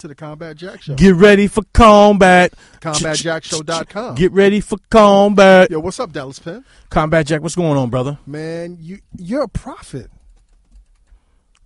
[0.00, 0.94] Into the Combat Jack Show.
[0.94, 2.54] Get ready for combat.
[2.80, 4.14] CombatJackShow.com.
[4.14, 5.70] Get ready for combat.
[5.70, 6.64] Yo, what's up, Dallas Penn?
[6.88, 8.18] Combat Jack, what's going on, brother?
[8.24, 10.10] Man, you you're a prophet.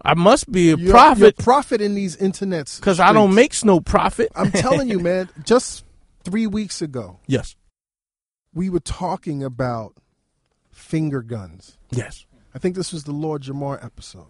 [0.04, 2.80] I must be a You're, prophet You're a prophet in these internets.
[2.80, 3.62] because I don't streets.
[3.62, 4.32] make no profit.
[4.34, 5.28] I'm telling you, man.
[5.44, 5.84] Just
[6.24, 7.54] three weeks ago, yes,
[8.52, 9.94] we were talking about
[10.72, 11.78] finger guns.
[11.92, 12.26] yes.
[12.52, 14.26] I think this was the Lord Jamar episode.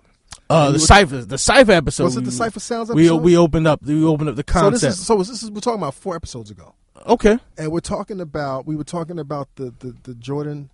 [0.51, 2.05] Uh, the cipher, the cipher episode.
[2.05, 3.16] was it the Cipha Sounds episode?
[3.16, 3.83] we we opened up.
[3.83, 4.93] We opened up the so this concept.
[4.95, 6.75] is so this is we're talking about four episodes ago,
[7.07, 10.70] okay, and we're talking about we were talking about the the, the Jordan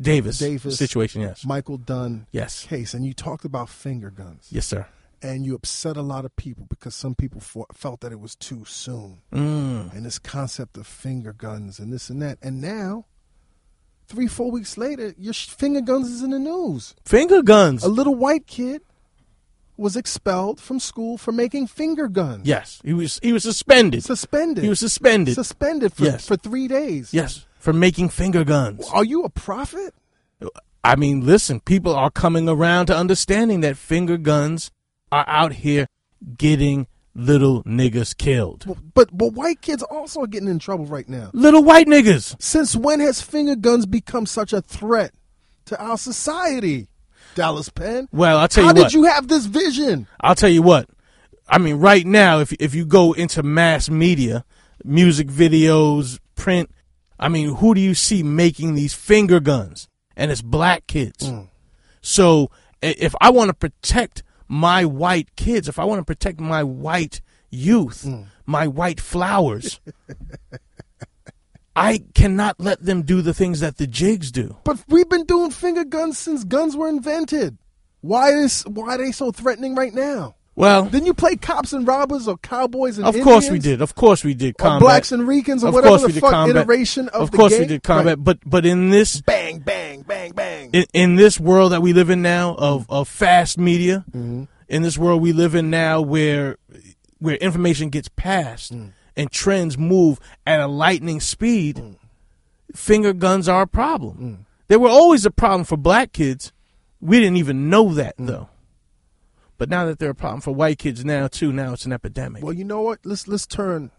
[0.00, 0.78] Davis, Davis.
[0.78, 1.20] situation.
[1.20, 4.86] Yes, Michael Dunn yes, case, and you talked about finger guns, yes, sir.
[5.20, 8.34] and you upset a lot of people because some people fo- felt that it was
[8.34, 9.94] too soon, Mm.
[9.94, 13.04] and this concept of finger guns and this and that, and now.
[14.08, 16.94] Three, four weeks later, your finger guns is in the news.
[17.04, 17.82] Finger guns.
[17.82, 18.82] A little white kid
[19.82, 22.46] was expelled from school for making finger guns.
[22.46, 24.02] yes, he was he was suspended.
[24.04, 24.62] Suspended.
[24.64, 25.34] He was suspended.
[25.34, 26.26] suspended for, Yes.
[26.26, 27.12] for three days.
[27.12, 28.88] yes, for making finger guns.
[28.92, 29.94] Are you a prophet?
[30.84, 34.70] I mean, listen, people are coming around to understanding that finger guns
[35.12, 35.86] are out here
[36.36, 38.64] getting little niggas killed.
[38.66, 41.30] But, but but white kids also are getting in trouble right now.
[41.34, 42.40] Little white niggas.
[42.42, 45.12] Since when has finger guns become such a threat
[45.66, 46.88] to our society?
[47.34, 48.08] Dallas Penn.
[48.12, 50.06] Well, I'll tell you How you did you have this vision?
[50.20, 50.88] I'll tell you what.
[51.48, 54.44] I mean, right now, if if you go into mass media,
[54.84, 56.70] music videos, print,
[57.18, 59.88] I mean, who do you see making these finger guns?
[60.16, 61.30] And it's black kids.
[61.30, 61.48] Mm.
[62.00, 62.50] So
[62.82, 67.20] if I want to protect my white kids, if I want to protect my white
[67.50, 68.26] youth, mm.
[68.44, 69.80] my white flowers,
[71.74, 74.56] I cannot let them do the things that the jigs do.
[74.64, 77.56] But we've been doing finger guns since guns were invented.
[78.02, 80.34] Why is why are they so threatening right now?
[80.54, 83.80] Well, Didn't you play cops and robbers or cowboys and of course we did.
[83.80, 84.54] Of course we did.
[84.60, 86.56] Or blacks and Ricans or of whatever course the we did fuck combat.
[86.64, 88.24] iteration of, of the course we did combat, Right.
[88.24, 90.68] but but in this Bang, bang, bang, bang.
[90.74, 94.44] in, in this world that we live in now of, of fast media, Mm-hmm.
[94.68, 96.58] in this world we live in now where
[97.18, 98.90] where information gets passed Mm.
[99.16, 101.96] And trends move at a lightning speed, Mm.
[102.74, 104.46] finger guns are a problem.
[104.68, 106.52] They were always a problem for black kids.
[107.00, 108.26] We didn't even know that Mm.
[108.26, 108.48] though.
[109.58, 112.42] But now that they're a problem for white kids now too, now it's an epidemic.
[112.42, 113.00] Well, you know what?
[113.04, 113.90] Let's let's turn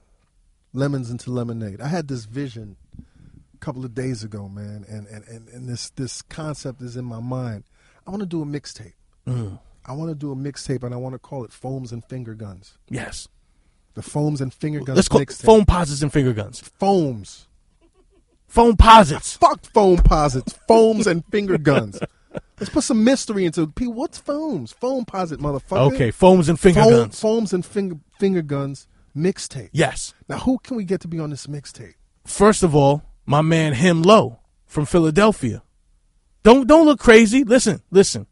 [0.73, 1.79] lemons into lemonade.
[1.79, 2.75] I had this vision
[3.53, 7.05] a couple of days ago, man, and and, and, and this this concept is in
[7.05, 7.63] my mind.
[8.05, 8.93] I want to do a mixtape.
[9.25, 9.59] Mm.
[9.85, 12.33] I want to do a mixtape, and I want to call it Foams and Finger
[12.33, 12.77] Guns.
[12.89, 13.27] Yes.
[13.95, 16.59] The Foams and Finger Guns Let's call Foamposites and finger guns.
[16.61, 17.47] Foams.
[18.51, 19.37] Foamposites.
[19.37, 20.57] Fuck Foamposites.
[20.67, 21.99] Foams and finger guns.
[22.59, 23.93] Let's put some mystery into people.
[23.93, 24.73] What's foams?
[24.73, 25.93] Foamposite, motherfucker.
[25.93, 27.19] Okay, foams and finger Foam, guns.
[27.19, 29.69] Foams and finger finger guns mixtape.
[29.71, 30.13] Yes.
[30.29, 31.95] Now, who can we get to be on this mixtape?
[32.25, 35.63] First of all, my man Him Low from Philadelphia.
[36.43, 37.43] Don't don't look crazy.
[37.43, 38.27] Listen, listen.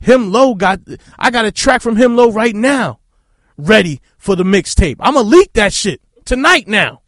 [0.00, 0.80] Him Low got
[1.18, 3.00] I got a track from Him Low right now,
[3.56, 4.96] ready for the mixtape.
[5.00, 6.68] I'ma leak that shit tonight.
[6.68, 7.02] Now,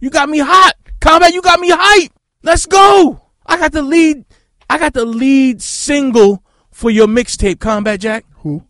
[0.00, 1.32] you got me hot, combat.
[1.32, 2.12] You got me hype.
[2.42, 3.20] Let's go.
[3.46, 4.24] I got the lead.
[4.68, 8.24] I got the lead single for your mixtape, Combat Jack.
[8.38, 8.64] Who?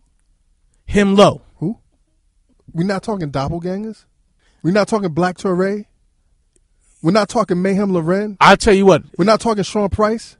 [0.85, 1.41] Him Low.
[1.55, 1.79] Who?
[2.73, 4.05] We're not talking doppelgangers.
[4.61, 5.85] We're not talking Black Torre.
[7.01, 8.37] We're not talking Mayhem Lauren.
[8.39, 9.03] I'll tell you what.
[9.17, 10.37] We're not talking Sean Price.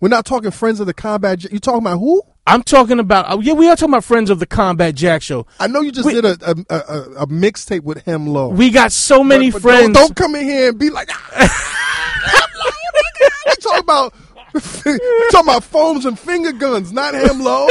[0.00, 1.44] We're not talking Friends of the Combat.
[1.44, 2.22] You talking about who?
[2.46, 3.26] I'm talking about.
[3.28, 5.46] oh, Yeah, we are talking about friends of the Combat Jack Show.
[5.60, 8.48] I know you just We- did a a, a, a, a mixtape with him low.
[8.48, 9.82] We got so many But- but friends.
[9.94, 12.42] Don't, don't come in here and be like, ah,
[13.46, 14.14] we talking about
[14.54, 17.68] talking about foams and finger guns, not him low.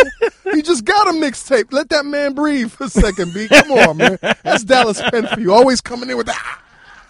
[0.53, 1.71] He just got a mixtape.
[1.71, 3.47] Let that man breathe for a second, B.
[3.49, 4.17] Come on, man.
[4.43, 5.01] That's Dallas
[5.37, 5.53] you.
[5.53, 6.59] Always coming in with that.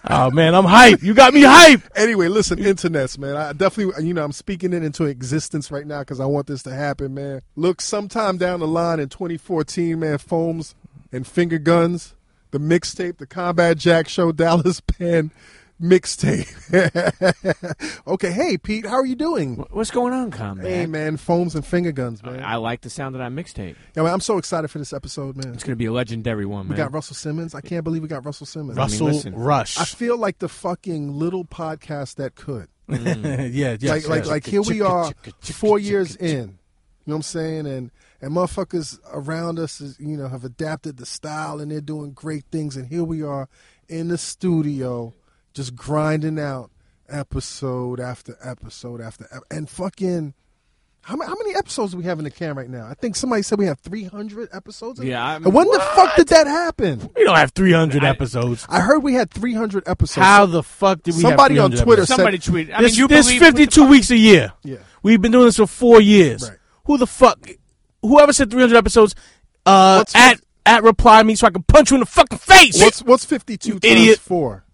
[0.08, 1.02] Oh man, I'm hype.
[1.02, 1.82] You got me hype.
[1.94, 3.36] Anyway, listen, internets, man.
[3.36, 6.62] I definitely, you know, I'm speaking it into existence right now because I want this
[6.64, 7.42] to happen, man.
[7.54, 10.74] Look, sometime down the line in 2014, man, foams
[11.12, 12.14] and finger guns,
[12.50, 15.30] the mixtape, the Combat Jack Show, Dallas Penn
[15.82, 16.46] mixtape.
[18.06, 19.56] okay, hey Pete, how are you doing?
[19.70, 20.64] What's going on, combat?
[20.64, 22.42] Hey man, foams and finger guns, man.
[22.42, 23.76] I like the sound of that mixtape.
[23.96, 25.52] Yeah, man, I'm so excited for this episode, man.
[25.52, 26.76] It's going to be a legendary one, man.
[26.76, 27.54] We got Russell Simmons.
[27.54, 28.78] I can't believe we got Russell Simmons.
[28.78, 29.34] Russell listen.
[29.34, 29.78] Rush.
[29.78, 32.68] I feel like the fucking little podcast that could.
[32.88, 33.50] Mm.
[33.52, 34.28] yeah, yes, like like yes.
[34.28, 36.58] like here we are four years in.
[37.04, 37.66] You know what I'm saying?
[37.66, 37.90] And
[38.22, 42.44] and motherfuckers around us is you know have adapted the style and they're doing great
[42.52, 43.48] things and here we are
[43.88, 45.12] in the studio
[45.54, 46.70] just grinding out
[47.08, 50.34] episode after episode after ep- and fucking
[51.02, 52.86] How, ma- how many episodes do we have in the can right now?
[52.88, 55.00] I think somebody said we have 300 episodes.
[55.00, 57.10] in- Yeah, I'm- And when the fuck did that happen?
[57.16, 58.64] We don't have 300 episodes.
[58.68, 60.24] I heard we had 300 episodes.
[60.24, 62.08] How the fuck did we Somebody have on Twitter episodes?
[62.08, 62.72] Somebody tweeted.
[62.74, 64.52] I There's, mean, you there's believe what the 52 weeks a year.
[64.62, 64.76] Yeah.
[65.02, 66.48] We've been doing this for four years.
[66.48, 66.58] Right.
[66.84, 67.50] Who the fuck?
[68.02, 69.16] Whoever said 300 episodes,
[69.66, 72.80] uh, What's at at reply me so I can punch you in the fucking face.
[72.80, 74.18] What's what's 52 You times idiot.
[74.20, 74.64] 4?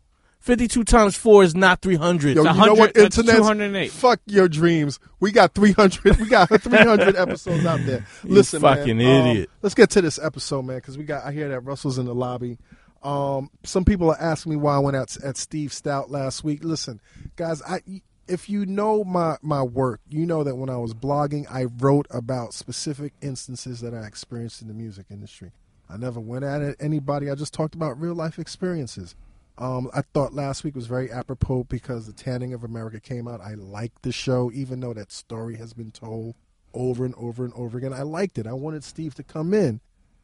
[0.49, 2.35] 52 times four is not 300.
[2.35, 2.97] Yo, It's you know what?
[2.97, 3.37] 100 Internet.
[3.37, 3.93] 208.
[3.93, 4.99] Fuck your dreams.
[5.21, 6.19] We got 300.
[6.19, 8.06] We got 300 episodes out there.
[8.25, 9.50] Listen, fucking man, um, idiot.
[9.61, 11.23] let's get to this episode, man, because we got.
[11.27, 12.56] I hear that Russell's in the lobby.
[13.03, 16.65] Um, some people are asking me why I went out at Steve Stoute last week.
[16.65, 16.99] Listen,
[17.37, 17.83] guys, I
[18.27, 22.06] if you know my my work, you know that when I was blogging, I wrote
[22.09, 25.53] about specific instances that I experienced in the music industry.
[25.91, 27.31] I never went at it anybody.
[27.31, 29.15] I just talked about real life experiences.
[29.58, 33.40] Um, I thought last week was very apropos because the Tanning of America came out.
[33.40, 36.37] I liked the show, even though that story has been told
[36.72, 37.93] over and over and over again.
[37.93, 38.46] I liked it.
[38.46, 39.81] I wanted Steve to come in.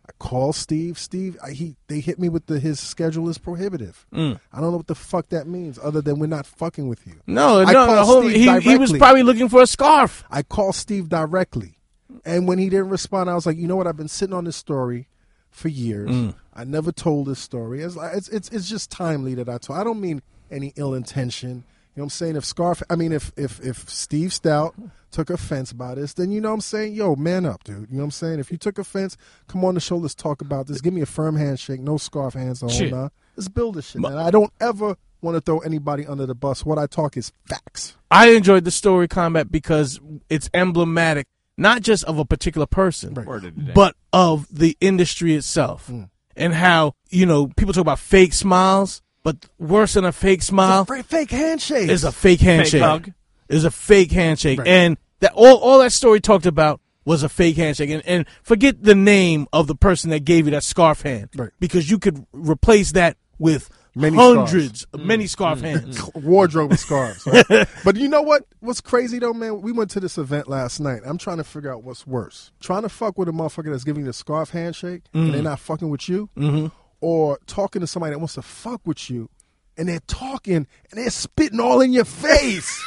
[0.06, 0.98] I called Steve.
[0.98, 4.06] Steve, I, he they hit me with the his schedule is prohibitive.
[4.12, 4.38] Mm.
[4.52, 7.20] I don't know what the fuck that means, other than we're not fucking with you.
[7.26, 10.22] No, I no, whole, Steve he, he was probably looking for a scarf.
[10.30, 11.78] I called Steve directly,
[12.24, 13.86] and when he didn't respond, I was like, you know what?
[13.86, 15.08] I've been sitting on this story
[15.54, 16.10] for years.
[16.10, 16.34] Mm.
[16.52, 17.80] I never told this story.
[17.80, 19.78] It's, it's it's it's just timely that I told.
[19.78, 20.20] I don't mean
[20.50, 21.64] any ill intention.
[21.94, 22.36] You know what I'm saying?
[22.36, 24.74] If Scarf, I mean, if if if Steve Stoute
[25.12, 27.88] took offense by this, then you know what I'm saying, yo, man up, dude.
[27.88, 28.40] You know what I'm saying?
[28.40, 29.16] If you took offense,
[29.46, 29.96] come on the show.
[29.96, 30.80] Let's talk about this.
[30.80, 32.68] Give me a firm handshake, no scarf hands on.
[32.68, 32.90] Shit.
[32.90, 33.10] Nah.
[33.36, 34.00] Let's build this shit.
[34.00, 34.18] Man.
[34.18, 36.66] I don't ever want to throw anybody under the bus.
[36.66, 37.96] What I talk is facts.
[38.10, 43.26] I enjoyed the story combat because it's emblematic, not just of a particular person, Right.
[43.26, 43.72] Word of the day.
[43.74, 45.88] but of the industry itself.
[45.88, 46.10] Mm.
[46.36, 50.82] And how, you know, people talk about fake smiles, but worse than a fake smile
[50.82, 51.88] It's a fake- fake handshake.
[51.88, 52.82] is a fake handshake.
[52.82, 53.12] hug.
[53.48, 54.58] Is a fake handshake.
[54.58, 54.66] Right.
[54.68, 57.90] And that all, all that story talked about was a fake handshake.
[57.90, 61.28] And, and forget the name of the person that gave you that scarf hand.
[61.36, 61.50] Right.
[61.60, 65.04] Because you could replace that with Many hundreds, Mm.
[65.04, 65.62] many scarf mm.
[65.62, 66.02] hands.
[66.14, 67.26] wardrobe of scarves.
[67.26, 67.68] right?
[67.84, 68.44] but you know what?
[68.60, 69.60] What's crazy though, man?
[69.62, 71.02] We went to this event last night.
[71.04, 74.02] I'm trying to figure out what's worse: trying to fuck with a motherfucker that's giving
[74.02, 75.44] you the scarf handshake and they're mm.
[75.44, 76.66] not fucking with you, mm-hmm.
[77.00, 79.30] or talking to somebody that wants to fuck with you
[79.76, 82.82] and they're talking and they're spitting all in your face.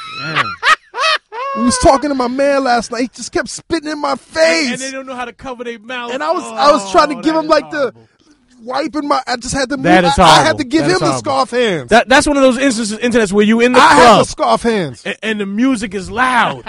[1.55, 3.01] we was talking to my man last night.
[3.01, 4.71] He just kept spitting in my face.
[4.73, 6.11] and they don't know how to cover their mouth.
[6.11, 8.01] And I was I was trying to Oh, give him like horrible.
[8.01, 8.16] the
[8.61, 9.21] wiping my.
[9.27, 9.77] I just had to.
[9.77, 11.89] That move, is I, I had to give That him the scarf hands.
[11.89, 14.31] That that's one of those instances, internets where you in the I have club the
[14.31, 15.05] scarf hands.
[15.05, 16.63] and, and the music is loud,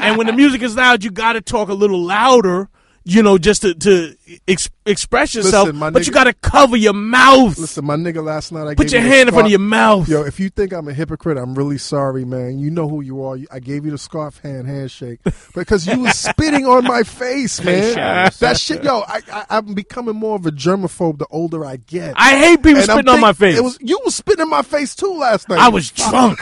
[0.00, 2.68] and when the music is loud, you got to talk a little louder,
[3.04, 4.16] you know, just to to
[4.48, 5.66] ex- express yourself.
[5.66, 7.58] Listen, my but you got to cover your mouth.
[7.58, 10.08] Listen, my nigga, last night I Put your you hand in front of your mouth.
[10.08, 12.58] Yo, if you think I'm a hypocrite, I'm really sorry, man.
[12.58, 13.36] You know who you are.
[13.50, 15.20] I gave you the scarf hand handshake
[15.54, 18.30] because you was spitting on my face, man.
[18.40, 19.00] that shit, yo.
[19.06, 22.14] I, I, I'm becoming more of a germaphobe the older I get.
[22.16, 23.56] I hate people And spitting on my face.
[23.56, 25.58] It was you was spitting in my face too last night.
[25.58, 26.38] I was drunk.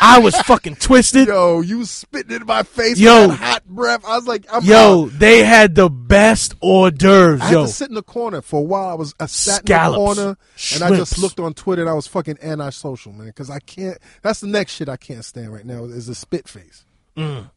[0.00, 1.28] I was fucking twisted.
[1.28, 2.98] Yo, you was spitting in my face.
[2.98, 3.28] Yo.
[3.28, 4.04] hot breath.
[4.04, 5.18] I was like, I'm Yo, out.
[5.18, 7.29] they had the best hors d'oeuvres.
[7.38, 8.88] I had Yo, to sit in the corner for a while.
[8.88, 10.38] I was I sat Scallops, in the corner
[10.74, 13.26] and I just looked on Twitter and I was fucking anti-social, man.
[13.26, 13.98] Because I can't.
[14.22, 16.84] That's the next shit I can't stand right now is a spit face.
[17.16, 17.50] Mm.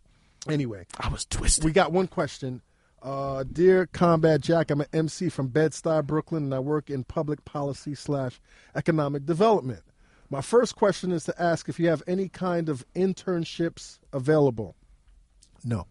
[0.50, 1.64] Anyway, I was twisted.
[1.64, 2.62] we got one question.
[3.02, 7.44] Uh, dear Combat Jack, I'm an MC from Bed-Stuy, Brooklyn, and I work in public
[7.44, 8.40] policy slash
[8.76, 9.84] economic development.
[10.30, 14.76] My first question is to ask if you have any kind of internships available.
[15.66, 15.86] No.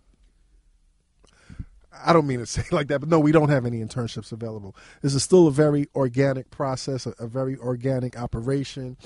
[2.04, 4.32] I don't mean to say it like that, but no, we don't have any internships
[4.32, 4.74] available.
[5.02, 8.96] This is still a very organic process, a, a very organic operation.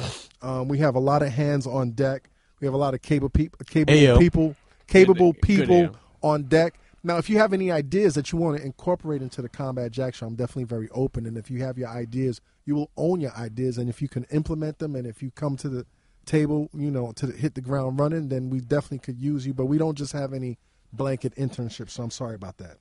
[0.43, 2.31] Um, we have a lot of hands on deck.
[2.61, 4.19] We have a lot of capable, peop- capable Ayo.
[4.19, 5.95] people, capable Good- good people ayo.
[6.23, 6.75] on deck.
[7.03, 10.15] Now, if you have any ideas that you want to incorporate into the Combat Jack
[10.15, 11.27] Show, I'm definitely very open.
[11.27, 13.79] And if you have your ideas, you will own your ideas.
[13.79, 15.87] And if you can implement them, and if you come to the
[16.25, 19.55] table, you know, to the, hit the ground running, then we definitely could use you.
[19.55, 20.59] But we don't just have any
[20.97, 21.91] blanket internship.
[21.91, 22.79] so I'm sorry about that.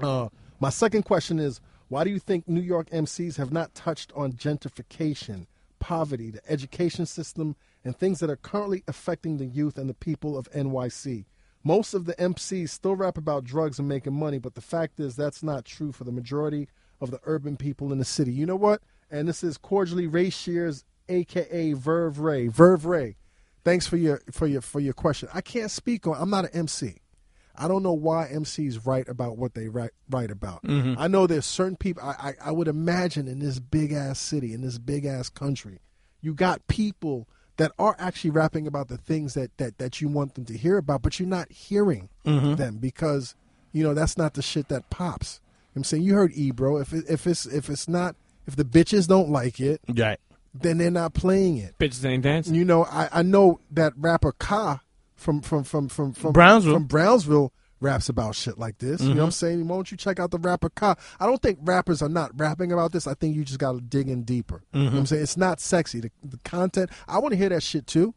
[0.00, 0.28] Uh,
[0.60, 4.32] my second question is why do you think New York MCs have not touched on
[4.32, 5.46] gentrification,
[5.80, 10.38] poverty, the education system, and things that are currently affecting the youth and the people
[10.38, 11.24] of NYC?
[11.64, 15.16] Most of the MCs still rap about drugs and making money, but the fact is
[15.16, 16.68] that's not true for the majority
[17.00, 18.32] of the urban people in the city.
[18.32, 18.82] You know what?
[19.10, 22.46] And this is cordially Ray Shears, aka Verve Ray.
[22.46, 23.16] Verve Ray.
[23.64, 25.28] Thanks for your for your for your question.
[25.34, 26.16] I can't speak on.
[26.18, 26.96] I'm not an MC.
[27.60, 30.62] I don't know why MCs write about what they write write about.
[30.64, 30.94] Mm-hmm.
[30.98, 32.02] I know there's certain people.
[32.02, 35.78] I, I I would imagine in this big ass city, in this big ass country,
[36.22, 40.34] you got people that are actually rapping about the things that that that you want
[40.34, 42.54] them to hear about, but you're not hearing mm-hmm.
[42.54, 43.34] them because
[43.72, 45.40] you know that's not the shit that pops.
[45.76, 46.78] I'm saying you heard Ebro.
[46.78, 50.18] If it, if it's if it's not if the bitches don't like it, Right.
[50.54, 51.78] then they're not playing it.
[51.78, 52.54] Bitches ain't dancing.
[52.54, 54.80] You know, I, I know that rapper Ka
[55.20, 56.74] from from from from from Brownsville.
[56.74, 59.00] from Brownsville raps about shit like this.
[59.00, 59.24] You know what mm-hmm.
[59.24, 59.68] I'm saying?
[59.68, 60.96] Why don't you check out the rapper Ka?
[61.18, 63.06] I don't think rappers are not rapping about this.
[63.06, 64.62] I think you just got to dig in deeper.
[64.72, 64.98] You know what mm-hmm.
[65.00, 65.22] I'm saying?
[65.22, 66.00] It's not sexy.
[66.00, 68.14] The, the content, I want to hear that shit too,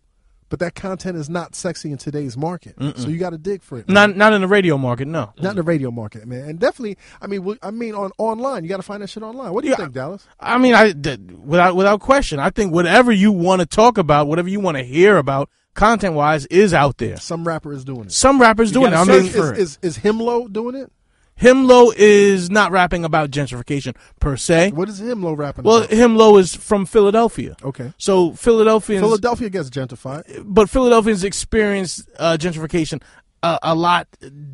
[0.50, 2.76] but that content is not sexy in today's market.
[2.98, 3.88] So you got to dig for it.
[3.88, 3.94] man.
[3.94, 5.34] Not not in the radio market, no.
[5.42, 6.98] Not in the radio market, man, and definitely.
[7.22, 9.54] I mean, we- I mean, on online, you got to find that shit online.
[9.54, 9.78] What do you Yeah.
[9.78, 10.28] think, Dallas?
[10.40, 14.28] I mean, I d- without without question, I think whatever you want to talk about,
[14.28, 17.18] whatever you want to hear about, content wise, is out there.
[17.18, 18.12] Some rapper is doing it.
[18.12, 18.92] Some rappers doing it.
[18.92, 20.92] gotta I Is, for is, is, is Himlo doing it?
[21.40, 24.72] Himlo is not rapping about gentrification per se.
[24.72, 25.66] What is Himlo rapping about?
[25.66, 25.90] Well, about?
[25.90, 27.56] Himlo is from Philadelphia.
[27.64, 27.92] Okay.
[27.98, 30.44] So Philadelphians, Philadelphia gets gentrified.
[30.46, 33.02] but Philadelphians experience uh, gentrification
[33.42, 34.08] a, a lot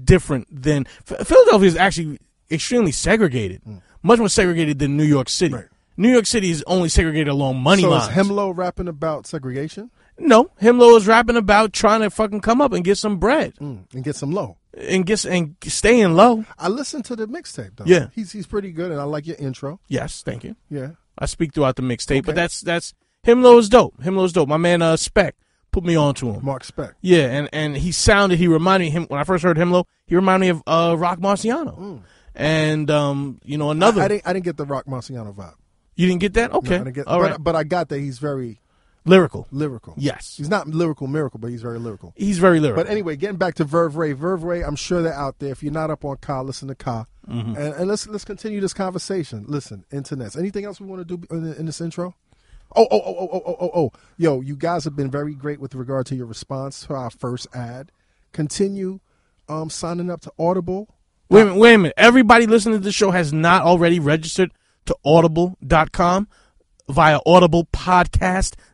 [0.03, 3.61] different than Philadelphia is actually extremely segregated,
[4.01, 5.53] much more segregated than New York City.
[5.53, 5.57] Mm.
[5.57, 5.67] Right.
[5.97, 8.07] New York City is only segregated along money so lines.
[8.07, 12.73] is Himlo rapping about segregation no, Himlo is rapping about trying to fucking come up
[12.73, 14.57] and get some bread mm, and get some low?
[14.77, 16.45] and get and staying low.
[16.57, 17.85] I listened to the mixtape though.
[17.85, 18.07] Yeah.
[18.13, 19.79] he's he's pretty good, and I like your intro.
[19.87, 20.55] Yes, thank you.
[20.69, 22.41] Yeah, I speak throughout the mixtape, but Okay.
[22.41, 22.93] that's that's
[23.25, 23.97] Himlo is dope.
[24.01, 24.47] Himlo is dope.
[24.49, 25.35] My man uh Spec
[25.71, 26.45] put me on to him.
[26.45, 26.95] Mark Spec.
[27.01, 28.37] Yeah, and and he sounded.
[28.39, 29.85] He reminded me him when I first heard Himlo.
[30.05, 32.01] He reminded me of uh, Rock Marciano,
[32.35, 33.99] and um, you know another.
[34.01, 34.03] Mm.
[34.03, 35.55] I, I didn't I didn't get the Rock Marciano vibe.
[35.95, 36.51] you didn't get that?
[36.51, 37.43] No, Okay, I didn't get, all but, right.
[37.43, 38.61] but I got that he's very
[39.05, 39.47] Lyrical.
[39.51, 39.93] lyrical.
[39.97, 42.13] Yes, he's not lyrical miracle, but he's very lyrical.
[42.15, 42.83] he's very lyrical.
[42.83, 45.51] But anyway, getting back to Verve Ray, Verve Ray, I'm sure they're out there.
[45.51, 47.55] If you're not up on Ka, listen to Ka, Mm-hmm.
[47.57, 49.45] and, and let's let's continue this conversation.
[49.47, 50.35] Listen, internets.
[50.37, 52.15] Anything else we want to do in, in this intro?
[52.75, 53.91] Oh, oh, oh, oh, oh, oh, oh, oh.
[54.17, 57.47] Yo, you guys have been very great with regard to your response to our first
[57.55, 57.91] ad.
[58.31, 58.99] Continue
[59.47, 60.87] um, signing up to Audible.
[61.29, 61.59] wait a minute.
[61.59, 61.93] Wait a minute.
[61.97, 64.51] Everybody listening to the show has not already registered
[64.85, 66.27] to Audible.com
[66.89, 67.19] via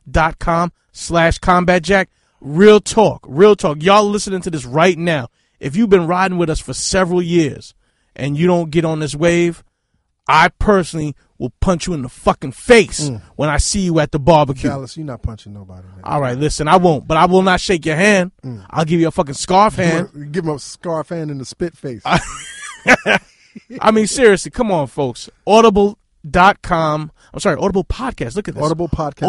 [0.05, 2.09] audiblepodcast.com slash combat jack.
[2.41, 3.81] Real talk, real talk.
[3.81, 5.29] Y'all listening to this right now.
[5.59, 7.74] If you've been riding with us for several years
[8.15, 9.63] and you don't get on this wave,
[10.27, 13.21] I personally will punch you in the fucking face mm.
[13.35, 14.69] when I see you at the barbecue.
[14.69, 16.01] Dallas, you're not punching nobody, man.
[16.03, 18.31] All right, listen, I won't, but I will not shake your hand.
[18.43, 18.65] Mm.
[18.69, 20.31] I'll give you a fucking scarf hand.
[20.31, 22.03] Give him a scarf hand in the spit face.
[23.79, 25.29] I mean, seriously, come on, folks.
[25.47, 27.12] Audible.com.
[27.33, 28.35] I'm sorry, Audible Podcast.
[28.35, 28.63] Look at this.
[28.63, 29.27] Audible podcast.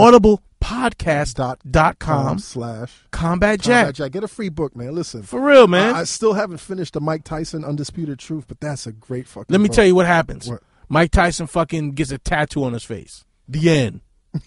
[0.66, 3.94] Audiblepodcast.com slash Combat Jack.
[3.94, 4.12] Jack.
[4.12, 4.94] Get a free book, man.
[4.94, 5.94] Listen, For real, man.
[5.94, 9.46] I, I still haven't finished the Mike Tyson Undisputed Truth, but that's a great fucking.
[9.52, 9.76] Let me book.
[9.76, 10.48] tell you what happens.
[10.48, 10.62] What?
[10.88, 13.24] Mike Tyson fucking gets a tattoo on his face.
[13.48, 14.00] The end.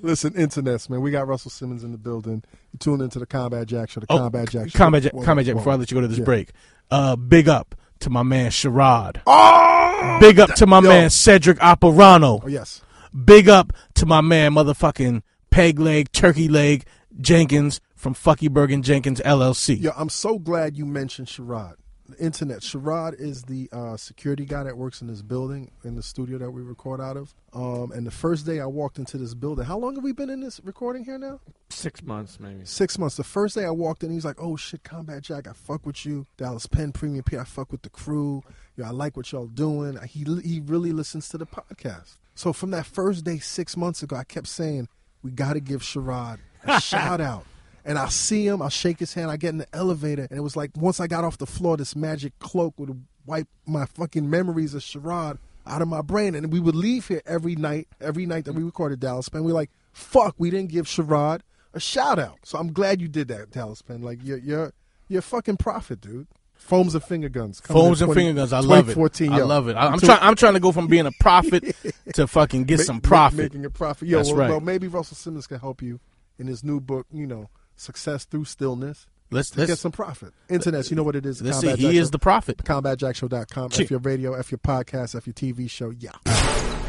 [0.00, 1.00] Listen, internets, man.
[1.00, 2.42] We got Russell Simmons in the building.
[2.72, 4.00] You tune into the Combat Jack show.
[4.00, 4.78] The Oh, Combat Jack show.
[4.78, 5.60] Combat Jack, Whoa, Combat Jack, whoa.
[5.60, 6.24] before I let you go to this Yeah.
[6.24, 6.50] break.
[6.90, 9.20] Uh, big up to my man Sherrod.
[9.26, 10.88] Oh, Big up to my Yo.
[10.88, 12.40] man Cedric Operano.
[12.42, 12.80] oh yes.
[13.24, 16.84] Big up to my man motherfucking Peg Leg, Turkey Leg
[17.20, 19.76] Jenkins from Fuckyberg and Jenkins LLC.
[19.80, 21.74] Yeah, I'm so glad you mentioned Sherrod.
[22.08, 22.60] The internet.
[22.60, 26.50] Sherrod is the uh, security guy that works in this building, in the studio that
[26.50, 27.34] we record out of.
[27.52, 30.30] Um, and the first day I walked into this building, how long have we been
[30.30, 31.40] in this recording here now?
[31.68, 32.64] Six months, maybe.
[32.64, 33.16] Six months.
[33.16, 36.06] The first day I walked in, he's like, "Oh shit, Combat Jack, I fuck with
[36.06, 36.26] you.
[36.38, 38.42] Dallas Penn Premium P, I fuck with the crew.
[38.76, 42.16] Yo, I like what y'all doing." He he really listens to the podcast.
[42.38, 44.86] So from that first day, six months ago, I kept saying
[45.24, 47.44] we got to give Sherrod a shout out.
[47.84, 50.42] And I see him, I shake his hand, I get in the elevator, and it
[50.42, 54.30] was like once I got off the floor, this magic cloak would wipe my fucking
[54.30, 56.36] memories of Sherrod out of my brain.
[56.36, 59.42] And we would leave here every night, every night that we recorded Dallas Penn.
[59.42, 61.40] We're like, fuck, we didn't give Sherrod
[61.74, 62.38] a shout out.
[62.44, 64.00] So I'm glad you did that, Dallas Penn.
[64.00, 64.72] Like you're you're
[65.08, 66.28] you're a fucking prophet, dude.
[66.58, 67.60] Foams and finger guns.
[67.60, 68.52] Foams Phones and 20 finger guns.
[68.52, 68.94] I love it.
[68.94, 69.46] 2014, I yo.
[69.46, 69.76] love it.
[69.76, 70.18] I, I'm trying.
[70.20, 71.74] I'm trying to go from being a prophet
[72.14, 73.38] to fucking get ma- some ma- profit.
[73.38, 74.08] making a profit.
[74.08, 74.50] Yo, That's well, right.
[74.50, 75.98] well, maybe Russell Simmons can help you
[76.38, 77.06] in his new book.
[77.10, 79.06] You know, success through stillness.
[79.30, 80.32] Let's get let's some profit.
[80.48, 81.40] Internet, you know what it is.
[81.42, 81.68] let's see.
[81.70, 82.10] He Jack is Show.
[82.10, 82.58] the prophet.
[82.58, 83.70] CombatJackShow.com.
[83.70, 83.84] Cheer.
[83.84, 85.90] F your radio, F your podcast, F your TV show.
[85.90, 86.12] Yeah.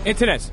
[0.05, 0.49] Internet,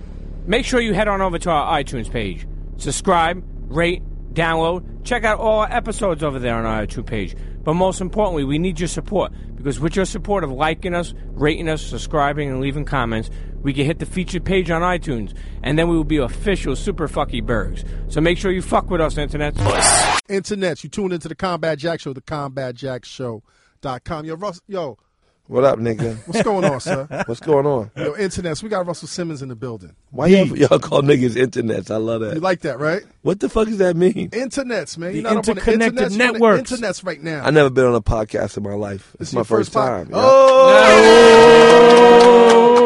[0.47, 2.47] make sure you head on over to our iTunes page.
[2.77, 4.03] Subscribe, rate,
[4.37, 7.37] download, check out all our episodes over there on our iTunes page.
[7.65, 11.69] But most importantly, we need your support because with your support of liking us, rating
[11.69, 13.29] us, subscribing, and leaving comments,
[13.63, 17.09] we can hit the featured page on iTunes, and then we will be official Super
[17.09, 17.85] Fucky Bergs.
[18.07, 20.21] So make sure you fuck with us, internets.
[20.29, 24.25] Internet, you tune into the Combat Jack Show, the CombatJackShow.com.
[24.25, 24.99] Yo, Russ, yo,
[25.49, 26.17] What up, nigga?
[26.27, 27.07] What's going on, sir?
[27.27, 27.93] What's going on?
[27.97, 28.65] Yo, internets.
[28.65, 29.95] We got Russell Simmons in the building.
[30.11, 31.89] Why y'all, y'all call niggas internets?
[31.89, 32.35] I love that.
[32.35, 33.03] You like that, right?
[33.23, 34.31] What the fuck does that mean?
[34.31, 35.13] Internets, man.
[35.13, 36.73] The You're not up on the interconnected internets, you're on the networks.
[36.73, 37.45] Internets right now.
[37.45, 39.13] I never been on a podcast in my life.
[39.19, 40.09] This It's is my your first pod- time.
[40.11, 40.17] yeah.
[40.21, 41.37] Oh,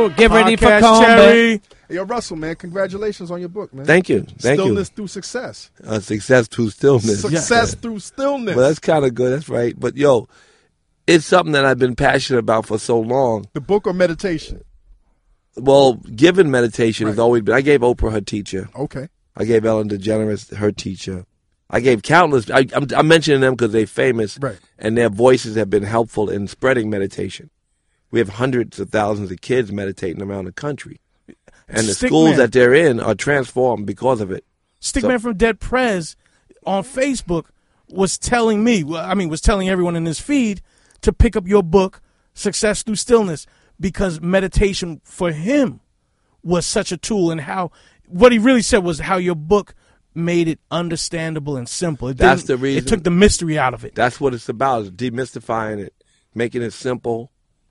[0.02, 1.18] Oh, get ready for Podcast combat.
[1.18, 1.62] Cherry.
[1.88, 2.56] yo, Russell, man.
[2.56, 3.86] Congratulations on your book, man.
[3.86, 4.20] Thank you.
[4.38, 4.96] Thank Stillness you.
[4.96, 5.70] through success.
[5.82, 7.22] Uh, success through stillness.
[7.22, 8.54] Success through stillness.
[8.54, 9.32] Well, that's kind of good.
[9.32, 9.78] That's right.
[9.78, 10.28] But yo,
[11.14, 13.46] it's something that I've been passionate about for so long.
[13.52, 14.62] the book or meditation?
[15.56, 17.54] Well, given meditation has always been.
[17.54, 18.68] I gave Oprah her teacher.
[18.76, 19.08] Okay.
[19.36, 21.26] I gave Ellen DeGeneres her teacher.
[21.68, 22.50] I gave countless.
[22.50, 24.58] I, I'm, I'm mentioning them because they're famous, Right.
[24.78, 27.50] and their voices have been helpful in spreading meditation.
[28.10, 31.00] We have hundreds of thousands of kids meditating around the country,
[31.68, 32.38] and the Stick schools man.
[32.38, 34.44] that they're in are transformed because of it.
[34.80, 36.16] Stickman from Dead Prez
[36.66, 37.46] on Facebook
[37.88, 40.62] was telling me, well, I mean, was telling everyone in his feed
[41.02, 42.00] to pick up your book,
[42.34, 43.46] Success Through Stillness,
[43.78, 45.80] because meditation for him
[46.42, 47.70] was such a tool and how
[48.06, 49.74] what he really said was how your book
[50.14, 52.08] made it understandable and simple.
[52.08, 52.84] It That's the reason.
[52.84, 53.94] It took the mystery out of it.
[53.94, 55.94] That's what it's about: is demystifying it,
[56.34, 57.30] making it simple.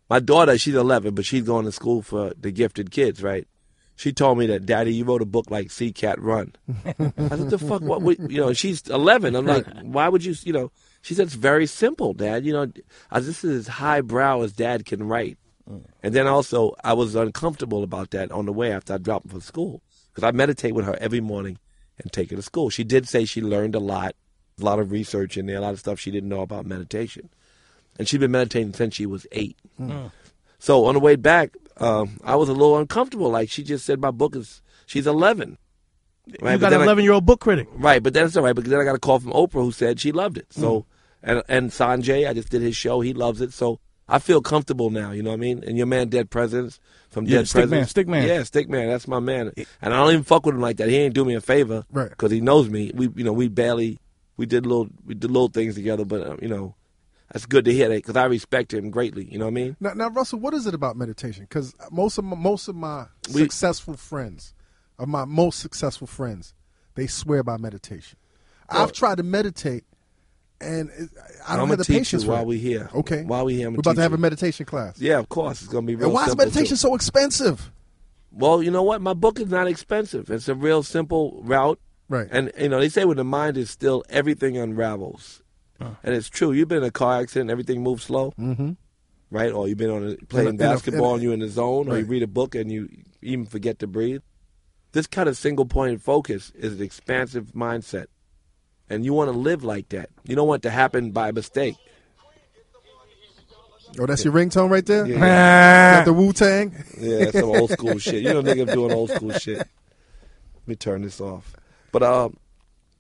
[0.09, 3.47] My daughter, she's 11, but she's going to school for the gifted kids, right?
[3.95, 6.55] She told me that, Daddy, you wrote a book like See Cat Run.
[6.85, 7.81] I said, the fuck?
[7.81, 8.01] What?
[8.01, 9.35] what you know?" She's 11.
[9.35, 12.45] I'm like, "Why would you?" You know, she said, "It's very simple, Dad.
[12.45, 12.71] You know,
[13.11, 15.37] I, this is as highbrow as Dad can write."
[15.69, 15.85] Mm.
[16.03, 19.31] And then also, I was uncomfortable about that on the way after I dropped her
[19.31, 19.81] from school
[20.13, 21.57] because I meditate with her every morning
[21.99, 22.69] and take her to school.
[22.69, 24.15] She did say she learned a lot,
[24.59, 27.29] a lot of research in there, a lot of stuff she didn't know about meditation,
[27.97, 29.57] and she's been meditating since she was eight.
[29.79, 29.89] Mm.
[29.91, 30.11] Mm.
[30.57, 33.29] So on the way back, um, I was a little uncomfortable.
[33.29, 35.57] Like she just said, my book is she's eleven.
[36.41, 37.67] Right, you but got then an I- 11 year old book critic.
[37.73, 38.55] Right, but that's all right.
[38.55, 40.45] Because then I got a call from Oprah who said she loved it.
[40.51, 40.85] So,
[41.23, 43.01] and and Sanjay, I just did his show.
[43.01, 43.53] He loves it.
[43.53, 45.11] So I feel comfortable now.
[45.11, 45.63] You know what I mean?
[45.65, 46.79] And your man, Dead Presidents
[47.09, 48.27] from Yeah, Dead Stick Man, Presidents, Stick Man.
[48.27, 48.87] yeah, Stick Man.
[48.89, 49.51] That's my man.
[49.81, 50.89] And I don't even fuck with him like that.
[50.89, 52.09] He ain't do me a favor, Right.
[52.09, 52.91] Because he knows me.
[52.93, 53.99] We, you know, we barely
[54.37, 56.05] we did little we did little things together.
[56.05, 56.75] But uh, you know,
[57.31, 59.25] that's good to hear that because I respect him greatly.
[59.31, 59.77] You know what I mean?
[59.79, 61.43] Now, now, Russell, what is it about meditation?
[61.43, 64.55] Because most of my, most of my We- successful friends,
[64.97, 66.53] of my most successful friends,
[66.95, 68.17] they swear by meditation.
[68.71, 69.83] I've tried to meditate,
[70.61, 71.09] and it,
[71.47, 72.47] I don't I'm have the patience for while it.
[72.47, 72.89] we here.
[72.93, 74.15] Okay, while we here, I'm we're about to have you.
[74.17, 74.99] a meditation class.
[74.99, 76.05] Yeah, of course, it's gonna be real.
[76.05, 76.75] And why is meditation too.
[76.77, 77.71] so expensive?
[78.31, 79.01] Well, you know what?
[79.01, 80.29] My book is not expensive.
[80.29, 81.79] It's a real simple route.
[82.09, 82.27] Right.
[82.31, 85.41] And you know, they say when the mind is still, everything unravels.
[85.79, 86.51] And it's true.
[86.51, 88.71] You've been in a car accident, everything moves slow, Mm-hmm.
[89.31, 89.51] right?
[89.51, 91.47] Or you've been on a, playing In a- basketball in a- and you're in the
[91.47, 92.89] zone, or you read a book and you
[93.21, 94.21] even forget to breathe.
[94.91, 98.07] This kind of single pointed focus is an expansive mindset.
[98.89, 100.09] And you want to live like that.
[100.25, 101.75] You don't want it to happen by mistake.
[103.97, 105.05] Oh, that's your ringtone right there.
[105.05, 105.95] Yeah.
[105.97, 106.75] Got the Wu Tang.
[106.99, 108.23] Yeah, some old school shit.
[108.23, 109.57] You know, niggas doing old school shit.
[109.57, 109.67] Let
[110.67, 111.55] me turn this off.
[111.91, 112.37] But um,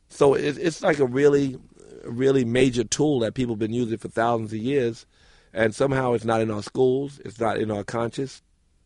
[0.09, 1.57] so it, it's like a really,
[2.03, 5.05] really major tool that people have been using for thousands of years,
[5.53, 7.21] and somehow it's not in our schools.
[7.23, 8.41] It's not in our conscious.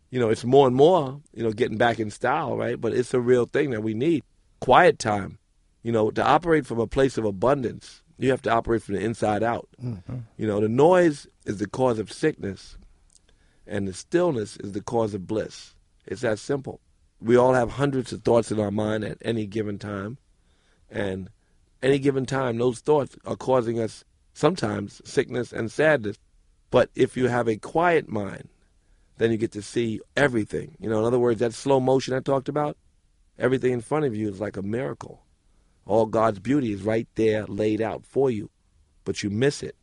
[0.09, 1.21] You know, it's more and more.
[1.33, 2.79] You know, getting back in style, right?
[2.79, 4.23] But it's a real thing that we need.
[4.59, 5.39] Quiet time.
[5.83, 9.01] You know, to operate from a place of abundance, you have to operate from the
[9.01, 9.67] inside out.
[9.83, 10.19] Mm-hmm.
[10.37, 12.77] You know, the noise is the cause of sickness
[13.65, 15.75] and the stillness is the cause of bliss.
[16.05, 16.81] It's that simple.
[17.21, 20.17] We all have hundreds of thoughts in our mind at any given time,
[20.89, 21.29] and
[21.81, 26.17] any given time, those thoughts are causing us sometimes sickness and sadness.
[26.69, 28.49] But if you have a quiet mind,
[29.17, 30.75] then you get to see everything.
[30.79, 32.77] You know, in other words, that slow motion I talked about,
[33.37, 35.22] everything in front of you is like a miracle.
[35.85, 38.49] All God's beauty is right there laid out for you,
[39.03, 39.75] but you miss it.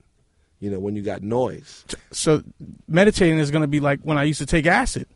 [0.59, 1.87] You know, when you got noise.
[2.13, 2.43] So
[2.87, 5.07] meditating is going to be like when I used to take acid.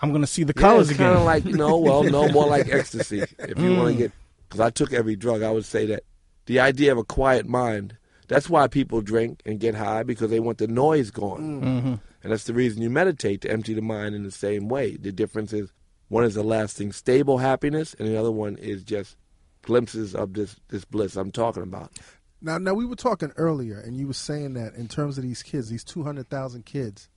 [0.00, 1.08] I'm going to see the Yeah, colors it's again.
[1.08, 3.20] kind of like you know, well, no more like ecstasy.
[3.38, 3.98] If you want to mm.
[3.98, 4.12] get,
[4.48, 6.04] because I took every drug, I would say that
[6.46, 7.96] the idea of a quiet mind.
[8.28, 11.94] That's why people drink and get high because they want the noise gone, mm-hmm.
[12.22, 14.96] and that's the reason you meditate to empty the mind in the same way.
[14.96, 15.70] The difference is
[16.08, 19.16] one is a lasting, stable happiness, and the other one is just
[19.62, 21.92] glimpses of this this bliss I'm talking about.
[22.40, 25.42] Now, now we were talking earlier, and you were saying that in terms of these
[25.42, 27.08] kids, these two hundred thousand kids,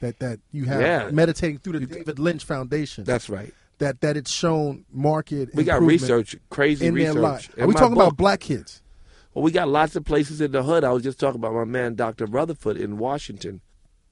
[0.00, 1.10] that that you have Yeah.
[1.10, 3.04] meditating through the David Lynch Foundation.
[3.04, 3.52] That's right.
[3.78, 5.50] that that it's shown market.
[5.54, 7.22] We got research, crazy in their research.
[7.22, 7.58] life.
[7.58, 8.04] Are we talking book.
[8.08, 8.82] about black kids?
[9.32, 10.82] Well, we got lots of places in the hood.
[10.82, 12.26] I was just talking about my man, Dr.
[12.26, 13.60] Rutherford in Washington,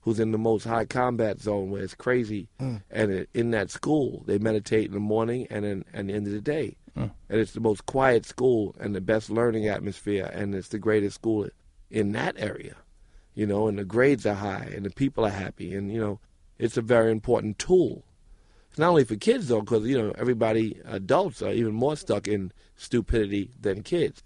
[0.02, 2.48] who's in the most high combat zone where it's crazy.
[2.60, 2.82] Mm.
[2.90, 6.26] And it, in that school, they meditate in the morning and in, and the end
[6.28, 6.76] of the day.
[6.98, 7.10] Mm.
[7.28, 11.14] And it's the most quiet school and the best learning atmosphere, and it's the greatest
[11.14, 11.48] school
[11.90, 12.76] in that area.
[13.38, 16.18] you know, and the grades are high and the people are happy, and you know,
[16.58, 18.02] it's a very important tool.
[18.68, 22.26] It's not only for kids though, because you know everybody, adults are even more stuck
[22.26, 24.24] in stupidity than kids.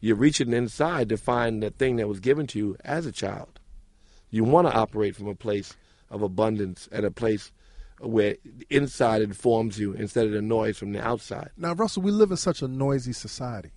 [0.00, 3.60] You're reaching inside to find the thing that was given to you as a child.
[4.28, 5.76] You want to operate from a place
[6.10, 7.52] of abundance and a place
[8.00, 8.36] where
[8.70, 11.50] inside informs you instead of the noise from the outside.
[11.56, 13.70] Now, Russell, we live in such a noisy society.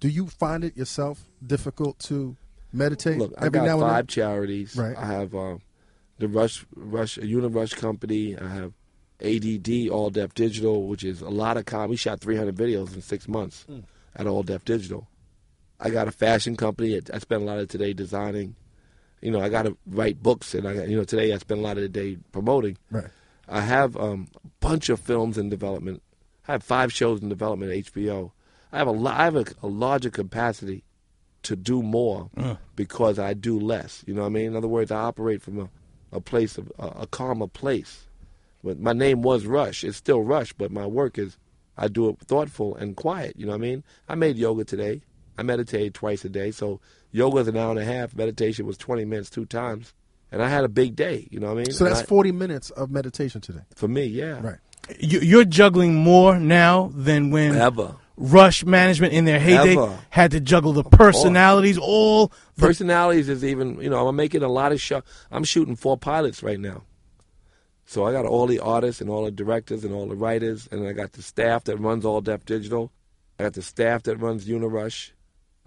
[0.00, 2.36] Do you find it yourself difficult to
[2.72, 3.88] meditate Look, I every got now and then?
[3.90, 4.76] five charities.
[4.76, 4.96] Right.
[4.96, 5.56] I have uh,
[6.18, 8.36] the Rush Rush Unirush Company.
[8.38, 8.72] I have
[9.24, 11.88] ADD All Def Digital, which is a lot of con.
[11.88, 13.80] We shot 300 videos in six months Hmm.
[14.14, 15.08] at All Def Digital.
[15.80, 17.00] I got a fashion company.
[17.12, 18.54] I spend a lot of today designing.
[19.22, 21.60] You know, I got to write books, and I got, you know today I spend
[21.60, 22.76] a lot of the day promoting.
[22.90, 23.06] Right.
[23.48, 26.02] I have um, a bunch of films in development.
[26.48, 28.32] I have five shows in development at HBO.
[28.72, 30.84] I have a I have a, a larger capacity
[31.42, 32.28] to do more
[32.74, 34.02] because I do less.
[34.06, 34.46] You know what I mean?
[34.46, 35.68] In other words, I operate from a,
[36.10, 38.06] a place of a, a calmer place.
[38.64, 39.84] But my name was Rush.
[39.84, 41.38] It's still Rush, but my work is
[41.76, 43.34] I do it thoughtful and quiet.
[43.36, 43.84] You know what I mean?
[44.08, 45.02] I made yoga today.
[45.38, 46.50] I meditate twice a day.
[46.50, 46.80] So
[47.12, 48.16] yoga is an hour and a half.
[48.16, 49.92] Meditation was 20 minutes two times.
[50.32, 51.28] And I had a big day.
[51.30, 51.70] You know what I mean?
[51.72, 53.60] So And that's I- 40 minutes of meditation today.
[53.74, 54.40] for me, yeah.
[54.42, 54.56] Right.
[55.00, 57.96] You, you're juggling more now than when Ever.
[58.16, 59.98] Rush management in their heyday Ever.
[60.10, 64.48] had to juggle the personalities, all the Personalities is even, you know, I'm making a
[64.48, 65.02] lot of show.
[65.30, 66.82] I'm shooting four pilots right now.
[67.84, 70.86] So I got all the artists and all the directors and all the writers, and
[70.88, 72.90] I got the staff that runs All Def Digital.
[73.38, 75.10] I got the staff that runs Unirush.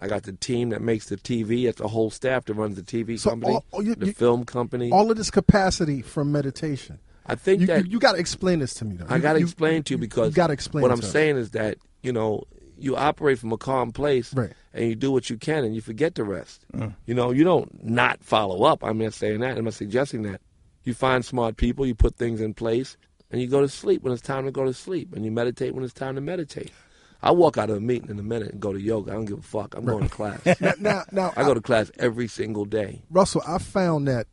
[0.02, 1.66] I got the team that makes the TV.
[1.68, 4.14] It's the whole staff that runs the TV So company, all- all you- the you-
[4.14, 4.92] film company.
[4.92, 7.00] All of this capacity from meditation.
[7.26, 9.06] I think You, that you, got to explain this to me, though.
[9.08, 11.52] I got to explain to you because you got to explain what I'm saying is
[11.52, 12.44] that you know
[12.78, 14.54] you operate from a calm place Right.
[14.74, 16.66] and you do what you can and you forget the rest.
[16.74, 16.96] Mm.
[17.06, 18.84] You know, you don't not follow up.
[18.84, 19.58] I'm not saying that.
[19.58, 20.40] I'm not suggesting that.
[20.86, 22.96] You find smart people, you put things in place,
[23.30, 25.76] and you go to sleep when it's time to go to sleep, and you meditate
[25.76, 26.72] when it's time to meditate.
[27.22, 29.12] I walk out of a meeting in a minute and go to yoga.
[29.12, 29.76] I don't give a fuck.
[29.76, 30.40] I'm going to class.
[30.62, 33.02] Now, now, now I go to class every single day.
[33.10, 34.28] Russell, I found that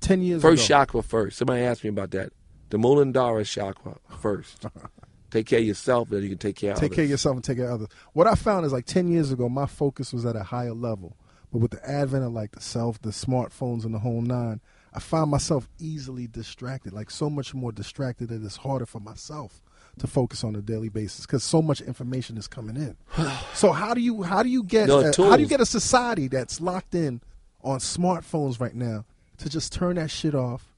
[0.00, 0.74] 10 years First ago.
[0.74, 1.38] chakra first.
[1.38, 2.32] Somebody asked me about that.
[2.70, 4.66] The Muladhara chakra first.
[5.30, 6.80] take care of yourself, then you can take care of others.
[6.80, 6.96] Take others.
[6.96, 7.88] care of yourself and take care of others.
[8.12, 11.16] What I found is like 10 years ago, my focus was at a higher level.
[11.52, 14.60] But with the advent of like the self, the smartphones, and the whole nine,
[14.92, 19.62] I find myself easily distracted, like so much more distracted that it's harder for myself
[19.98, 22.96] to focus on a daily basis because so much information is coming in.
[23.54, 25.66] so how do you how do you get No, uh, how do you get a
[25.66, 27.20] society that's locked in
[27.62, 29.04] on smartphones right now
[29.38, 30.72] to just turn that shit off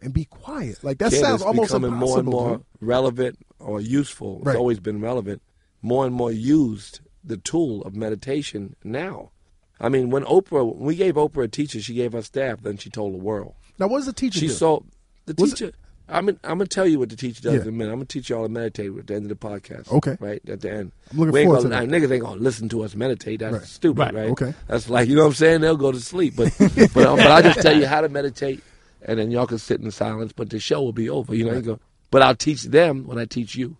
[0.00, 0.82] and be quiet?
[0.82, 2.00] Like that sounds it's almost becoming impossible.
[2.00, 2.64] more and more dude.
[2.80, 4.38] relevant or useful.
[4.38, 4.56] It's Right.
[4.56, 5.42] always been relevant.
[5.82, 9.30] More and more used the tool of meditation now.
[9.78, 12.62] I mean, when Oprah, when we gave Oprah a teacher, she gave us staff.
[12.62, 13.54] Then she told the world.
[13.78, 14.52] Now, what does the teacher She do?
[14.54, 14.80] saw
[15.26, 15.72] the Was it- teacher.
[16.08, 17.60] I'm gonna, I'm gonna tell you what the teacher does Yeah.
[17.62, 17.90] in a minute.
[17.90, 19.90] I'm gonna teach y'all to meditate at the end of the podcast.
[19.90, 20.16] Okay.
[20.20, 20.92] Right at the end.
[21.10, 23.40] I'm looking we ain't forward gonna, to like, Niggas ain't gonna listen to us meditate.
[23.40, 23.62] That's Right.
[23.64, 24.14] stupid, Right.
[24.14, 24.30] right.
[24.30, 24.54] Okay.
[24.68, 25.60] That's like you know what I'm saying.
[25.62, 28.62] They'll go to sleep, but but, um, but I'll just tell you how to meditate,
[29.02, 30.32] and then y'all can sit in silence.
[30.32, 31.34] But the show will be over.
[31.34, 31.54] You know.
[31.54, 31.80] You go.
[32.12, 33.76] But I'll teach them when I teach you.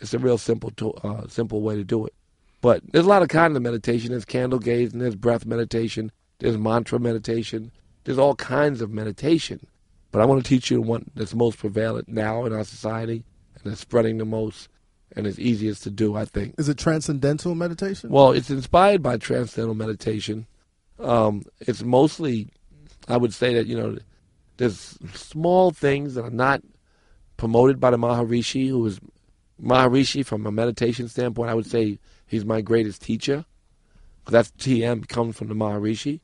[0.00, 2.14] It's a real simple to, uh, simple way to do it.
[2.62, 4.10] But there's a lot of kind of meditation.
[4.10, 4.98] There's candle gazing.
[4.98, 6.10] There's breath meditation.
[6.40, 7.70] There's mantra meditation.
[8.04, 9.66] There's all kinds of meditation.
[10.12, 13.24] But I want to teach you one that's most prevalent now in our society
[13.62, 14.68] and it's spreading the most
[15.16, 16.54] and is easiest to do, I think.
[16.58, 18.10] Is it transcendental meditation?
[18.10, 20.46] Well, it's inspired by transcendental meditation.
[20.98, 22.48] Um, it's mostly,
[23.08, 23.98] I would say that, you know,
[24.56, 26.62] there's small things that are not
[27.36, 29.00] promoted by the Maharishi, who is
[29.60, 31.50] Maharishi from a meditation standpoint.
[31.50, 33.44] I would say he's my greatest teacher.
[34.28, 36.20] That's TM comes from the Maharishi.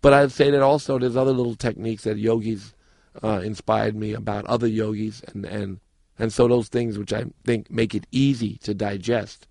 [0.00, 2.74] But I'd say that also there's other little techniques that yogis
[3.22, 5.80] uh, inspired me about other yogis, and, and
[6.18, 9.46] and so those things which I think make it easy to digest.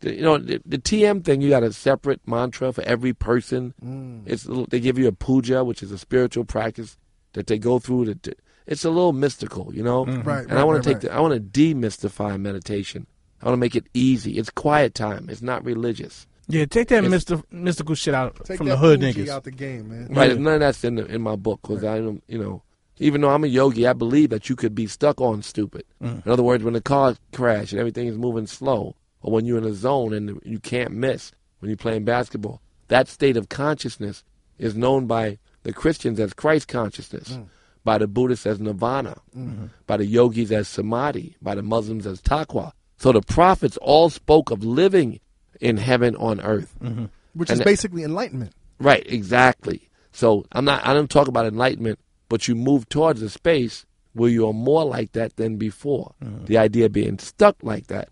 [0.00, 4.22] The- you know, the, the TM thing, you got a separate mantra for every person.
[4.26, 6.98] It's a little- they give you a puja, which is a spiritual practice
[7.32, 8.04] that they go through.
[8.06, 8.36] To, to-
[8.66, 10.04] it's a little mystical, you know.
[10.06, 11.02] Right, And right, I want right, to take right.
[11.10, 11.40] the, I want to
[11.74, 13.06] demystify meditation.
[13.42, 14.38] I want to make it easy.
[14.38, 15.28] It's quiet time.
[15.30, 16.26] It's not religious.
[16.48, 19.28] yeah, take that It's- mystical shit out Take from that the hood Fuji niggas.
[19.28, 20.08] out the game, man.
[20.14, 20.30] Right.
[20.32, 20.36] Yeah.
[20.38, 22.62] None of that's in the, in my book because I don't, you know,
[22.98, 25.84] even though I'm a yogi, I believe that you could be stuck on stupid.
[26.02, 26.24] Mm.
[26.24, 29.58] In other words, when the car crash and everything is moving slow, or when you're
[29.58, 34.22] in a zone and you can't miss when you're playing basketball, that state of consciousness
[34.58, 37.46] is known by the Christians as Christ consciousness, mm.
[37.82, 39.66] by the Buddhists as nirvana, mm-hmm.
[39.86, 42.72] by the yogis as samadhi, by the Muslims as taqwa.
[42.98, 45.20] So the prophets all spoke of living
[45.60, 46.74] in heaven on earth.
[46.82, 47.06] Mm-hmm.
[47.34, 48.52] Which And is basically enlightenment.
[48.78, 49.88] Right, exactly.
[50.12, 50.86] So I'm not.
[50.86, 51.98] I don't talk about enlightenment,
[52.34, 56.16] but you move towards a space where you are more like that than before.
[56.20, 56.46] Mm-hmm.
[56.46, 58.08] The idea of being stuck like that,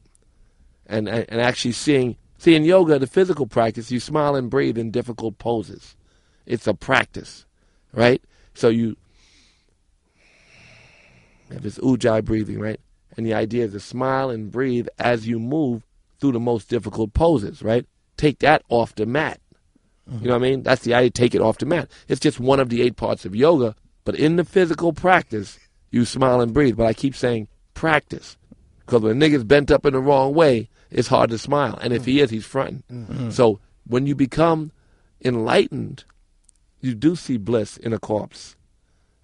[0.87, 3.91] and, and and actually seeing seeing yoga, the physical practice.
[3.91, 5.97] You smile and breathe in difficult poses.
[6.47, 7.47] It's a practice,
[7.93, 8.23] right?
[8.55, 8.97] So you
[11.51, 12.79] if it's ujjayi breathing, right?
[13.17, 15.83] And the idea is to smile and breathe as you move
[16.21, 17.87] through the most difficult poses, right?
[18.17, 19.41] Take that off the mat.
[20.07, 20.27] You mm-hmm.
[20.27, 20.63] know what I mean?
[20.63, 21.11] That's the idea.
[21.11, 21.91] Take it off the mat.
[22.07, 25.59] It's just one of the eight parts of yoga, but in the physical practice,
[25.91, 26.77] you smile and breathe.
[26.77, 28.37] But I keep saying practice,
[28.81, 31.79] because when a nigga's bent up in the wrong way, it's hard to smile.
[31.81, 32.83] And if he is, he's fronting.
[32.91, 33.31] Mm-hmm.
[33.31, 34.73] So when you become
[35.25, 36.05] enlightened,
[36.81, 38.57] you do see bliss in a corpse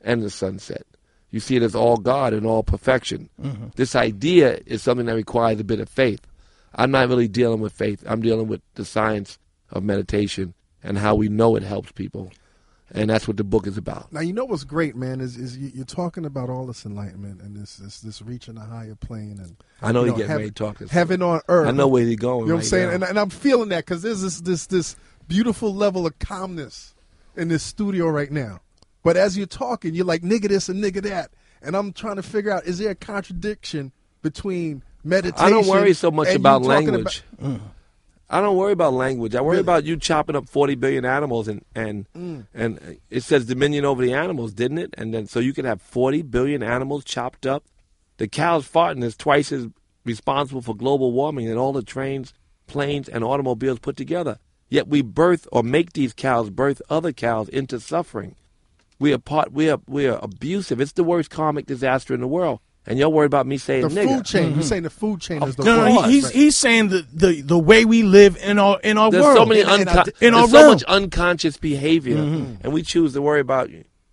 [0.00, 0.86] and the sunset.
[1.30, 3.28] You see it as all God and all perfection.
[3.42, 3.66] Mm-hmm.
[3.76, 6.26] This idea is something that requires a bit of faith.
[6.74, 8.02] I'm not really dealing with faith.
[8.06, 9.38] I'm dealing with the science
[9.70, 12.32] of meditation and how we know it helps people.
[12.90, 14.12] And that's what the book is about.
[14.12, 17.42] Now you know what's great, man, is is you, you're talking about all this enlightenment
[17.42, 20.42] and this this this reaching a higher plane and I know you he getting heaven,
[20.42, 21.68] ready to talk heaven on earth.
[21.68, 22.42] I know where he's going.
[22.42, 22.94] You know what I'm saying?
[22.94, 24.96] And, and I'm feeling that because there's this this this
[25.26, 26.94] beautiful level of calmness
[27.36, 28.60] in this studio right now.
[29.02, 31.30] But as you're talking, you're like nigga this and nigga that,
[31.62, 35.46] and I'm trying to figure out is there a contradiction between meditation?
[35.46, 37.22] I don't worry so much and you about talking language.
[37.40, 37.60] Mm.
[38.30, 39.34] I don't worry about language.
[39.34, 39.60] I worry Really?
[39.60, 42.46] about you chopping up 40 billion animals and and Mm.
[42.54, 44.94] and it says dominion over the animals, didn't it?
[44.98, 47.64] And then so you could have 40 billion animals chopped up.
[48.18, 49.68] The cows farting is twice as
[50.04, 52.34] responsible for global warming than all the trains,
[52.66, 54.38] planes, and automobiles put together.
[54.68, 58.34] Yet we birth or make these cows birth other cows into suffering.
[58.98, 59.52] We are part.
[59.52, 60.80] We are we are abusive.
[60.80, 62.60] It's the worst karmic disaster in the world.
[62.88, 64.16] And you're worried about me saying the nigga.
[64.16, 64.42] food chain.
[64.44, 64.62] You're mm-hmm.
[64.62, 66.34] saying the food chain is the No, no, cause, he- he's right?
[66.34, 69.36] he's saying the, the the way we live in our in our There's world.
[69.36, 70.70] so many In- in unco- our- in our so realm.
[70.70, 72.54] much unconscious behavior, mm-hmm.
[72.64, 73.68] and we choose to worry about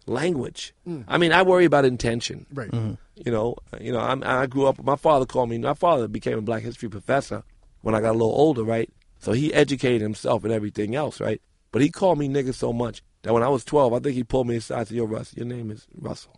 [0.07, 0.73] language.
[0.87, 1.05] Mm.
[1.07, 2.45] I mean, I worry about intention.
[2.53, 2.69] right.
[2.69, 2.93] Mm-hmm.
[3.25, 3.99] You know, you know.
[3.99, 4.83] I'm, I grew up.
[4.83, 5.57] My father called me.
[5.57, 7.43] My father became a Black History professor
[7.81, 8.89] when I got a little older, right?
[9.19, 11.41] So he educated himself and everything else, right?
[11.71, 14.23] But he called me nigga so much that when I was 12, I think he
[14.25, 16.37] pulled me aside and said, "Yo, Russ, your name is Russell.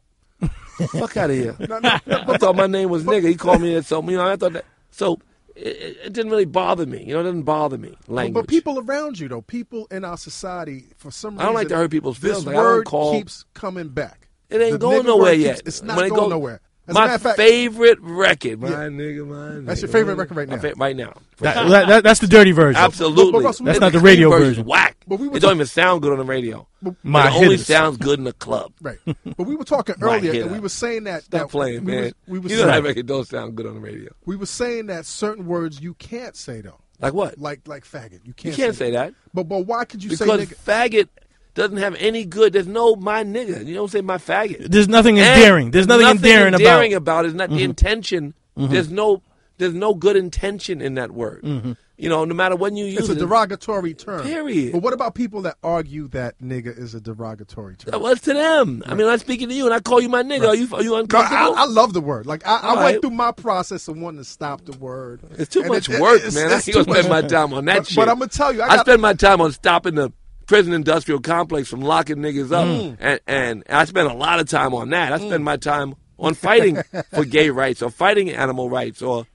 [0.92, 3.28] Fuck out of here." I thought my name was nigga.
[3.30, 3.86] He called me that.
[3.86, 4.66] So you know, I thought that.
[4.92, 5.20] So
[5.56, 7.04] it, it, didn't really bother me.
[7.04, 7.96] You know, it doesn't bother me.
[8.06, 8.46] But, Language.
[8.46, 11.68] but people around you, though, people in our society, for some reason, I don't like
[11.70, 12.46] to hurt people's this feelings.
[12.48, 14.30] Like, I don't word call- keeps coming back.
[14.50, 15.56] It ain't The going nowhere yet.
[15.58, 16.62] keeps- it's not When going go- nowhere.
[16.88, 18.76] As my fact, favorite record, my Yeah.
[18.88, 20.58] nigga, my That's your favorite record right now?
[20.58, 21.14] fa- right now.
[21.40, 22.82] That- that- that- that's the dirty version.
[22.82, 23.26] Absolutely.
[23.34, 24.66] But- but Russell, That's not the radio version's version.
[24.66, 24.98] Whack.
[25.08, 26.68] But we it don't even sound good on the radio.
[27.04, 27.66] My it only hitters.
[27.66, 28.72] sounds good in the club.
[28.82, 28.98] Right.
[29.06, 30.46] But we were talking earlier, hitter.
[30.46, 31.24] and we were saying that.
[31.24, 32.04] Stop that playing, we man.
[32.04, 34.10] Was, we, were you know that record don't sound good on the radio.
[34.26, 36.80] we were saying that certain words you can't say, though.
[37.00, 37.38] Like what?
[37.38, 38.14] Like like faggot.
[38.14, 40.56] You you can't, can't say that But, but why could you because say nigga?
[40.66, 41.08] faggot
[41.58, 42.54] doesn't have any good.
[42.54, 43.66] There's no my nigga.
[43.66, 44.70] You don't say my faggot.
[44.70, 45.72] There's nothing And endearing.
[45.72, 47.22] There's nothing, endearing, endearing about.
[47.22, 47.26] about.
[47.26, 47.66] Is not the mm-hmm.
[47.66, 48.34] intention.
[48.58, 48.72] Mm-hmm.
[48.72, 49.24] There's no
[49.58, 51.42] there's no good intention in that word.
[51.44, 51.72] Mm-hmm.
[52.00, 53.00] You know, no matter when you use it.
[53.00, 53.20] It's a it.
[53.20, 54.22] derogatory term.
[54.22, 54.72] Period.
[54.72, 58.00] But what about people that argue that nigga is a derogatory term?
[58.00, 58.84] What's to them?
[58.86, 60.48] I mean, I'm speaking to you, and I call you my nigga.
[60.48, 61.56] Are you are you No, uncomfortable?
[61.56, 62.28] I, I love the word.
[62.28, 63.02] Like I, I All went right.
[63.02, 65.22] through my process of wanting to stop the word.
[65.40, 66.52] it's too And much it- it- work, it's- man.
[66.52, 67.96] I it's ain't gonna spend my time on that But- shit.
[67.96, 70.12] but I'ma tell you, I I, spend my time on stopping the
[70.48, 72.98] prison industrial complex from locking niggas up, Mm.
[73.00, 75.12] and and I spend a lot of time on that.
[75.14, 76.78] I spend my time on fighting
[77.14, 79.26] for gay rights or fighting animal rights or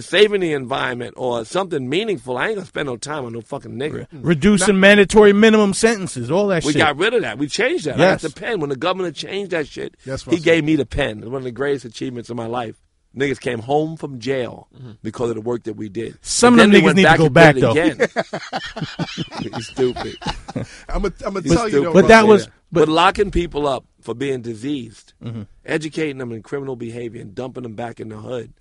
[0.00, 2.36] saving the environment or something meaningful.
[2.38, 4.06] I ain't gonna spend no time on no fucking nigga.
[4.12, 6.76] Reducing mandatory minimum sentences, all that We shit.
[6.80, 7.38] We got rid of that.
[7.38, 7.98] We changed that.
[7.98, 8.24] Yes.
[8.24, 8.60] I got the pen.
[8.60, 11.18] When the governor changed that shit, Yes, he gave me the pen.
[11.18, 12.76] It's one of the greatest achievements of my life.
[13.16, 14.92] Niggas came home from jail mm-hmm.
[15.02, 16.18] because of the work that we did.
[16.22, 17.74] Some And of them then niggas went need to go and back, did though.
[17.76, 19.52] it Again.
[19.54, 20.16] He's stupid.
[20.88, 21.92] I'm gonna I'm gonna tell you though.
[21.92, 25.42] But that Russell, was- But, but- locking people up for being diseased, mm-hmm.
[25.64, 28.52] educating them in criminal behavior, and dumping them back in the hood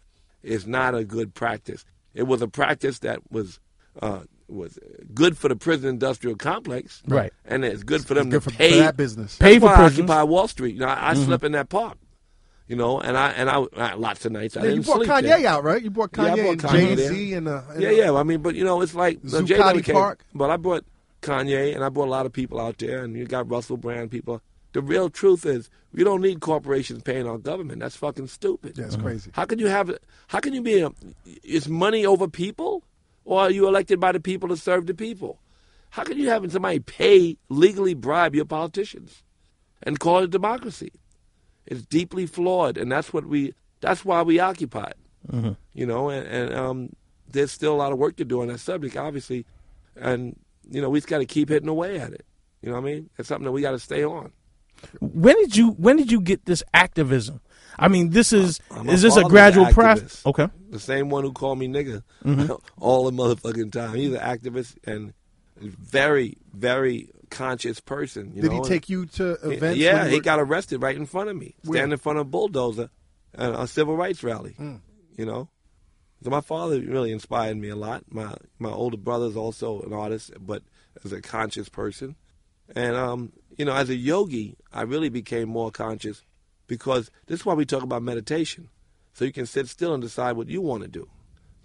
[0.44, 1.86] is not a good practice.
[2.14, 3.60] It was a practice that was
[4.02, 4.78] uh, was
[5.14, 7.32] good for the prison industrial complex, Right.
[7.46, 9.38] And it's good for them good to for, pay for that business.
[9.38, 10.10] Pay That's for why I prisons.
[10.10, 10.74] occupy Wall Street.
[10.76, 11.98] You know, I, I slept in that park.
[12.72, 14.96] You know, and I and I, I lots of nights I Yeah, you didn't brought
[15.00, 15.48] sleep Kanye there.
[15.48, 15.84] out, right?
[15.84, 17.92] You brought Yeah, I Kanye brought and Kanye Jay Z and, uh, and Yeah, uh,
[17.92, 18.14] yeah.
[18.14, 20.24] I mean, but you know, it's like no, Jay Zuccotti came, Park.
[20.34, 20.86] But I brought
[21.22, 24.10] Kanye and I brought a lot of people out there, and you got Russell Brand
[24.10, 24.42] people.
[24.72, 27.82] The real truth is, we don't need corporations paying our government.
[27.82, 28.78] That's fucking stupid.
[28.78, 29.32] Yeah, it's crazy.
[29.34, 29.94] How can you have?
[30.28, 30.80] How can you be?
[30.80, 30.92] A,
[31.44, 32.84] is money over people,
[33.26, 35.40] or are you elected by the people to serve the people?
[35.90, 39.24] How can you have somebody pay legally bribe your politicians,
[39.84, 40.94] and call it democracy?
[41.66, 43.54] It's deeply flawed, and that's what we.
[43.82, 45.56] That's why we occupy it.
[45.74, 46.90] You know, and, and um,
[47.30, 49.46] there's still a lot of work to do on that subject, obviously,
[49.96, 50.38] and
[50.70, 52.26] you know we just got to keep hitting away at it.
[52.62, 53.10] You know what I mean?
[53.18, 54.32] It's something that we got to stay on.
[55.00, 57.40] When did you when did you get this activism?
[57.80, 60.26] I mean, this is my is this a gradual process?
[60.26, 60.48] Okay.
[60.70, 62.54] The same one who called me nigga Mm-hmm.
[62.80, 63.96] all the motherfucking time.
[63.96, 65.14] He's an activist and
[65.58, 68.34] very, very conscious person.
[68.36, 68.62] You Did know?
[68.62, 69.80] he take you to events?
[69.80, 71.78] Yeah, he got arrested right in front of me, Where?
[71.78, 72.90] standing in front of a bulldozer
[73.34, 74.54] at a civil rights rally.
[74.54, 74.76] Hmm.
[75.18, 75.50] You know,
[76.24, 78.04] so my father really inspired me a lot.
[78.10, 80.64] My my older brother is also an artist, but
[81.04, 82.16] as a conscious person,
[82.76, 86.24] and um, you know, as a yogi, I really became more conscious
[86.68, 88.70] because this is why we talk about meditation,
[89.14, 91.10] so you can sit still and decide what you want to do.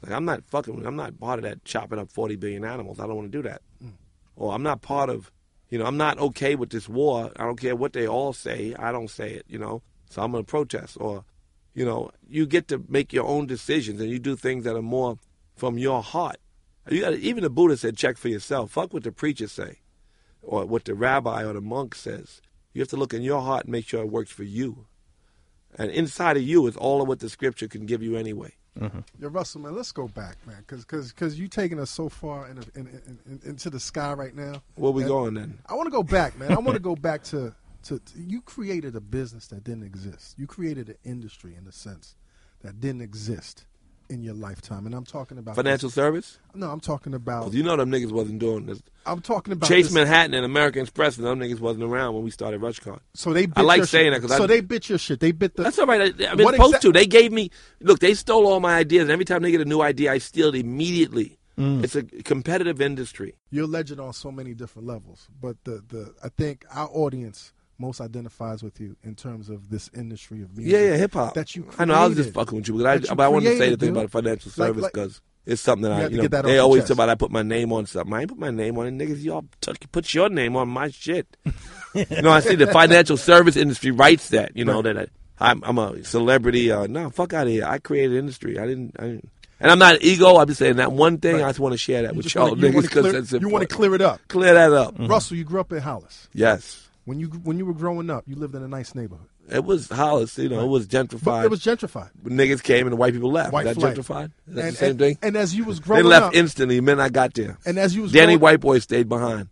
[0.02, 3.00] Like I'm not fucking, I'm not part of that chopping up 40 billion animals.
[3.00, 3.62] I don't want to do that.
[4.36, 5.32] Or I'm not part of,
[5.68, 7.32] you know, I'm not okay with this war.
[7.36, 8.74] I don't care what they all say.
[8.78, 9.82] I don't say it, you know.
[10.10, 10.96] So I'm going to protest.
[11.00, 11.24] Or,
[11.74, 14.82] you know, you get to make your own decisions and you do things that are
[14.82, 15.18] more
[15.56, 16.36] from your heart.
[16.88, 18.70] You got even the Buddha said, check for yourself.
[18.70, 19.80] Fuck what the preachers say,
[20.40, 22.40] or what the rabbi or the monk says.
[22.72, 24.86] You have to look in your heart and make sure it works for you.
[25.76, 28.52] And inside of you is all of what the scripture can give you anyway.
[28.78, 28.98] Mm-hmm.
[29.20, 32.46] Yo, Russell, man, let's go back, man, because because because you taking us so far
[32.48, 34.62] in, in, in, in, into the sky right now.
[34.74, 35.58] Where we going then?
[35.66, 36.52] I want to go back, man.
[36.52, 40.34] I want to go back to, to to you created a business that didn't exist.
[40.38, 42.16] You created an industry in a sense
[42.62, 43.64] that didn't exist
[44.08, 46.38] in your lifetime, and I'm talking about Financial service?
[46.54, 47.52] No, I'm talking about.
[47.52, 48.82] you know them niggas wasn't doing this.
[49.04, 52.22] I'm talking about Chase this- Manhattan and American Express, and them niggas wasn't around when
[52.24, 53.00] we started RushCard.
[53.14, 53.46] So they.
[53.46, 54.22] Bit I like saying shit.
[54.22, 55.20] that 'cause so I- they bit your shit.
[55.20, 55.62] They bit the.
[55.64, 56.00] That's all right.
[56.00, 56.92] I, I've been supposed exact- to.
[56.92, 57.98] They gave me look.
[58.00, 59.02] They stole all my ideas.
[59.02, 61.38] And every time they get a new idea, I steal it immediately.
[61.58, 61.82] Mm.
[61.82, 63.34] It's a competitive industry.
[63.50, 67.54] you're a legend on so many different levels, but the the I think our audience
[67.78, 70.72] most identifies with you in terms of this industry of music.
[70.72, 71.34] Yeah, yeah, hip hop.
[71.34, 71.94] That you I know.
[71.94, 73.76] I was just fucking with you, but That I, but I wanted to say the
[73.76, 73.96] thing dude.
[73.98, 76.58] about financial Like- service like- because it's something that You I, you know, that they
[76.58, 78.12] always talk about I put my name on something.
[78.12, 79.22] I ain't put my name on it, niggas.
[79.22, 81.36] Y'all took, put your name on my shit.
[81.94, 84.56] you know, I see the financial service industry writes that.
[84.56, 85.06] You know that I,
[85.38, 86.72] I'm, I'm a celebrity.
[86.72, 87.64] Uh, no, fuck out of here.
[87.64, 88.58] I created industry.
[88.58, 88.96] I didn't.
[88.98, 90.36] I didn't and I'm not ego.
[90.36, 91.36] I'm just saying that one thing.
[91.36, 93.94] I just want to share that You with y'all niggas because you want to clear
[93.94, 94.20] it up.
[94.28, 94.96] Clear that up.
[94.98, 96.28] Russell, you grew up in Hollis.
[96.34, 96.86] Yes.
[97.06, 99.28] When you when you were growing up, you lived in a nice neighborhood.
[99.48, 101.22] It was Hollis, you know, it was gentrified.
[101.24, 102.10] But it was gentrified.
[102.24, 103.52] Niggas came and the white people left.
[103.52, 104.32] White Is that gentrified?
[104.48, 105.18] Is that and, the same and, thing?
[105.22, 106.04] And as you was growing, up.
[106.04, 107.58] They left up, instantly minute I got there.
[107.64, 109.48] and as you was Danny growing, White Boy stayed behind.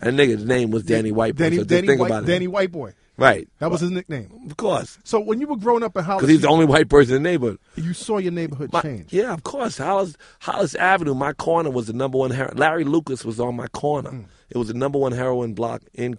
[0.00, 1.44] And nigga's name was Danny White Boy.
[1.44, 2.26] Danny, so Danny think White, about it.
[2.26, 2.92] Danny White Boy.
[3.18, 3.48] Right.
[3.60, 4.30] That was his nickname.
[4.50, 4.98] Of course.
[5.04, 7.22] So when you were growing up in Hollis, Because he's the only white person in
[7.22, 7.58] the neighborhood.
[7.76, 9.12] you saw your neighborhood My- change.
[9.12, 9.78] Yeah, of course.
[9.78, 12.30] Hollis, Hollis Avenue, my corner was the number one.
[12.56, 14.10] Larry Lucas was on my corner.
[14.10, 14.24] Mm.
[14.50, 16.14] It was the number one heroin block in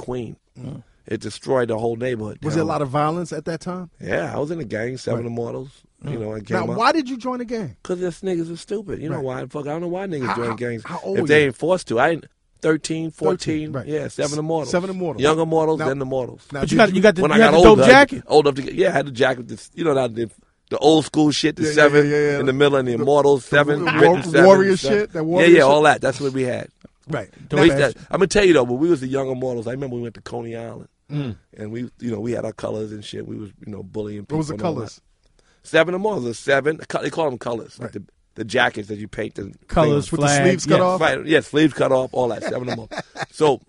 [0.62, 0.84] Queen.
[1.08, 2.40] It destroyed the whole neighborhood.
[2.44, 3.90] Was there a lot of violence at that time?
[4.02, 5.70] Yeah, I was in a gang, Seven Immortals.
[6.04, 6.20] You mm.
[6.20, 6.78] know, I came Now, up.
[6.78, 7.78] why did you join the gang?
[7.82, 9.02] Because this niggas are stupid.
[9.02, 9.46] You know why?
[9.46, 10.84] Fuck, I don't know why niggas How- join how- gangs.
[10.86, 11.46] how old if were they you?
[11.48, 12.00] ain't forced to.
[12.00, 12.26] I ain't
[12.62, 13.38] 13, 14.
[13.38, 13.88] 13, right.
[13.88, 14.70] Yeah, Seven Immortals.
[14.72, 15.22] Seven Immortals.
[15.24, 16.46] Young Immortals, Now- then Immortals.
[16.52, 17.90] Now, But you got you got the, when you I got got the older, dope
[17.90, 18.24] I- jacket.
[18.28, 19.48] old enough to get, yeah, I had the jacket.
[19.48, 20.30] This, you know, that the,
[20.70, 22.40] the old school shit, the Yeah, yeah, seven yeah, yeah, yeah.
[22.42, 25.00] in the middle, and the Immortals, seven, the written war- seven, warrior seven.
[25.00, 25.62] shit, that yeah, yeah, shit.
[25.62, 26.02] all that.
[26.02, 26.68] That's what we had.
[27.10, 27.30] Right.
[27.52, 29.96] We to- I'm gonna tell you though, when we was the young Immortals, I remember
[29.96, 33.28] we went to Coney Island, and we, you know, we had our colors and shit.
[33.28, 34.26] We was, you know, bullying.
[34.28, 34.96] what was the people colors?
[34.96, 35.68] that.
[35.68, 36.80] Seven Immortals, the seven.
[37.02, 38.04] They call them colors, like the
[38.38, 40.12] the jackets that you paint the Colors.
[40.12, 40.82] With the sleeves cut yes.
[40.82, 41.02] off?
[41.02, 43.02] Right, yeah, sleeves cut off, all that, seven of them.
[43.32, 43.62] So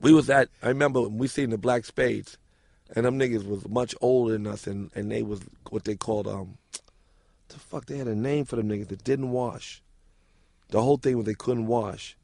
[0.00, 2.38] we was at I remember when we seen the black spades
[2.94, 6.26] and them niggas was much older than us and, and they was what they called
[6.26, 6.56] um
[7.48, 9.82] the fuck they had a name for them niggas that didn't wash.
[10.70, 12.16] The whole thing was they couldn't wash.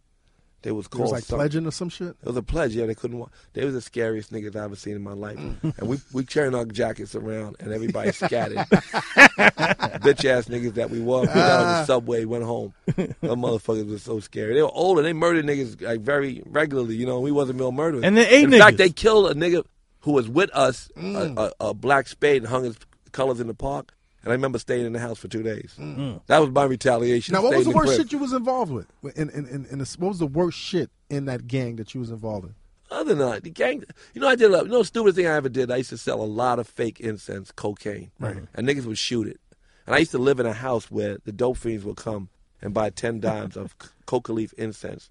[0.67, 1.39] They was It called was like something.
[1.45, 2.09] pledging or some shit.
[2.09, 2.87] It was a pledge, yeah.
[2.87, 3.21] They couldn't.
[3.21, 3.31] Walk.
[3.53, 5.39] They was the scariest niggas I ever seen in my life.
[5.39, 5.79] Mm.
[5.79, 8.57] and we we carrying our jackets around, and everybody scattered.
[8.57, 11.21] Bitch ass niggas that we were.
[11.21, 11.85] We got on the ah.
[11.87, 12.75] subway, went home.
[12.97, 14.55] Them motherfuckers were so scary.
[14.55, 15.03] They were older.
[15.03, 16.97] they murdered niggas like very regularly.
[16.97, 18.03] You know, we wasn't real murderers.
[18.03, 19.65] And they ate In fact, they killed a nigga
[20.01, 21.39] who was with us, a, mm.
[21.39, 22.77] a, a black spade, and hung his
[23.13, 23.95] colors in the park.
[24.27, 25.77] And I remember staying in the house for two days.
[25.79, 26.21] Mm.
[26.27, 27.33] That was my retaliation.
[27.33, 28.01] Now, what was the in worst crib.
[28.01, 28.89] shit you was involved with?
[29.17, 32.01] In, in, in, in this, what was the worst shit in that gang that you
[32.01, 32.55] was involved in?
[32.91, 35.29] Other than that, the gang, you know, I did a you know, the stupidest thing
[35.29, 35.71] I ever did.
[35.71, 38.39] I used to sell a lot of fake incense, cocaine, right?
[38.53, 39.39] And niggas would shoot it.
[39.87, 42.29] And I used to live in a house where the dope fiends would come
[42.61, 45.09] and buy ten dimes of coca leaf incense,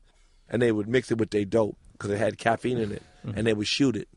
[0.49, 3.33] and they would mix it with their dope because it had caffeine in it, mm.
[3.37, 4.09] and they would shoot it.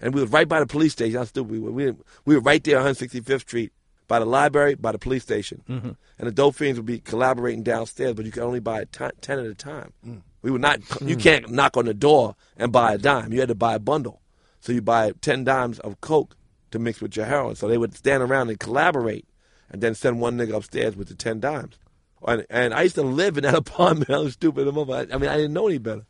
[0.00, 1.18] And we was right by the police station.
[1.18, 1.72] How stupid we were.
[1.72, 3.72] We, we were right there on 165th Street,
[4.10, 5.62] by the library, by the police station.
[5.68, 5.90] Mm-hmm.
[6.18, 9.38] And the dope fiends would be collaborating downstairs, but you could only buy ti- 10
[9.38, 9.92] at a time.
[10.04, 10.22] Mm.
[10.42, 11.22] We would not, you mm.
[11.22, 13.32] can't knock on the door and buy a dime.
[13.32, 14.20] You had to buy a bundle.
[14.58, 16.36] So you buy 10 dimes of Coke
[16.72, 17.54] to mix with your heroin.
[17.54, 19.26] So they would stand around and collaborate
[19.70, 21.78] and then send one nigga upstairs with the 10 dimes.
[22.26, 24.10] And, and I used to live in that apartment.
[24.10, 24.62] I was stupid.
[24.62, 25.06] as a mother.
[25.12, 26.04] I mean, I didn't know any better.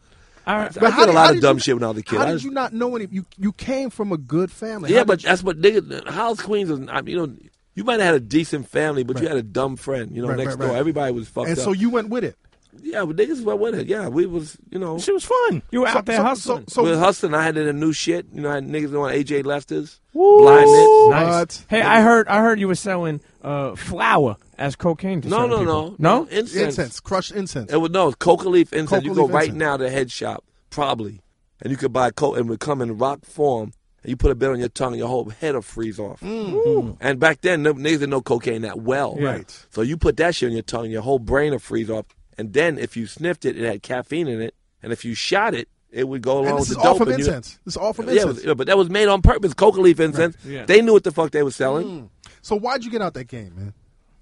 [0.47, 2.19] I, I did a lot how of dumb you- shit when I was a kid.
[2.19, 3.07] How did just- you not know any?
[3.11, 4.91] You you came from a good family.
[4.93, 6.09] yeah, but that's what niggas.
[6.09, 7.37] House Queens Is, I mean, you know,
[7.81, 10.15] you might have had a decent family, but you had a dumb friend.
[10.15, 10.77] You know, Right, next right, door, right.
[10.79, 11.65] everybody was fucked and up.
[11.65, 12.37] so you went with it.
[12.83, 13.87] yeah, but niggas went with it.
[13.87, 14.59] Yeah, we was.
[14.71, 15.63] You know, She was fun.
[15.73, 16.65] you were So- out there so- hustling.
[16.69, 17.33] So, we so, was hustling.
[17.35, 18.27] I had the new shit.
[18.35, 20.41] You know, I had niggas doing AJ Lester's, Woo!
[20.43, 21.09] blindness.
[21.11, 21.27] Nice.
[21.33, 21.65] What?
[21.69, 25.23] Hey, I heard I heard you were selling uh, flour as cocaine.
[25.23, 25.97] To No, no, people.
[25.99, 26.25] no, no.
[26.27, 26.55] incense.
[26.79, 27.73] incense, crushed incense.
[27.73, 28.91] It was no coca leaf incense.
[28.91, 29.59] Coca you go right incense.
[29.59, 31.23] now to head shop, probably,
[31.63, 33.73] and you could buy coke and it would come in rock form.
[34.03, 36.21] And you put a bit on your tongue, your whole head will freeze off.
[36.21, 36.97] Mm.
[37.01, 39.17] And back then, no, niggas didn't know cocaine that well.
[39.19, 39.25] Yeah.
[39.27, 39.67] Right.
[39.71, 42.07] So you put that shit on your tongue, your whole brain will freeze off.
[42.39, 44.55] And then if you sniffed it, it had caffeine in it.
[44.83, 46.95] And if you shot it, it would go along And with this is the all
[46.95, 46.99] dope.
[46.99, 47.59] from and you- incense.
[47.65, 48.35] This is all from Yeah, it incense.
[48.37, 49.53] was- yeah, but that was made on purpose.
[49.53, 50.37] Coca leaf incense.
[50.47, 50.65] Yeah.
[50.65, 51.87] They knew what the fuck they were selling.
[51.87, 52.09] Mm.
[52.43, 53.75] So why'd you get out that game, man?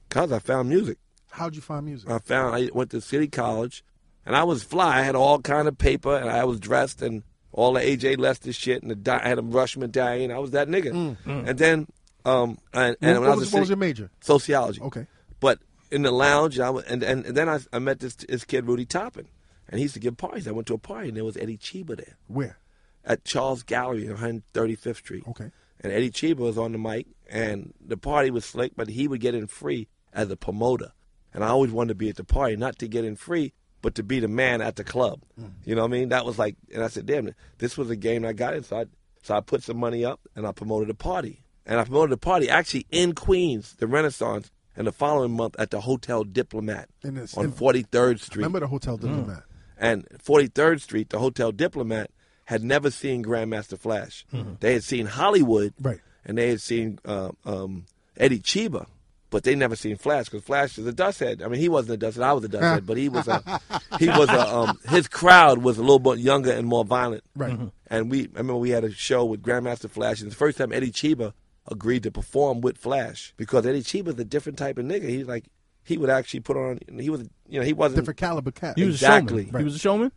[0.08, 0.98] Cause I found music.
[1.30, 2.10] How'd you find music?
[2.10, 3.84] I found I went to City College,
[4.26, 4.98] and I was fly.
[4.98, 7.22] I had all kind of paper, and I was dressed and
[7.52, 10.30] all the AJ Lester shit, and the di- I had a Rush medallion.
[10.30, 11.16] I was that nigga.
[11.24, 11.86] And then,
[12.24, 14.10] um, and, and what, when I was, was, at what was your major?
[14.20, 14.80] sociology.
[14.82, 15.06] Okay.
[15.40, 18.44] But in the lounge, I was, and, and and then I, I met this this
[18.44, 19.28] kid Rudy Toppin,
[19.68, 20.46] and he used to give parties.
[20.46, 22.58] I went to a party, and there was Eddie Cheeba there Where?
[23.04, 25.24] at Charles Gallery on 135th Street.
[25.28, 25.50] Okay.
[25.80, 29.20] And Eddie Cheeba was on the mic, and the party was slick, but he would
[29.20, 30.92] get in free as a promoter.
[31.32, 33.52] And I always wanted to be at the party, not to get in free,
[33.82, 35.20] but to be the man at the club.
[35.64, 36.08] You know what I mean?
[36.10, 38.62] That was like, and I said, damn, this was a game I got in.
[38.64, 38.84] So I,
[39.22, 41.42] so I put some money up, and I promoted a party.
[41.66, 45.70] And I promoted a party actually in Queens, the Renaissance, and the following month at
[45.70, 48.36] the Hotel Diplomat In this- on in- 43rd Street.
[48.42, 49.42] Remember the Hotel Diplomat?
[49.76, 52.10] And 43rd Street, the Hotel Diplomat,
[52.46, 54.24] had never seen Grandmaster Flash.
[54.60, 56.00] They had seen Hollywood, Right.
[56.24, 57.84] and they had seen uh, um,
[58.16, 58.86] Eddie Cheeba,
[59.30, 61.42] but they never seen Flash because Flash is a dust head.
[61.42, 63.28] I mean, he wasn't a dust head; I was a dust head, but he was
[63.28, 63.60] a
[63.98, 67.24] he was a um, his crowd was a little bit younger and more violent.
[67.36, 67.58] Right.
[67.88, 70.72] And we, I remember we had a show with Grandmaster Flash, and the first time
[70.72, 71.32] Eddie Cheeba
[71.70, 75.08] agreed to perform with Flash because Eddie Cheeba's a different type of nigga.
[75.08, 75.44] He's like
[75.84, 76.78] he would actually put on.
[76.98, 78.76] He was, you know, he wasn't Different caliber cat.
[78.78, 79.42] He was Exactly.
[79.42, 79.60] a showman.
[79.60, 80.12] He was a showman.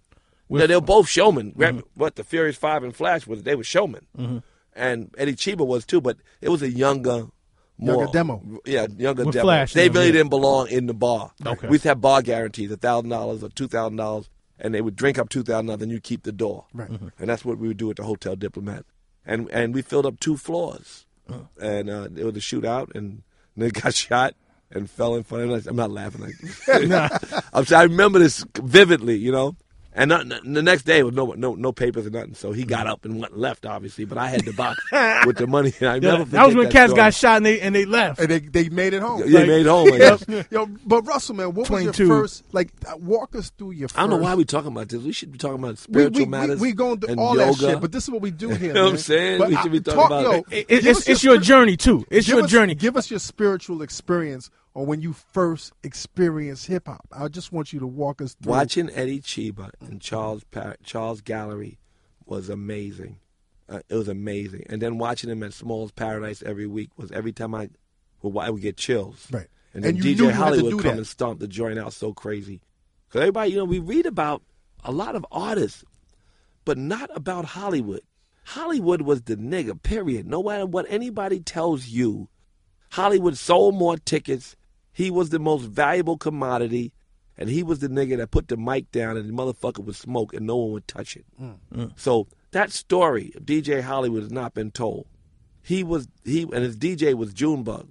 [0.49, 1.53] yeah, they were both showmen.
[1.53, 1.79] Mm-hmm.
[1.95, 4.05] What the Furious Five and Flash was, they were showmen,
[4.73, 6.01] and Eddie Cheeba was too.
[6.01, 7.27] But it was a younger,
[7.81, 8.41] more Younger demo.
[8.65, 9.43] Yeah, younger With demo.
[9.45, 10.11] Flash, they yeah, really yeah.
[10.13, 11.31] didn't belong in the bar.
[11.45, 11.67] Okay.
[11.67, 14.29] we used to have bar guarantees, a thousand dollars or two thousand dollars,
[14.59, 16.65] and they would drink up two thousand dollars, and you keep the door.
[16.73, 16.89] Right.
[16.89, 17.07] Mm-hmm.
[17.19, 18.85] and that's what we would do at the Hotel Diplomat,
[19.25, 21.39] and and we filled up two floors, Uh.
[21.61, 23.23] and uh, it was a shootout, and
[23.57, 24.35] they got shot.
[24.73, 25.67] And fell in front of us.
[25.67, 26.21] I'm not laughing.
[26.21, 26.35] Like,
[27.53, 29.57] I'm sorry, I remember this vividly, you know.
[29.93, 32.33] And not, the next day was no no no papers or nothing.
[32.33, 34.05] So he got up and went left, obviously.
[34.05, 34.79] But I had the box
[35.25, 35.73] with the money.
[35.81, 36.97] And I Yeah, never that was when that cats story.
[36.97, 38.19] got shot and they and they left.
[38.21, 39.23] And they they made it home.
[39.25, 39.91] Yeah, like- made home.
[39.93, 40.25] I guess.
[40.49, 42.05] Yo, but Russell, man, what was 22.
[42.07, 42.43] your first?
[42.53, 43.89] Like, uh, walk us through your.
[43.89, 45.01] First, I don't know why we talking about this.
[45.01, 46.61] We should be talking about spiritual we, matters.
[46.61, 47.51] we, we going through and all yoga.
[47.51, 48.67] that shit, but this is what we do here.
[48.69, 49.39] You know what I'm saying?
[49.39, 50.67] But We should be talking talk, about yo, it.
[50.69, 52.05] It- it's us it's your journey too.
[52.09, 52.75] It's give your us- journey.
[52.75, 57.05] Give us your spiritual experience on when you first experienced hip hop.
[57.11, 58.51] I just want you to walk us through.
[58.51, 61.77] Watching Eddie Cheeba and Charles Par- Charles Gallery
[62.25, 63.17] was amazing.
[63.67, 64.65] Uh, it was amazing.
[64.69, 67.69] And then watching him at Small's Paradise every week was every time I
[68.21, 69.27] would, I would get chills.
[69.31, 69.47] Right.
[69.73, 70.97] And then And DJ you Holly would come that.
[70.97, 72.61] and stomp the joint out so crazy.
[73.07, 74.41] Because everybody, you know, we read about
[74.83, 75.83] a lot of artists,
[76.65, 78.01] but not about Hollywood.
[78.43, 80.27] Hollywood was the nigga, period.
[80.27, 82.27] No matter what anybody tells you,
[82.91, 84.55] Hollywood sold more tickets.
[84.93, 86.91] He was the most valuable commodity,
[87.37, 90.33] and he was the nigga that put the mic down and the motherfucker would smoke
[90.33, 91.25] and no one would touch it.
[91.95, 95.07] So that story of DJ Hollywood has not been told.
[95.63, 97.87] He was he and his DJ was Junebug.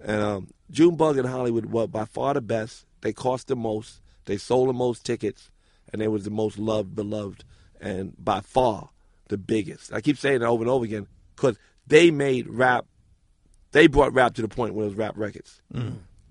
[0.00, 2.86] And um, Junebug and Hollywood were by far the best.
[3.02, 4.00] They cost the most.
[4.24, 5.50] They sold the most tickets,
[5.92, 7.44] and they was the most loved, beloved,
[7.80, 8.90] and by far
[9.28, 9.92] the biggest.
[9.92, 11.56] I keep saying it over and over again because
[11.86, 12.86] they made rap.
[13.76, 15.60] They brought rap to the point where it was rap records,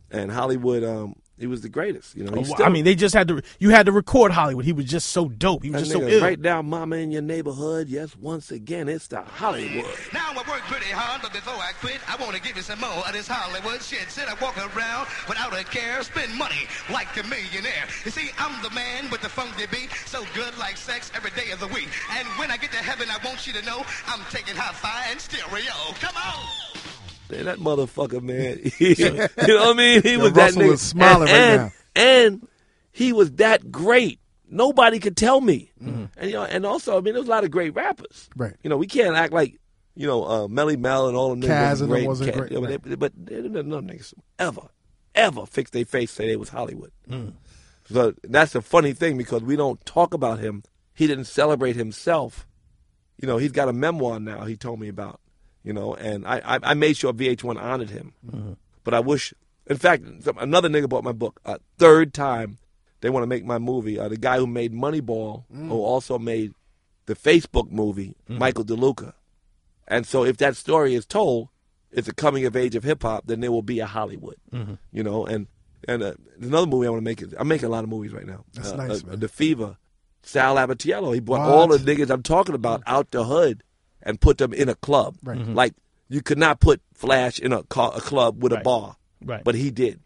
[0.10, 0.84] and Hollywood.
[0.84, 2.16] Um, he was the greatest.
[2.16, 3.42] You know, Oh, still, I mean, they just had to.
[3.60, 4.66] You had to record Hollywood.
[4.66, 5.62] He was just so dope.
[5.64, 6.24] He was that just so nigga, ill.
[6.24, 7.88] right now, mama in your neighborhood.
[7.88, 9.86] Yes, once again, it's the Hollywood.
[10.12, 12.80] Now I work pretty hard, but before I quit, I want to give you some
[12.80, 14.10] more of this Hollywood shit.
[14.10, 17.86] Said I walk around without a care, spend money like a millionaire.
[18.06, 21.52] You see, I'm the man with the funky beat, so good like sex every day
[21.52, 21.90] of the week.
[22.18, 25.20] And when I get to heaven, I want you to know I'm taking hi-fi and
[25.22, 25.76] stereo.
[26.00, 26.75] Come on!
[27.36, 28.60] Man, that motherfucker, man.
[28.80, 30.02] you know what I mean?
[30.02, 30.74] He Yo, was that Russell nigga.
[30.74, 31.72] is smiling and, right and, now.
[32.02, 32.48] And
[32.92, 34.20] he was that great.
[34.50, 35.72] Nobody could tell me.
[35.82, 36.06] Mm-hmm.
[36.18, 38.30] And you know, and also, I mean, there was a lot of great rappers.
[38.36, 38.56] Right.
[38.64, 39.60] You know, we can't act like,
[39.96, 42.08] you know, uh, Melle Mel and all them niggas Caz and them great.
[42.08, 42.84] wasn't Caz- great, yeah, but right.
[42.84, 44.62] they, but they, they, no niggas ever,
[45.14, 46.92] ever fix their face say they was Hollywood.
[47.10, 47.34] Mm.
[47.90, 50.64] So that's a funny thing because we don't talk about him
[50.96, 52.48] he didn't celebrate himself.
[53.22, 54.46] You know, he's got a memoir now.
[54.46, 55.20] He told me about.
[55.66, 58.14] You know, and I I, I made sure VH1 honored him.
[58.86, 59.34] But I wish,
[59.68, 60.04] in fact,
[60.40, 61.40] another nigga bought my book.
[61.44, 62.60] A third time,
[63.02, 63.98] they want to make my movie.
[64.00, 66.54] Uh, the guy who made Moneyball, who also made
[67.08, 69.14] the Facebook movie, Michael DeLuca.
[69.88, 71.50] And so, if that story is told,
[71.92, 74.36] it's a coming of age of hip hop, then there will be a Hollywood.
[74.92, 75.48] You know, and
[75.88, 77.22] and uh, another movie I want to make.
[77.24, 78.46] is I'm making a lot of movies right now.
[78.54, 79.20] That's Uh, nice, uh, man.
[79.20, 79.78] The Fever,
[80.22, 81.14] Sal Abatiello.
[81.14, 83.64] He brought all the niggas I'm talking about out the hood
[84.06, 85.16] and put them in a club.
[85.24, 85.38] Right.
[85.40, 85.56] Mhm.
[85.56, 85.74] Like
[86.10, 89.44] you could not put Flash in a, car, a club with a bar, Right.
[89.44, 90.00] but he did.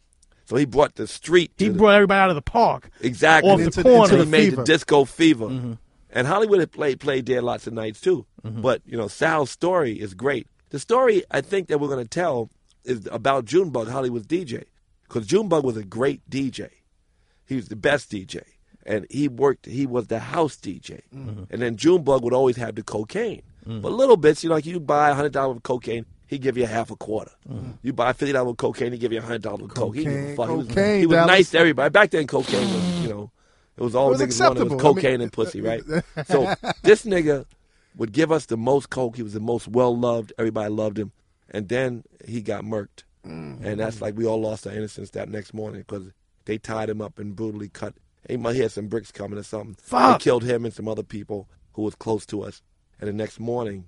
[0.46, 1.52] So he brought the street.
[1.58, 2.90] he to the- brought everybody out of the park.
[3.02, 4.04] exactly off the Into- corner.
[4.06, 4.56] into he the made fever.
[4.56, 5.46] the disco fever.
[5.48, 5.74] Mm-hmm.
[6.12, 8.26] And Hollywood had played played there lots of nights too.
[8.44, 8.62] Mm-hmm.
[8.62, 10.48] But you know, Sal's story is great.
[10.72, 12.50] The story I think that we're going to tell
[12.84, 14.64] is about Junebug, Hollywood's DJ,
[15.04, 16.70] because Junebug was a great DJ.
[17.46, 18.42] He was the best DJ,
[18.86, 19.66] and he worked.
[19.68, 21.44] He was the house DJ, Mm-hmm.
[21.52, 23.42] and then Junebug would always have the cocaine.
[23.70, 23.82] Mm-hmm.
[23.82, 26.06] But little bits, you know, like you buy a hundred dollars of cocaine.
[26.26, 27.32] He give you a half a quarter.
[27.48, 27.72] Mm-hmm.
[27.84, 29.96] You buy fifty dollars of cocaine, he give you a hundred dollars of coke.
[29.96, 30.76] He, didn't give a Cocaine, fuck.
[30.76, 31.90] he was, he was nice to everybody.
[31.92, 33.32] Back then, cocaine was, you know,
[33.78, 34.76] it was all It was niggas wanted acceptable.
[34.78, 35.84] was I mean, cocaine and pussy, right?
[36.28, 37.46] so this nigga
[37.96, 39.16] would give us the most coke.
[39.18, 40.34] He was the most well loved.
[40.40, 41.12] Everybody loved him,
[41.50, 43.64] and then he got murked, mm-hmm.
[43.64, 46.12] and that's like we all lost our innocence that next morning because
[46.46, 47.94] they tied him up and brutally cut.
[48.28, 49.76] He might had some bricks coming or something.
[49.82, 50.20] Fuck.
[50.20, 52.62] They killed him and some other people who was close to us,
[53.00, 53.86] and the next morning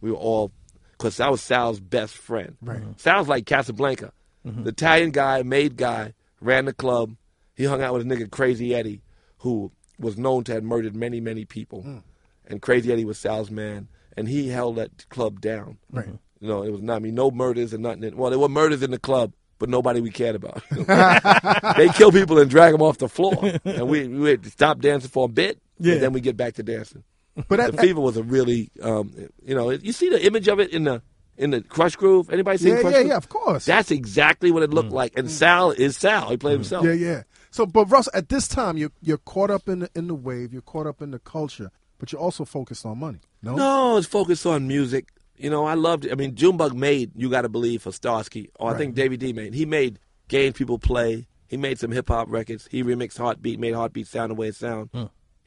[0.00, 0.52] we were all
[0.92, 2.56] because that was Sal's best friend.
[2.60, 2.80] Right.
[2.80, 2.92] Mm-hmm.
[2.96, 4.12] Sal's like Casablanca,
[4.46, 4.64] mm-hmm.
[4.64, 7.16] the Italian guy, made guy, ran the club.
[7.54, 9.02] He hung out with a nigga Crazy Eddie,
[9.38, 11.82] who was known to have murdered many, many people.
[11.82, 12.02] Mm.
[12.46, 15.78] And Crazy Eddie was Sal's man, and he held that club down.
[15.90, 16.08] Right.
[16.40, 18.16] You know, it was not I mean no murders and nothing.
[18.16, 20.62] Well, there were murders in the club, but nobody we cared about.
[21.76, 25.26] they kill people and drag them off the floor, and we we stop dancing for
[25.26, 25.94] a bit, Yeah.
[25.94, 27.02] and then we get back to dancing.
[27.48, 29.12] But The at, Fever was a really, um,
[29.44, 31.02] you know, you see the image of it in the
[31.36, 32.30] in the Krush Groove.
[32.30, 33.06] Anybody seen yeah, Krush yeah, Groove?
[33.08, 33.64] yeah, of course.
[33.64, 34.94] That's exactly what it looked mm.
[34.94, 35.16] like.
[35.16, 35.30] And mm.
[35.30, 36.30] Sal is Sal.
[36.30, 36.58] He played mm.
[36.58, 36.84] himself.
[36.84, 37.22] yeah, yeah.
[37.50, 40.52] So, but Russ, at this time, you're you're caught up in the in the wave.
[40.52, 43.20] You're caught up in the culture, but you're also focused on money.
[43.42, 45.08] No, No, it's focused on music.
[45.36, 46.12] You know, I loved it.
[46.12, 49.32] I mean, Junebug made "You Got to Believe" for Starski, or I think David D
[49.32, 49.54] made.
[49.54, 52.68] He made "Games People Play." He made some hip hop records.
[52.70, 54.90] He remixed "Heartbeat," made "Heartbeat" sound the way it sound.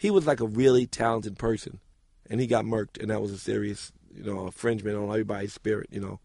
[0.01, 1.79] He was like a really talented person,
[2.27, 5.89] and he got murked, and that was a serious, you know, infringement on everybody's spirit.
[5.91, 6.19] You know,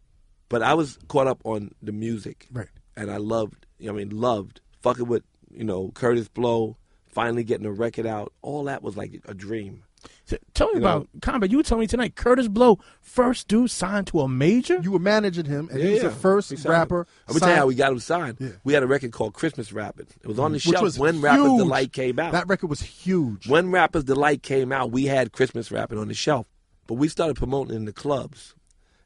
[0.49, 2.71] but I was caught up on the music, Right.
[2.97, 3.67] And I loved.
[3.87, 6.79] I mean, loved fucking with you know Kurtis Blow.
[7.11, 8.33] Finally getting a record out.
[8.41, 9.83] All that was like a dream.
[10.29, 11.51] T- Tell me You about Combat.
[11.51, 14.79] You were telling me tonight, Kurtis Blow, first dude signed to a major.
[14.83, 16.09] you were managing him, and Yeah, he was yeah.
[16.09, 17.01] the first We rapper.
[17.01, 17.07] him.
[17.29, 18.37] I'm gonna tell you how we got him signed.
[18.41, 18.49] Yeah.
[18.65, 20.07] We had a record called Christmas Rapping.
[20.23, 21.59] It was on the which shelf was when Rappers huge.
[21.59, 22.33] Delight came out.
[22.33, 23.49] That record was huge.
[23.49, 26.47] when Rappers Delight came out, we had Christmas Rapping on the shelf.
[26.87, 28.55] But we started promoting in the clubs,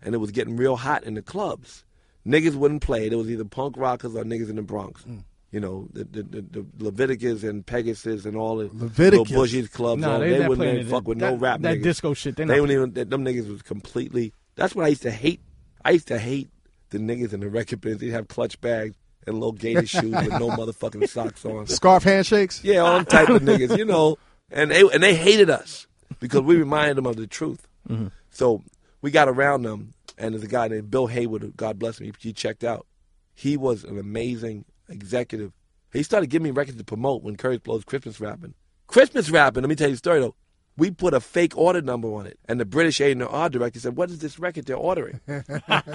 [0.03, 1.85] and it was getting real hot in the clubs.
[2.27, 3.09] Niggas wouldn't play.
[3.09, 5.03] There was either punk rockers or niggas in the Bronx.
[5.05, 5.25] Mm.
[5.53, 9.31] You know, the, the, the, the Leviticus and Pegasus and all the Leviticus.
[9.31, 10.01] little Bushies clubs.
[10.01, 11.63] Nah, all- they- they, wouldn't even fuck with that- no rap niggas.
[11.63, 11.83] that niggas.
[11.83, 13.09] disco shit, they They wouldn't even.
[13.09, 14.33] Them niggas was completely.
[14.55, 15.41] That's what I used to hate.
[15.85, 16.51] I used to hate
[16.91, 18.01] the niggas in the record bins.
[18.01, 18.95] They'd have clutch bags
[19.27, 21.67] and little gator shoes with no motherfucking socks on.
[21.67, 22.63] Scarf handshakes.
[22.63, 24.19] Yeah, all them type of niggas, you know.
[24.53, 25.87] And they and they hated us
[26.21, 27.67] because we reminded them of the truth.
[27.89, 28.09] Mm-hmm.
[28.31, 28.63] So
[29.03, 32.33] we got around them, and there's a guy named Bill Haywood, God bless him, he
[32.33, 32.87] checked out.
[33.35, 35.53] He was an amazing executive.
[35.93, 38.55] He started giving me records to promote when Kurtis Blow's Christmas rapping.
[38.87, 40.35] Christmas rapping, let me tell you the story though.
[40.77, 44.11] We put a fake order number on it, and the British A&R director said, "What
[44.11, 45.45] is this record they're ordering?" and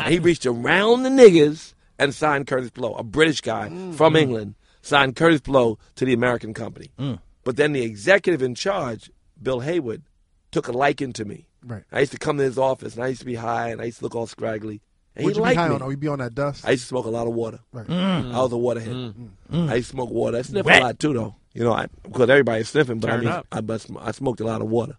[0.07, 3.95] he reached around the niggas and signed Kurtis Blow, a British guy mm.
[3.95, 4.21] from mm.
[4.21, 6.91] England, signed Kurtis Blow to the American company.
[6.99, 7.19] Mm.
[7.43, 9.09] But then the executive in charge,
[9.41, 10.03] Bill Haywood,
[10.51, 11.47] took a liking to me.
[11.65, 11.83] Right.
[11.91, 13.85] I used to come to his office, and I used to be high, and I
[13.85, 14.81] used to look all scraggly.
[15.15, 15.75] And Would he you be high me.
[15.75, 15.81] on?
[15.81, 16.65] Oh, you be on that dust.
[16.67, 17.59] I used to smoke a lot of water.
[17.71, 17.89] right.
[17.89, 19.13] I was a waterhead.
[19.51, 20.37] I used to smoke water.
[20.37, 20.81] I sniffed Wet.
[20.81, 21.35] a lot too, though.
[21.53, 23.47] You know, I, because everybody's sniffing, but I mean, up.
[23.51, 24.97] I, but I smoked a lot of water.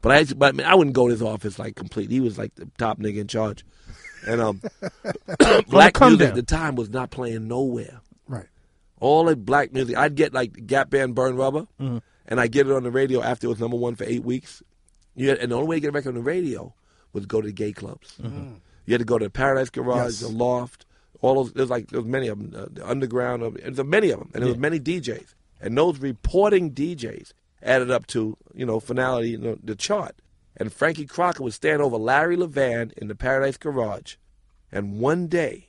[0.00, 2.10] But I, to- but I, mean, I wouldn't go to his office like complete.
[2.10, 3.64] He was like the top nigga in charge.
[4.26, 4.60] And um,
[5.68, 6.28] black come music down.
[6.30, 8.00] at the time was not playing nowhere.
[8.26, 8.46] Right.
[9.00, 11.98] All the black music, I'd get like Gap Band Burn Rubber, Mm-hmm.
[12.26, 14.62] and I'd get it on the radio after it was number one for eight weeks.
[15.14, 16.74] You had, and the only way to get a record on the radio
[17.12, 18.14] was to go to the gay clubs.
[18.20, 18.54] Mm-hmm.
[18.88, 20.20] You had to go to the Paradise Garage, Yes.
[20.20, 20.86] the Loft,
[21.20, 21.52] all those.
[21.52, 23.42] There's like there was many of them, uh, the Underground.
[23.42, 27.32] Uh, there's many of them, and there was many DJs, and those reporting DJs
[27.62, 30.16] added up to you know finality, you know, the chart.
[30.56, 34.14] And Frankie Crocker would stand over Larry Levan in the Paradise Garage,
[34.72, 35.68] and one day,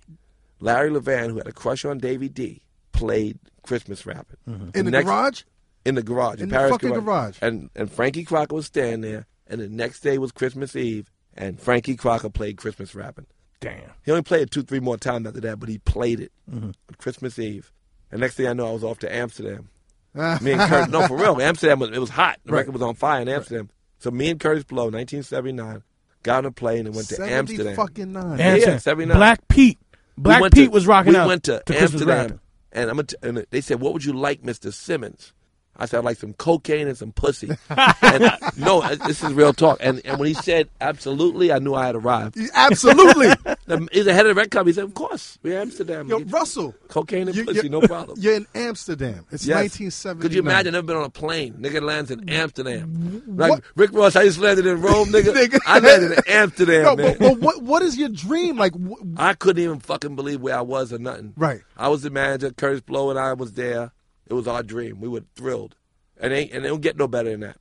[0.61, 2.61] Larry Levan, who had a crush on Davy D,
[2.93, 4.71] played Christmas rapping.
[4.73, 5.41] In the next- garage.
[5.85, 7.37] in the garage, In the Paris fucking garage.
[7.41, 11.59] and and Frankie Crocker was standing there, and the next day was Christmas Eve, and
[11.59, 13.25] Frankie Crocker played Christmas rapping.
[13.61, 13.91] Damn.
[14.05, 16.65] He only played it two, three more times after that, but he played it Mm-hmm.
[16.67, 17.71] on Christmas Eve.
[18.11, 19.69] And next thing I know, I was off to Amsterdam.
[20.15, 22.39] me and Kurtis, no, for real, Amsterdam was it was hot.
[22.45, 22.59] The Right.
[22.59, 23.69] record was on fire in Amsterdam.
[23.99, 25.83] So me and Kurtis Blow, 1979,
[26.23, 27.75] got on a plane and went to Amsterdam.
[27.75, 28.39] fucking nine.
[28.39, 28.79] Yeah, Amsterdam.
[28.79, 29.17] 79.
[29.17, 29.77] Black Pete.
[30.17, 31.27] Black went Pete to- was rocking we out.
[31.27, 32.39] went to, Christmas Amsterdam,
[32.71, 35.31] and I'm t- and they said, "What would you like, Mister Simmons?"
[35.79, 39.53] I said, "I'd like some cocaine and some pussy." and, no, uh, this is real
[39.53, 39.77] talk.
[39.81, 42.37] And and when he said absolutely, I knew I had arrived.
[42.53, 43.27] Absolutely.
[43.91, 44.71] He's the head of the record company.
[44.71, 46.07] He said, "Of course, we're Amsterdam.
[46.09, 46.75] Yo, get Russell.
[46.89, 49.25] cocaine and you- pussy, you- no problem." You're in Amsterdam.
[49.31, 49.55] It's Yes.
[49.79, 50.21] 1979.
[50.21, 50.73] Could you imagine?
[50.73, 51.53] Never been on a plane.
[51.59, 53.23] Nigga lands in Amsterdam.
[53.27, 53.63] Like What?
[53.75, 55.33] Rick Ross, I just landed in Rome, nigga.
[55.33, 55.59] Nigga.
[55.65, 57.15] I landed in Amsterdam, No, man.
[57.17, 58.57] but, but what what is your dream?
[58.57, 61.33] Like, wh- I couldn't even fucking believe where I was or nothing.
[61.37, 61.61] Right.
[61.77, 62.49] I was the manager.
[62.49, 63.91] Kurtis Blow and I was there.
[64.29, 65.01] It was our dream.
[65.01, 65.75] We were thrilled.
[66.19, 67.57] And they and it don't get no better than that.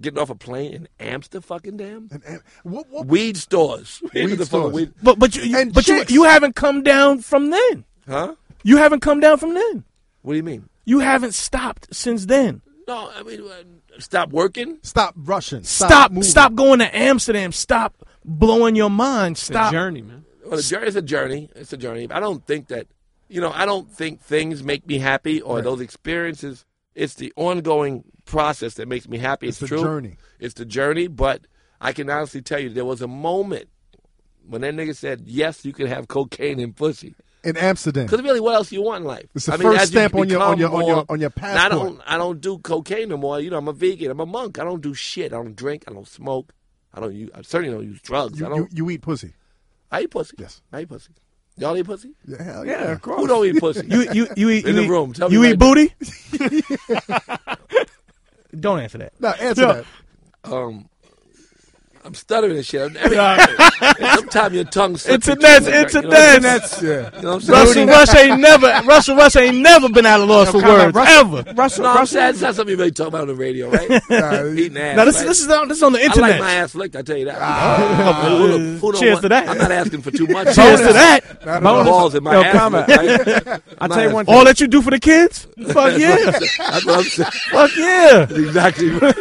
[0.00, 2.08] Getting off a plane in Amsterdam, fucking damn.
[2.10, 4.02] and, and, what, what, Weed stores.
[4.14, 4.72] Weed The fucking stores.
[4.74, 6.10] weed- But but you, you but you, chicks.
[6.10, 7.84] you haven't come down from then.
[8.08, 8.34] Huh?
[8.64, 9.84] You haven't come down from then.
[10.22, 10.68] What do you mean?
[10.84, 12.60] You haven't stopped since then.
[12.88, 14.78] No, I mean, uh, stop working.
[14.82, 15.62] stop rushing.
[15.62, 16.22] Stop Stop moving.
[16.24, 17.52] stop going to Amsterdam.
[17.52, 19.36] Stop blowing your mind.
[19.36, 19.72] It's a Stop.
[19.72, 20.24] journey, man.
[20.44, 21.48] Well, the journey is a journey.
[21.54, 22.08] It's a journey.
[22.10, 22.86] I don't think that,
[23.28, 26.64] you know, I don't think things make me happy or those experiences.
[26.94, 29.48] It's the ongoing process that makes me happy.
[29.48, 29.84] It's It's, the true.
[29.84, 30.16] journey.
[30.38, 31.08] It's the journey.
[31.08, 31.46] But
[31.80, 33.68] I can honestly tell you, there was a moment
[34.46, 38.06] when that nigga said, "Yes, you can have cocaine and pussy." in Amsterdam.
[38.06, 39.26] Because really, what else you want in life?
[39.34, 41.20] It's the I mean, first as you stamp on your- on your- on your- on
[41.20, 42.00] your Now, I don't.
[42.06, 43.38] I don't do cocaine no more.
[43.38, 44.10] You know, I'm a vegan.
[44.10, 44.58] I'm a monk.
[44.58, 45.30] I don't do shit.
[45.34, 45.84] I don't drink.
[45.86, 46.54] I don't smoke.
[46.94, 47.28] I don't use.
[47.34, 48.40] I certainly don't use drugs.
[48.40, 48.72] You, I don't.
[48.72, 49.34] you eat pussy.
[49.90, 50.36] I eat pussy.
[50.38, 50.62] Yes.
[50.72, 51.10] I eat pussy.
[51.56, 52.10] Y'all eat pussy?
[52.26, 52.92] Yeah, hell Yeah, yeah.
[52.92, 53.20] of course.
[53.20, 53.86] Who don't eat pussy?
[53.90, 55.12] You you you eat In you the eat, room.
[55.12, 55.94] Tell me you right eat booty.
[58.58, 59.12] Don't answer that.
[59.20, 59.72] No, answer Yo.
[59.72, 59.86] that.
[60.52, 60.88] um,
[62.04, 62.94] I'm stuttering and shit.
[62.96, 65.26] Every, sometimes your tongue slips.
[65.26, 66.18] It's a it, It's a You know,
[66.82, 67.10] Yeah.
[67.16, 67.86] you know what I'm saying?
[67.86, 71.38] Russell Rush ain't never Russell Rush ain't never been at a loss for words Russell-
[71.38, 71.52] ever.
[71.54, 73.70] Russell, No, I'm Russell, saying it's not something you really talk about on the radio,
[73.70, 73.88] right?
[74.10, 74.96] Nah, Eating ass.
[74.96, 75.26] Now this right?
[75.26, 76.30] this is on this is on the internet.
[76.30, 76.40] I internet.
[76.40, 76.96] like my ass licked.
[76.96, 77.38] I tell you that.
[77.40, 79.48] Uh, Who don't- who don't cheers to that.
[79.48, 80.44] I'm not asking for too much.
[80.54, 81.20] Cheers to that.
[81.46, 82.52] Not My balls in my ass.
[82.54, 83.62] comment.
[83.80, 84.34] I'll tell you one thing.
[84.34, 85.46] All that you do for the kids?
[85.68, 86.16] Fuck yeah.
[86.32, 87.30] That's what I'm saying.
[87.50, 88.22] Fuck yeah.
[88.28, 88.90] Exactly.
[88.90, 89.16] right.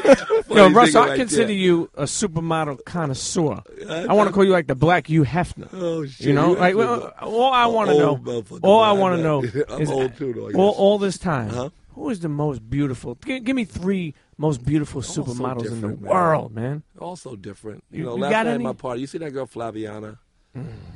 [0.50, 3.62] Yo, Russell, I consider you a supermodel connoisseur.
[3.90, 5.70] I want to call you like the Black Hugh Hefner.
[5.74, 6.28] Oh shit!
[6.28, 9.44] You know, like well, all I want to know, all I want to know
[9.80, 11.70] is old too, though, all, all this time, Uh-huh.
[11.94, 13.16] who is the most beautiful?
[13.16, 16.12] Give, give me three most beautiful so supermodels in the different, man.
[16.12, 16.84] world, man.
[17.00, 17.84] also different.
[17.92, 18.64] You, You- know, you last got night at any?
[18.64, 20.18] my party, you see that girl Flaviana?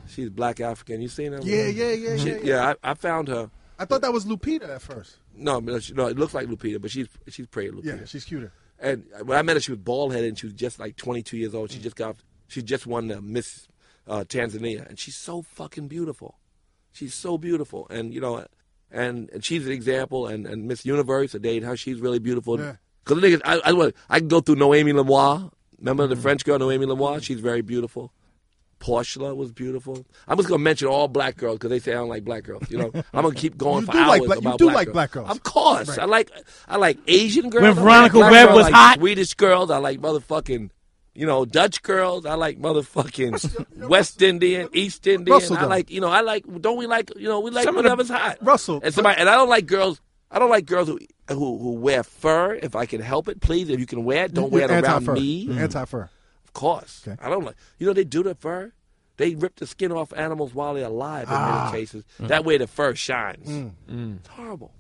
[0.08, 1.02] She's black African.
[1.02, 1.40] You seen her?
[1.42, 2.36] Yeah, yeah, yeah, She- yeah.
[2.36, 2.42] yeah.
[2.44, 2.74] yeah.
[2.84, 3.50] I, I found her.
[3.80, 5.18] I thought that was Lupita at first.
[5.36, 7.86] No, but she, no, it looks like Lupita, but she's she's pretty Lupita.
[8.00, 8.52] Yeah, she's cuter.
[8.80, 11.38] And when I met her, she was bald headed, and she was just like 22
[11.38, 11.72] years old.
[11.72, 12.18] She just got,
[12.48, 13.68] she just won the Miss
[14.08, 16.38] uh, Tanzania, and she's so fucking beautiful.
[16.92, 18.46] She's so beautiful, and you know,
[18.92, 20.28] and and she's an example.
[20.28, 21.78] And, and Miss Universe, I dated her.
[21.78, 22.60] She's really beautiful.
[22.60, 22.76] Yeah.
[23.04, 25.50] Because the niggas, I, I, I can go through Noémie Lenoir.
[25.80, 27.22] Remember the French girl Noémie Lenoir?
[27.22, 28.12] She's very beautiful.
[28.80, 30.06] Portia was beautiful.
[30.28, 32.70] I'm just gonna mention all black girls because they say I don't like black girls.
[32.70, 34.66] You know, I'm gonna keep going You for do hours like black- you about do
[34.66, 34.94] black like girls.
[34.94, 35.30] black girls.
[35.32, 36.00] Of course, Right.
[36.00, 36.32] I like
[36.68, 37.62] I like Asian girls.
[37.64, 38.98] When like Veronica black Webb was I like hot?
[39.00, 39.72] Swedish girls.
[39.72, 40.70] I like motherfucking,
[41.16, 42.26] you know, Dutch girls.
[42.26, 45.34] I like motherfucking West Indian, East Indian.
[45.34, 46.46] Russell, I like, you know, I like.
[46.62, 48.38] Don't we like, you know, we like Some of the- whatever's hot.
[48.42, 50.02] Russell, and somebody, and I don't like girls.
[50.30, 51.00] I don't like girls who
[51.30, 52.54] who who wear fur.
[52.56, 53.70] If I can help it, please.
[53.70, 55.14] If you can wear it, don't wear it around anti-fur.
[55.14, 55.48] me.
[55.48, 55.58] Mm.
[55.58, 56.02] Anti-fur.
[56.04, 56.10] Of
[56.58, 57.04] course.
[57.08, 57.18] Okay.
[57.24, 57.56] I don't like.
[57.78, 58.74] You know they do the fur.
[59.18, 61.70] They rip the skin off animals while they're alive in Ah.
[61.72, 62.04] many cases.
[62.20, 63.48] That way the fur shines.
[63.48, 64.18] Mm.
[64.18, 64.74] It's horrible.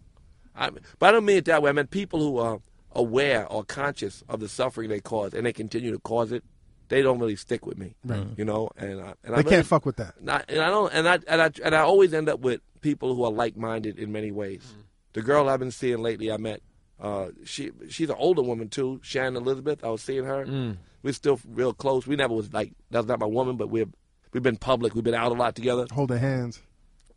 [0.55, 0.69] I,
[0.99, 1.69] but I don't mean it that way.
[1.69, 2.59] I mean people who are
[2.93, 6.43] aware or conscious of the suffering they cause and they continue to cause it.
[6.89, 7.95] They don't really stick with me.
[8.37, 10.21] You know, and I, and I really- can't fuck with that.
[10.23, 13.13] not, and I don't, and I, and I, and I always end up with people
[13.15, 14.63] who are like-minded in many ways.
[15.13, 16.61] The girl I've been seeing lately, I met.
[16.99, 19.83] Uh, she, she's an older woman too, Shannon Elizabeth.
[19.83, 20.75] I was seeing her.
[21.03, 22.07] We're still real close.
[22.07, 23.93] We never was like that's not my woman, but we've
[24.33, 24.95] we've been public.
[24.95, 25.81] We've been out a lot together.
[25.91, 26.61] Hold Holding hands.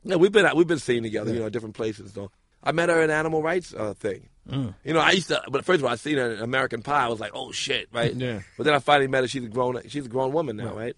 [0.04, 2.12] Yeah, we've been out, we've been seen together, you know, different places.
[2.12, 2.30] Though
[2.62, 4.28] I met her in animal rights uh, thing.
[4.50, 7.04] You know, I used to, but first of all, I seen her in American Pie.
[7.04, 8.12] I was like, oh shit, right?
[8.12, 8.40] Yeah.
[8.56, 9.28] But then I finally met her.
[9.28, 10.96] She's a grown, she's a grown woman now, right?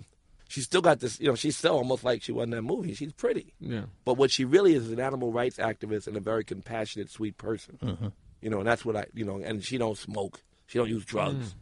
[0.49, 2.95] She's still got this, you know, she's still almost like she was in that movie.
[2.95, 3.53] She's pretty.
[3.61, 3.83] Yeah.
[4.05, 7.37] But what she really is is an animal rights activist and a very compassionate, sweet
[7.39, 8.11] person.
[8.43, 10.43] You know, and that's what I, you know, and she don't smoke.
[10.67, 11.51] She don't use drugs.
[11.51, 11.55] Mm.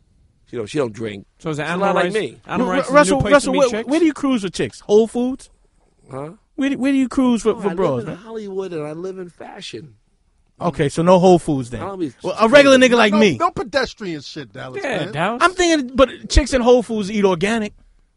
[0.46, 0.66] She don't.
[0.66, 1.26] She don't drink.
[1.38, 2.40] So is it She's animal lot like me.
[2.46, 4.80] Animal Ru- rights is Russell, Russell, where, where do you cruise with chicks?
[4.80, 5.50] Whole Foods?
[6.10, 6.32] Huh?
[6.56, 7.98] Where do, where do you cruise for, Oh, for I bros?
[7.98, 8.22] live in man?
[8.24, 9.94] Hollywood and I live in fashion.
[10.60, 11.80] Okay, so no Whole Foods then.
[11.82, 13.38] I don't Well, a regular nigga like no, me.
[13.38, 14.82] No pedestrian shit, Dallas.
[14.82, 15.12] Yeah, man.
[15.12, 15.42] Dallas.
[15.42, 17.72] I'm thinking, but chicks in Whole Foods eat organic.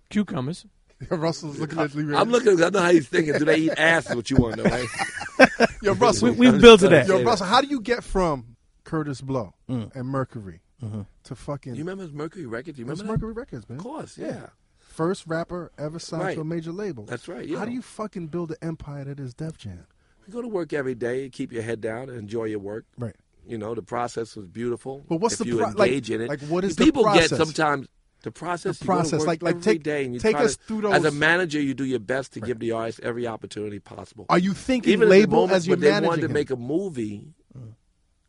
[0.09, 0.65] cucumbers.
[1.09, 2.15] Russell's looking at Lee.
[2.15, 2.61] I'm looking.
[2.61, 3.33] I know how he's thinking.
[3.37, 4.09] Do they eat ass?
[4.09, 5.67] Is what you want to know, right?
[5.81, 6.31] Yo, Russell.
[6.31, 7.07] We, we've built to that.
[7.07, 8.52] Yo, Russell, how do you get from
[8.85, 9.95] Kurtis Blow Mm.
[9.95, 11.01] and Mercury Mm-hmm.
[11.23, 12.77] to fucking You remember his Mercury Records?
[12.77, 13.77] You remember Mercury Records, man?
[13.77, 14.47] Of course, yeah.
[14.79, 16.35] First rapper ever signed Right.
[16.35, 17.05] to a major label.
[17.05, 17.59] That's right, Yeah.
[17.59, 19.85] How do you fucking build an empire that is Def Jam?
[20.27, 22.85] You go to work every day, keep your head down, and enjoy your work.
[22.97, 23.15] Right.
[23.47, 25.03] You know, the process was beautiful.
[25.07, 26.29] But what's if the you pro- like- in it?
[26.29, 26.85] like, what is the process?
[26.85, 27.29] people process?
[27.29, 27.87] get sometimes
[28.23, 28.79] the process.
[28.79, 30.63] The you go to process, like- like, every take- day and you take us to-
[30.63, 30.93] through those.
[30.93, 34.25] As a manager, you do your best to give the artist every opportunity possible.
[34.29, 36.33] Are you thinking Even at the label moment as you're when they managing wanted to
[36.33, 37.33] make a movie,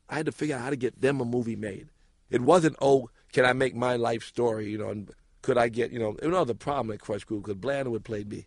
[0.08, 1.88] I had to figure out how to get them a movie made.
[2.30, 4.70] It wasn't oh, can I make my life story?
[4.70, 5.10] You know, and
[5.42, 6.16] could I get you know?
[6.22, 8.46] You know the problem at Krush Groove because Blair would play me.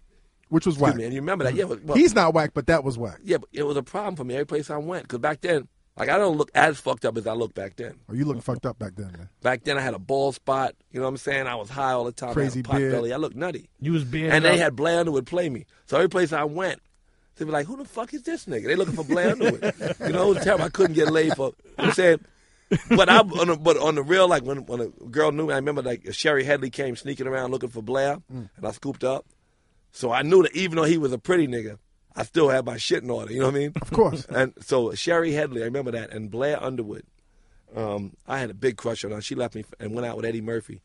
[0.50, 0.96] Which was Excuse whack.
[0.96, 1.56] me, and you remember that?
[1.56, 3.20] Yeah, well, He's not whack, but that was whack.
[3.24, 5.68] yeah, but it was a problem for me every place I went because back then,
[5.98, 7.96] like I don't look as fucked up as I look back then.
[8.08, 9.28] Or you looking fucked up back then, man.
[9.42, 10.74] Back then, I had a bald spot.
[10.92, 11.48] You know what I'm saying?
[11.48, 12.34] I was high all the time.
[12.34, 12.92] Crazy I had a pot beard.
[12.94, 13.14] belly.
[13.14, 13.70] I looked nutty.
[13.82, 15.66] You was being and they had Blair would play me.
[15.86, 16.80] So every place I went,
[17.38, 19.74] they were like, "Who the fuck is this nigga?" They looking for Blair Underwood.
[20.02, 20.66] you know, it was terrible.
[20.66, 21.48] I couldn't get laid for.
[21.48, 22.20] You know what I'm saying,
[22.90, 25.54] but I, on the, but on the real, like when when a girl knew me,
[25.54, 28.50] I remember like Shari Headley came sneaking around looking for Blair, Mm.
[28.58, 29.26] and I scooped up.
[29.92, 31.78] So I knew that even though he was a pretty nigga,
[32.16, 33.32] I still had my shit in order.
[33.34, 33.74] You know what I mean?
[33.82, 34.26] Of course.
[34.26, 37.04] And so Shari Headley, I remember that, and Blair Underwood.
[37.76, 39.22] Um, I had a big crush on her.
[39.22, 40.82] She left me and went out with Eddie Murphy.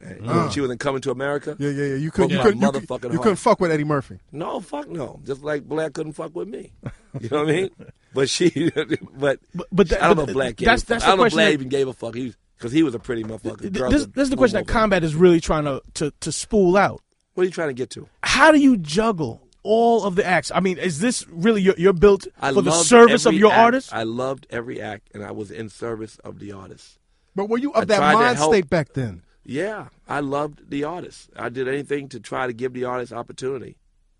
[0.00, 0.50] And, Uh.
[0.50, 1.56] she was in Coming to America.
[1.58, 1.94] Yeah, yeah, yeah.
[1.96, 3.22] You couldn't, you couldn't, you, motherfucking could, you heart.
[3.22, 4.18] couldn't fuck with Eddie Murphy.
[4.32, 5.20] No, fuck no.
[5.24, 6.72] Just like Blair couldn't fuck with me.
[7.20, 7.70] You know what I mean?
[8.14, 10.86] But she, but, But- but that- I don't but know if Blair gave that's- a
[10.86, 10.88] fuck.
[10.88, 12.14] that's I don't know Blair that- even gave a fuck.
[12.14, 13.60] He because he was a pretty motherfucker.
[13.60, 14.66] Th- This, this is the question that.
[14.68, 17.02] Combat is really trying to, to, to spool out.
[17.34, 18.08] What are you trying to get to?
[18.22, 20.50] How do you juggle all of the acts?
[20.54, 23.60] I mean, is this really your, you're built I for the service of your act.
[23.60, 23.92] artist?
[23.92, 26.98] I loved every act, and I was in service of the artist.
[27.34, 29.20] But were you I of that mind state back then?
[29.48, 31.30] Yeah, I loved the artist.
[31.36, 33.76] I did anything to try to give the artist opportunity.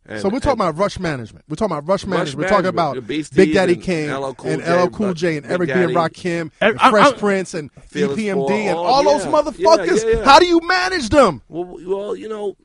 [0.09, 1.45] And, So we're talking and- about Rush Management.
[1.49, 2.37] We're talking about Rush, Management.
[2.37, 4.89] We're Management, talking about the Beasties Big Daddy and King LL Cool and J, LL
[4.91, 5.72] Cool J and Big Eric B.
[5.72, 9.03] And Rakim Every- and I- Fresh I- Prince and Fearless EPMD Four, and all- all
[9.03, 9.59] those motherfuckers.
[10.05, 10.24] Yeah, yeah, yeah.
[10.24, 11.43] How do you manage them?
[11.49, 12.57] Well, well, you know,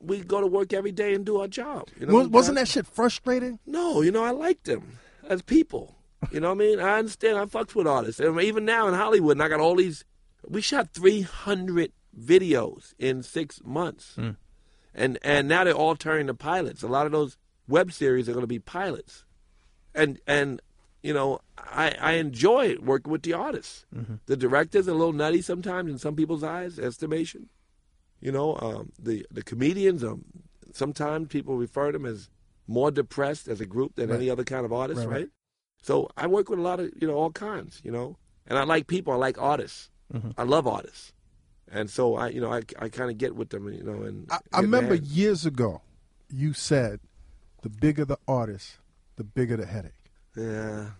[0.00, 1.88] we go to work every day and do our job.
[1.98, 3.58] You know, Was, wasn't that shit frustrating?
[3.66, 4.98] No, you know, I like them
[5.28, 5.96] as people.
[6.30, 6.78] You know what I mean?
[6.80, 7.36] I understand.
[7.36, 8.20] I fucks with artists.
[8.20, 10.04] And even now in Hollywood, and I got all these.
[10.48, 14.16] We shot 300 videos in six months.
[14.94, 16.82] And and now they're all turning to pilots.
[16.82, 17.36] A lot of those
[17.68, 19.24] web series are going to be pilots.
[19.94, 20.62] And and
[21.02, 23.84] you know, I, I enjoy working with the artists.
[24.26, 27.48] The directors are a little nutty sometimes in some people's eyes, estimation.
[28.20, 30.02] You know, um, the the comedians.
[30.02, 30.24] Um,
[30.72, 32.28] sometimes people refer to them as
[32.66, 34.16] more depressed as a group than Right.
[34.16, 35.28] any other kind of artist, Right, right, right.
[35.82, 38.16] So I work with a lot of you know all kinds, you know,
[38.46, 39.12] and I like people.
[39.12, 39.90] I like artists.
[40.12, 40.30] Mm-hmm.
[40.38, 41.12] I love artists,
[41.70, 44.02] and so I you know I, I kind of get with them, you know.
[44.02, 45.04] And I, I get in their remember head.
[45.06, 45.82] years ago,
[46.30, 47.00] you said,
[47.62, 48.78] "The bigger the artist,
[49.16, 49.92] the bigger the headache."
[50.36, 50.90] Yeah,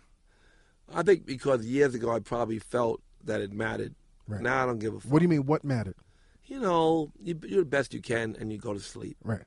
[0.92, 3.94] I think because years ago I probably felt that it mattered.
[4.26, 4.40] Right.
[4.40, 5.12] Now I don't give a fuck.
[5.12, 5.46] What do you mean?
[5.46, 5.94] What mattered?
[6.46, 9.16] You know, you do the best you can, and you go to sleep.
[9.22, 9.42] Right.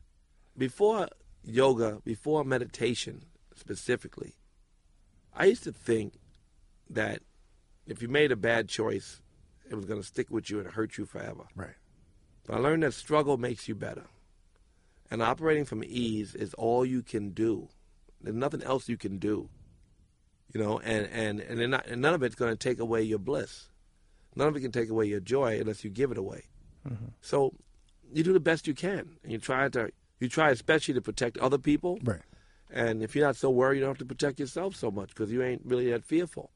[0.57, 1.07] before
[1.43, 3.24] yoga, before meditation
[3.55, 4.36] specifically,
[5.34, 6.14] I used to think
[6.89, 7.22] that
[7.88, 9.22] if you made a bad choice,
[9.70, 11.45] it was going to stick with you and hurt you forever.
[11.55, 11.76] Right.
[12.45, 14.07] But I learned that struggle makes you better.
[15.11, 17.70] And operating from ease is all you can do.
[18.22, 19.49] There's nothing else you can do.
[20.53, 23.20] You know, and, and, and, not, and none of it's going to take away your
[23.20, 23.67] bliss.
[24.36, 26.45] None of it can take away your joy unless you give it away.
[26.88, 27.05] Mm-hmm.
[27.22, 27.53] So
[28.11, 29.17] you do the best you can.
[29.24, 31.99] And you try to you try especially to protect other people.
[32.03, 32.22] Right.
[32.72, 35.32] And if you're not so worried, you don't have to protect yourself so much because
[35.32, 36.51] you ain't really that fearful.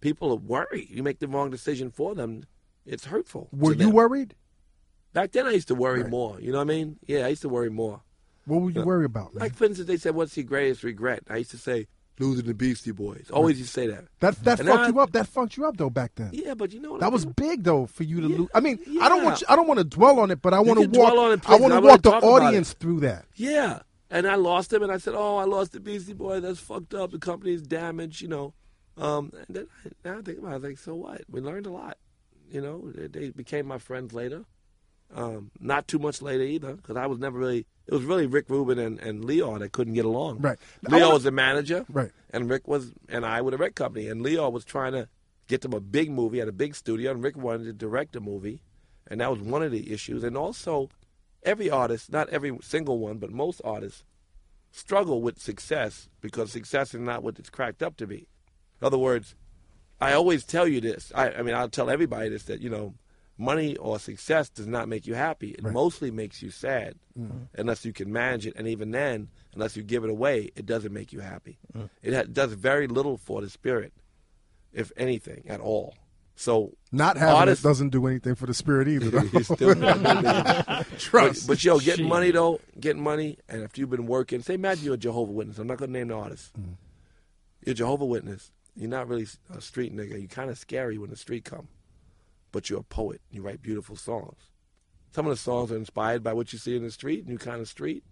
[0.00, 0.88] People are worried.
[0.90, 2.44] You make the wrong decision for them,
[2.86, 3.48] it's hurtful.
[3.52, 3.92] Were you them.
[3.92, 4.34] worried?
[5.12, 6.10] Back then, I used to worry Right.
[6.10, 6.40] more.
[6.40, 6.98] You know what I mean?
[7.06, 8.02] Yeah, I used to worry more.
[8.44, 8.84] What were you Yeah.
[8.86, 9.40] worried about, man?
[9.42, 11.22] Like, for instance, they said, What's your greatest regret?
[11.28, 13.28] I used to say, Losing the Beastie Boys.
[13.30, 14.04] Always used to say that.
[14.20, 15.12] that that And fucked I- you up.
[15.12, 16.30] That fucked you up though back then.
[16.32, 17.00] Yeah, but you know what?
[17.00, 18.48] That was big though for you to Yeah, lose.
[18.54, 20.60] I mean, I don't want you, I don't want to dwell on it, but I
[20.60, 21.12] want to walk.
[21.12, 22.44] on it, I want I to walk the talk about it.
[22.46, 23.26] audience through that.
[23.34, 23.80] Yeah.
[24.08, 26.40] And I lost him, and I said, "Oh, I lost the Beastie Boys.
[26.40, 27.10] That's fucked up.
[27.10, 28.54] The company's damaged." You know.
[28.96, 31.22] Um, and then I, now I think about it, I was like, "So what?
[31.28, 31.98] We learned a lot."
[32.50, 34.44] You know, they, they became my friends later.
[35.14, 37.66] Um, not too much later either, because I was never really.
[37.86, 40.40] It was really Rick Rubin and, and Lyor that couldn't get along.
[40.40, 40.58] Right.
[40.84, 41.84] Lyor wanna- was the manager.
[41.88, 42.10] Right.
[42.30, 45.08] And Rick was, and I were the record company, and Lyor was trying to
[45.46, 48.20] get them a big movie at a big studio, and Rick wanted to direct a
[48.20, 48.62] movie,
[49.06, 50.24] and that was one of the issues.
[50.24, 50.88] And also,
[51.44, 54.02] every artist, not every single one, but most artists,
[54.72, 58.26] struggle with success because success is not what it's cracked up to be.
[58.80, 59.36] In other words,
[60.00, 61.10] I always tell you this.
[61.14, 62.94] I, I mean, I'll tell everybody this that you know,
[63.38, 65.50] money or success does not make you happy.
[65.50, 65.72] It Right.
[65.72, 67.38] mostly makes you sad, Mm-hmm.
[67.58, 68.54] unless you can manage it.
[68.56, 71.58] And even then, unless you give it away, it doesn't make you happy.
[71.74, 71.88] Mm.
[72.02, 73.92] It ha- does very little for the spirit,
[74.72, 75.94] if anything at all.
[76.38, 79.08] So Not having artists, it doesn't do anything for the spirit either.
[79.10, 79.20] though.
[79.20, 81.46] He's still not Trust.
[81.46, 82.06] But, but yo, getting Shit.
[82.06, 85.58] money though, getting money, and if you've been working, say imagine you're a Jehovah Witness.
[85.58, 86.52] I'm not gonna name the artist.
[87.64, 88.50] You're a Jehovah Witness.
[88.76, 90.18] You're not really a street nigga.
[90.18, 91.68] You're kind of scary when the street come,
[92.52, 93.20] but you're a poet.
[93.30, 94.50] You write beautiful songs.
[95.12, 97.38] Some of the songs are inspired by what you see in the street, and you
[97.38, 98.04] kind of street,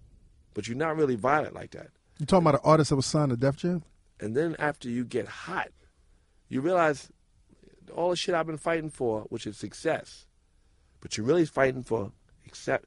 [0.55, 1.89] but you're not really violent like that.
[2.19, 3.83] you talking about an artist that was signed to Def Jam?
[4.21, 5.69] And then after you get hot,
[6.49, 7.11] you realize
[7.95, 10.25] all the shit I've been fighting for, which is success,
[11.01, 12.13] but you're really fighting for
[12.47, 12.87] accept,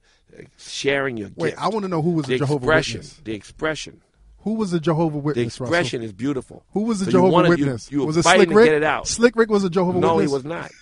[0.58, 1.62] sharing your Wait, gift.
[1.62, 3.22] I want to know who was the a Jehovah expression, Witness.
[3.24, 4.02] the expression,
[4.48, 5.58] Who was a Jehovah Witness?
[5.58, 6.06] the expression Russell?
[6.06, 6.64] is beautiful.
[6.72, 7.92] Who was a So Jehovah wanted- Witness?
[7.92, 8.66] You, were was it Slick to Rick?
[8.68, 9.06] get it out.
[9.06, 10.32] Slick Rick was a Jehovah no, Witness.
[10.32, 10.72] No, he was not.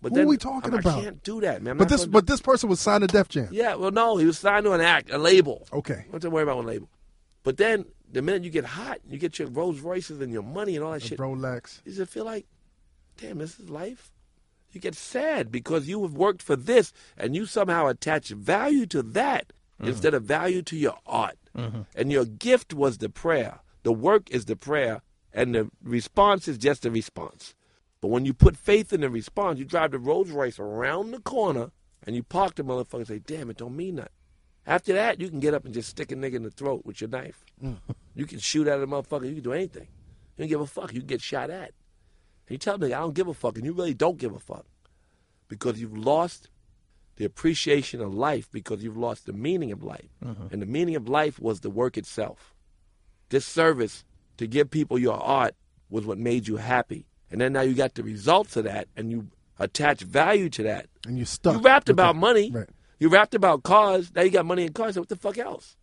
[0.00, 0.98] But Who then are we talking I, about?
[0.98, 1.72] I can't do that, man.
[1.72, 3.48] I'm But this, but this person was signed to Def Jam.
[3.50, 5.66] yeah, well, no, he was signed to an act, a label.
[5.72, 6.04] Okay.
[6.16, 6.88] Don't worry about one label.
[7.42, 10.76] But then the minute you get hot, you get your Rolls Royces and your money
[10.76, 11.18] and all that A shit.
[11.18, 11.82] Rolex.
[11.84, 12.46] Does it feel like,
[13.16, 14.10] damn, this is life?
[14.72, 19.02] You get sad because you have worked for this and you somehow attach value to
[19.02, 19.52] that
[19.82, 19.88] mm.
[19.88, 21.38] instead of value to your art.
[21.56, 21.82] Mm-hmm.
[21.94, 23.60] And your gift was the prayer.
[23.82, 27.54] The work is the prayer, and the response is just a response.
[28.00, 31.20] But when you put faith in the response, you drive the Rolls Royce around the
[31.20, 31.70] corner
[32.06, 34.12] and you park the motherfucker and say, damn, it don't mean nothing.
[34.66, 37.00] After that, you can get up and just stick a nigga in the throat with
[37.00, 37.44] your knife.
[37.62, 37.76] Mm.
[38.12, 39.28] You can shoot at a motherfucker.
[39.28, 39.86] You can do anything.
[40.36, 40.92] You don't give a fuck.
[40.92, 41.68] You can get shot at.
[41.68, 44.38] And you tell me, I don't give a fuck, and you really don't give a
[44.38, 44.66] fuck.
[45.48, 46.50] Because you've lost
[47.20, 50.08] the appreciation of life because you've lost the meaning of life.
[50.50, 52.54] And the meaning of life was the work itself.
[53.28, 54.04] This service
[54.38, 55.54] to give people your art
[55.90, 57.04] was what made you happy.
[57.30, 59.26] And then now you got the results of that and you
[59.58, 60.86] attach value to that.
[61.06, 61.56] And you're stuck.
[61.56, 62.50] You rapped about money.
[62.50, 62.70] Right.
[62.98, 64.10] You rapped about cars.
[64.14, 64.94] Now you got money in cars.
[64.94, 65.76] So what the fuck else?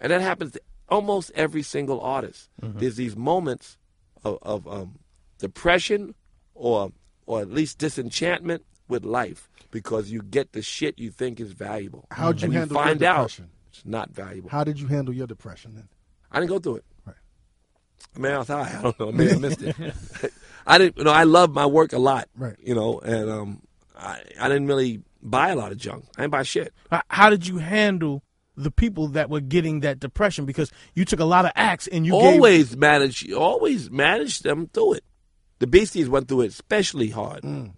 [0.00, 2.50] And that happens to almost every single artist.
[2.60, 3.78] There's these moments
[4.24, 4.98] of, of um,
[5.38, 6.16] depression
[6.52, 6.90] or
[7.26, 12.06] or at least disenchantment with life because you get the shit you think is valuable.
[12.12, 14.48] How'd you and handle you your find out it's not valuable.
[14.48, 15.88] How did you handle your depression then?
[16.30, 16.84] I didn't go through it.
[17.04, 17.16] Right.
[18.16, 18.72] Man, I was high.
[18.78, 19.10] I don't know.
[19.10, 19.74] Maybe I missed it.
[20.66, 20.96] I didn't.
[20.96, 22.28] You know, I love my work a lot.
[22.36, 22.54] Right.
[22.60, 23.62] You know, and um,
[23.98, 26.04] I I didn't really buy a lot of junk.
[26.16, 26.72] I didn't buy shit.
[27.08, 28.22] How did you handle
[28.56, 30.46] the people that were getting that depression?
[30.46, 33.28] Because you took a lot of acts and you gave always manage.
[33.32, 35.04] Always manage them through it.
[35.58, 37.42] The Beasties went through it especially hard.
[37.42, 37.72] Mm.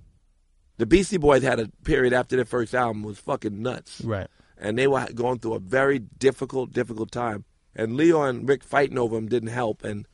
[0.79, 4.01] The Beastie Boys had a period after their first album was fucking nuts.
[4.03, 4.29] right.
[4.59, 7.45] and they were going through a very difficult, difficult time.
[7.75, 10.07] And Lyor and Rick fighting over them didn't help, and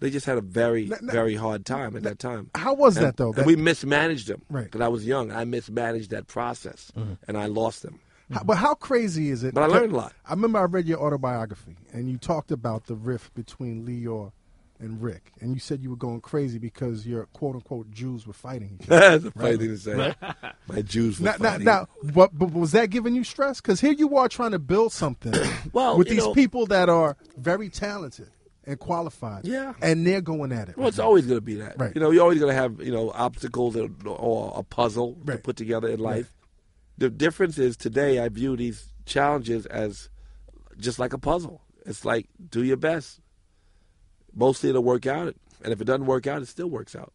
[0.00, 2.50] they just had a very, Now- now- very hard time at that time.
[2.54, 3.28] How was And- that though?
[3.28, 4.42] And That- we mismanaged them.
[4.50, 4.64] Right.
[4.66, 7.14] Because I was young, I mismanaged that process, mm-hmm.
[7.26, 7.98] and I lost them.
[8.30, 9.54] How, but how crazy is it?
[9.54, 10.12] But I learned a lot.
[10.26, 14.32] I remember I read your autobiography, and you talked about the rift between Lyor
[14.80, 18.32] and Rick, and you said you were going crazy because your quote unquote Jews were
[18.32, 19.18] fighting each other.
[19.18, 20.14] That's a funny thing to say.
[20.68, 21.64] My Jews were now, now, fighting.
[21.64, 23.60] now, what, but was that giving you stress?
[23.60, 25.34] Because here you are trying to build something
[25.72, 28.30] Well, with these know- people that are very talented
[28.64, 29.46] and qualified.
[29.46, 29.72] Yeah.
[29.80, 30.76] and they're going at it.
[30.76, 31.04] Well, right it's now.
[31.04, 31.78] always going to be that.
[31.78, 31.92] Right.
[31.94, 35.38] You know, you're always going to have you know obstacles or, or a puzzle to
[35.38, 36.34] put together in life.
[36.98, 40.08] The difference is today I view these challenges as
[40.78, 41.62] just like a puzzle.
[41.86, 43.20] It's like do your best.
[44.38, 45.34] Mostly it'll work out,
[45.64, 47.12] and if it doesn't work out, it still works out.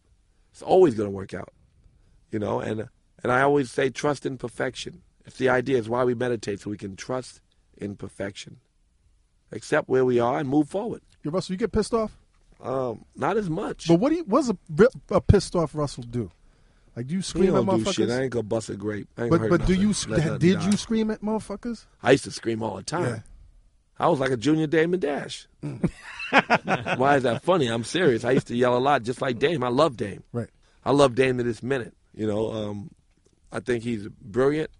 [0.52, 1.52] It's always going to work out.
[2.30, 2.88] You know, and
[3.22, 5.02] and I always say trust in perfection.
[5.24, 5.78] It's the idea.
[5.78, 7.40] It's why we meditate so we can trust
[7.78, 8.58] in perfection,
[9.50, 11.00] accept where we are and move forward.
[11.22, 12.18] Yo, Russell, you get pissed off.
[12.62, 13.88] Um, not as much.
[13.88, 14.56] But what do you, what's a,
[15.10, 16.30] a pissed off Russell do?
[16.96, 17.94] Like, do you scream at don't do shit?
[17.94, 18.10] shit.
[18.10, 19.08] I ain't gonna bust a grape.
[19.16, 20.66] I ain't But but do you Let did die.
[20.66, 21.86] you scream at motherfuckers?
[22.02, 23.04] I used to scream all the time.
[23.06, 23.20] Yeah.
[23.98, 25.46] I was like a junior Damon Dash.
[26.30, 27.68] Why is that funny?
[27.68, 28.24] I'm serious.
[28.24, 29.62] I used to yell a lot, just like Dame.
[29.62, 30.22] I love Dame.
[30.32, 30.48] Right.
[30.84, 31.94] I love Dame to this minute.
[32.14, 32.90] You know, um,
[33.52, 34.70] I think he's brilliant.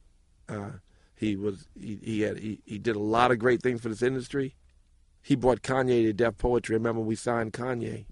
[0.48, 0.70] Uh,
[1.16, 4.02] he was he, he had he, he did a lot of great things for this
[4.02, 4.56] industry.
[5.22, 6.76] He brought Kanye to Def Poetry.
[6.76, 8.04] Remember we signed Kanye,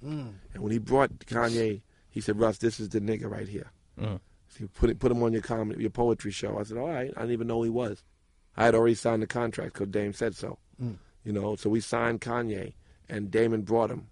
[0.54, 3.70] and when he brought Kanye, he said, "Russ, this is the nigga right here."
[4.48, 6.58] So you put it, put him on your comedy, your poetry show.
[6.58, 8.02] I said, "All right." I didn't even know who he was.
[8.56, 10.58] I had already signed the contract because Dame said so.
[11.24, 12.72] You know, so we signed Kanye,
[13.08, 14.08] and Damon brought him.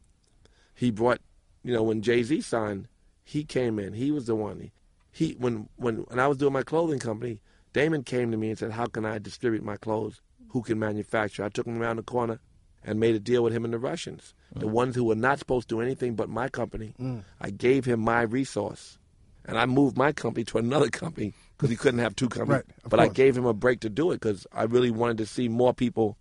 [0.74, 1.20] He brought,
[1.64, 2.86] you know, when Jay Z signed,
[3.24, 3.92] he came in.
[3.94, 4.70] He was the one.
[5.10, 7.40] He when when when I was doing my clothing company,
[7.72, 10.20] Damon came to me and said, "How can I distribute my clothes?
[10.50, 12.38] Who can manufacture?" I took him around the corner,
[12.84, 14.70] and made a deal with him and the Russians, the Mm.
[14.70, 16.94] ones who were not supposed to do anything but my company.
[17.40, 18.98] I gave him my resource,
[19.44, 22.62] and I moved my company to another company because he couldn't have two companies.
[22.84, 25.26] Right, but I gave him a break to do it because I really wanted to
[25.26, 26.16] see more people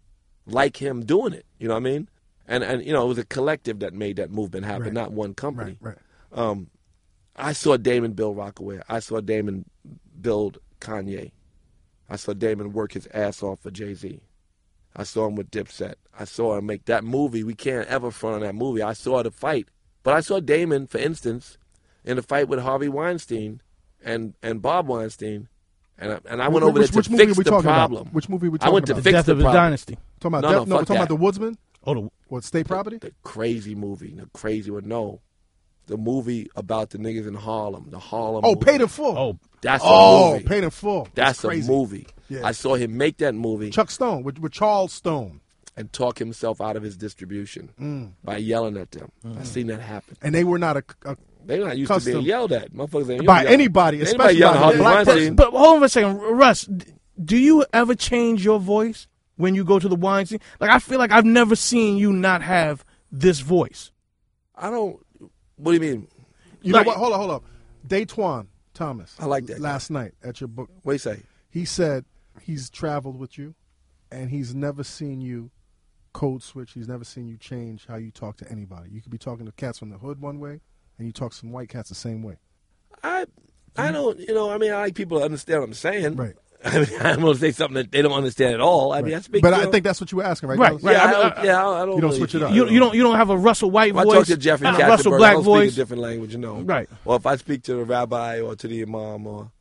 [0.46, 1.46] like him doing it.
[1.60, 2.10] You know what I mean?
[2.46, 4.94] And and you know it was a collective that made that movement happen, Right.
[4.94, 5.78] not one company.
[5.80, 5.96] Right,
[6.34, 6.40] right.
[6.50, 6.70] Um,
[7.38, 8.82] I saw Damon build Rocawear.
[8.90, 9.64] I saw Damon
[10.20, 11.32] build Kanye.
[12.10, 14.20] I saw Damon work his ass off for Jay Z.
[14.96, 15.94] I saw him with Dipset.
[16.18, 17.44] I saw him make that movie.
[17.46, 18.82] We can't ever front on that movie.
[18.82, 19.68] I saw the fight,
[20.04, 21.58] but I saw Damon, for instance,
[22.04, 23.62] in the fight with Harvey Weinstein
[24.04, 25.48] and and Bob Weinstein,
[25.98, 27.50] and I, and I went Which- over which- there which to movie fix we the
[27.52, 27.76] talking about?
[27.90, 28.08] problem.
[28.14, 28.72] Which movie we talking about?
[28.72, 29.04] I went talking to about?
[29.04, 29.64] The fix death the of his problem.
[29.64, 29.98] dynasty.
[30.20, 31.58] Talking about No, Def- no, no, we're fuck talking about the Woodsman.
[31.86, 32.98] Oh, the, What state property?
[32.98, 34.88] The crazy movie, the crazy one.
[34.88, 35.22] No,
[35.88, 37.88] the movie about the niggas in Harlem.
[37.90, 38.44] The Harlem.
[38.46, 38.66] Oh, movie.
[38.66, 39.18] paid in full.
[39.18, 40.44] oh, That's a oh, movie.
[40.46, 41.08] paid in full.
[41.16, 41.68] That's a crazy.
[41.72, 42.08] movie.
[42.30, 42.42] Yeah.
[42.46, 45.42] I saw him make that movie Chuck Stone with, with Charles Stone,
[45.76, 48.12] and talk himself out of his distribution Mm.
[48.24, 49.12] by yelling at them.
[49.40, 50.16] I seen that happen.
[50.22, 51.18] and they were not a, a
[51.50, 52.14] They not used to Custom.
[52.14, 52.72] being yelled at.
[52.72, 55.36] Motherfuckers ain't By anybody, Anybody especially yelling by Harvey black Weinstein.
[55.36, 56.70] but, but hold on a second, Russ.
[57.24, 60.40] Do you ever change your voice when you go to the wine scene?
[60.60, 63.92] Like I feel like I've never seen you not have this voice.
[64.56, 64.98] I don't.
[65.58, 66.08] What do you mean?
[66.62, 66.98] You Like- know what?
[67.00, 67.42] Hold on, hold on.
[67.88, 69.16] Daytwan Thomas.
[69.20, 69.60] I like that guy.
[69.64, 71.24] Last night at your book, What do you say?
[71.50, 72.06] he said
[72.42, 73.56] he's traveled with you,
[74.12, 75.50] and he's never seen you
[76.14, 76.74] code switch.
[76.74, 78.92] He's never seen you change how you talk to anybody.
[78.92, 80.62] You could be talking to cats from the hood one way,
[81.00, 82.38] and you talk to some white cats the same way.
[83.04, 83.26] I
[83.78, 84.20] I don't.
[84.20, 84.52] You know.
[84.52, 86.16] I mean, I like people to understand what I'm saying.
[86.16, 86.36] Right.
[86.66, 88.92] I mean, I'm going to say something that they don't understand at all.
[88.92, 89.42] I mean, I speak.
[89.42, 90.60] But you I think that's what you were asking, right?
[90.60, 90.84] Right, Dallas?
[90.84, 90.94] right.
[90.94, 91.96] Yeah, I I, don't, I- yeah, I don't.
[91.96, 92.54] You don't really- switch it up.
[92.54, 94.76] You, you don't you don't have a Russell White If I talk to Jeffrey and
[94.78, 95.70] a Russell Black I don't voice.
[95.70, 96.60] speak a different language, you know.
[96.60, 96.90] Right.
[97.06, 99.52] Or if I speak to the rabbi or to the imam or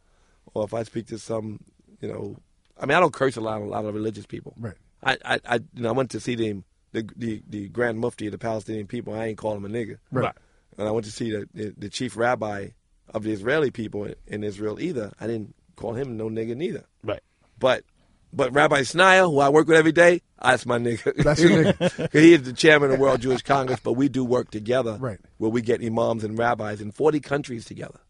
[0.54, 1.60] or if I speak to some,
[2.00, 2.36] you know,
[2.76, 4.54] I mean, I don't curse a lot, a lot of religious people.
[4.58, 4.74] Right.
[5.04, 8.26] I, I, I you know, I went to see the the the, the Grand Mufti
[8.26, 9.14] of the Palestinian people.
[9.14, 9.98] I ain't call him a nigga.
[10.10, 10.34] Right.
[10.78, 12.68] And I went to see the, the, the chief rabbi
[13.08, 15.12] of the Israeli people in, in Israel either.
[15.20, 16.84] I didn't call him no nigga neither.
[17.02, 17.22] Right.
[17.58, 17.84] But
[18.32, 21.14] but Rabbi Schneier, who I work with every day, that's my nigga.
[21.16, 22.12] That's your nigga.
[22.20, 24.96] he is the chairman of the World Jewish Congress, but we do work together.
[25.00, 25.18] Right.
[25.38, 28.00] Where we get imams and rabbis in 40 countries together.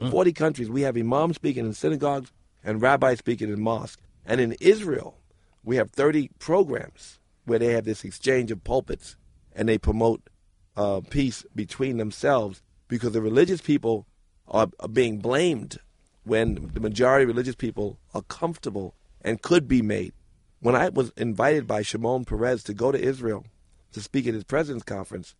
[0.00, 0.10] Mm.
[0.10, 0.70] 40 countries.
[0.70, 2.30] We have imams speaking in synagogues
[2.62, 4.02] and rabbis speaking in mosques.
[4.26, 5.18] And in Israel,
[5.62, 9.16] we have 30 programs where they have this exchange of pulpits
[9.54, 10.28] and they promote
[10.76, 14.06] uh, peace between themselves because the religious people
[14.48, 15.78] are, are being blamed
[16.24, 20.12] when the majority of religious people are comfortable and could be made.
[20.60, 23.44] When I was invited by Shimon Peres to go to Israel
[23.92, 25.34] to speak at his president's conference,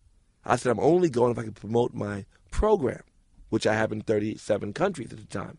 [0.45, 3.01] I said, I'm only going if I can promote my program,
[3.49, 5.57] which I have in 37 countries at the time.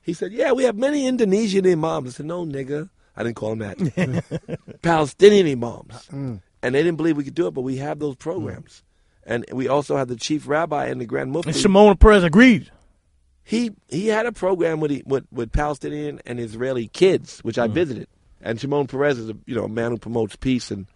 [0.00, 2.08] He said, Yeah, we have many Indonesian imams.
[2.08, 2.88] I said, No, nigga.
[3.14, 4.58] I didn't call him that.
[4.82, 6.08] Palestinian imams.
[6.62, 8.82] And they didn't believe we could do it, but we have those programs.
[9.24, 11.50] And we also had the chief rabbi and the grand mufti.
[11.50, 12.70] And Shimon Peres agreed.
[13.44, 18.08] He he had a program with, with with Palestinian and Israeli kids, which I visited.
[18.40, 20.86] And Shimon Peres is a you know a man who promotes peace, and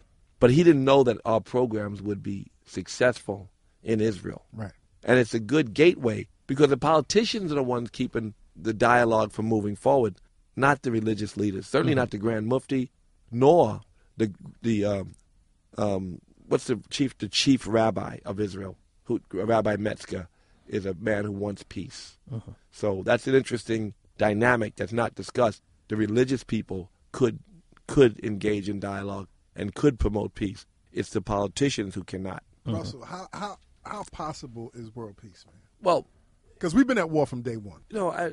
[0.40, 3.50] but he didn't know that our programs would be successful
[3.82, 4.44] in Israel.
[4.52, 4.72] Right.
[5.04, 9.46] And it's a good gateway because the politicians are the ones keeping the dialogue from
[9.46, 10.16] moving forward,
[10.56, 11.66] not the religious leaders.
[11.66, 12.90] Certainly not the Grand Mufti,
[13.30, 13.80] nor
[14.16, 15.14] the the um,
[15.78, 20.28] um, what's the chief the chief rabbi of Israel, who Rabbi Metzger
[20.66, 22.18] is a man who wants peace.
[22.32, 22.52] Uh-huh.
[22.72, 25.62] So that's an interesting dynamic that's not discussed.
[25.88, 27.38] The religious people could
[27.86, 30.66] could engage in dialogue and could promote peace.
[30.92, 32.42] It's the politicians who cannot.
[32.66, 32.76] Uh-huh.
[32.78, 35.60] Russell, how how how possible is world peace, man?
[35.80, 36.06] Well,
[36.54, 37.82] Because we've been at war from day one.
[37.90, 38.32] you know, I,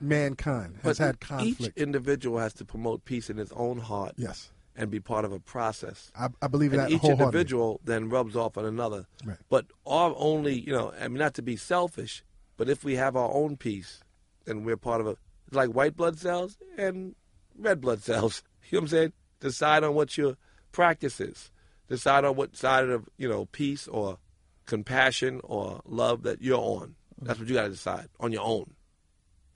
[0.00, 4.50] Mankind has but had each individual has to promote peace in his own heart yes,
[4.78, 6.10] and be part of a process.
[6.16, 9.06] I, I believe and that each individual then rubs off on another.
[9.24, 9.36] Right.
[9.50, 12.22] But our only, you know, I mean, not to be selfish,
[12.56, 14.00] but if we have our own peace,
[14.44, 15.16] then we're part of a.
[15.48, 17.16] It's like white blood cells and
[17.58, 18.42] red blood cells.
[18.70, 19.12] You know what I'm saying?
[19.40, 20.36] Decide on what your
[20.72, 21.50] practice is.
[21.88, 24.18] Decide on what side of you know peace or
[24.66, 26.94] compassion or love that you're on.
[27.22, 28.74] That's what you got to decide on your own.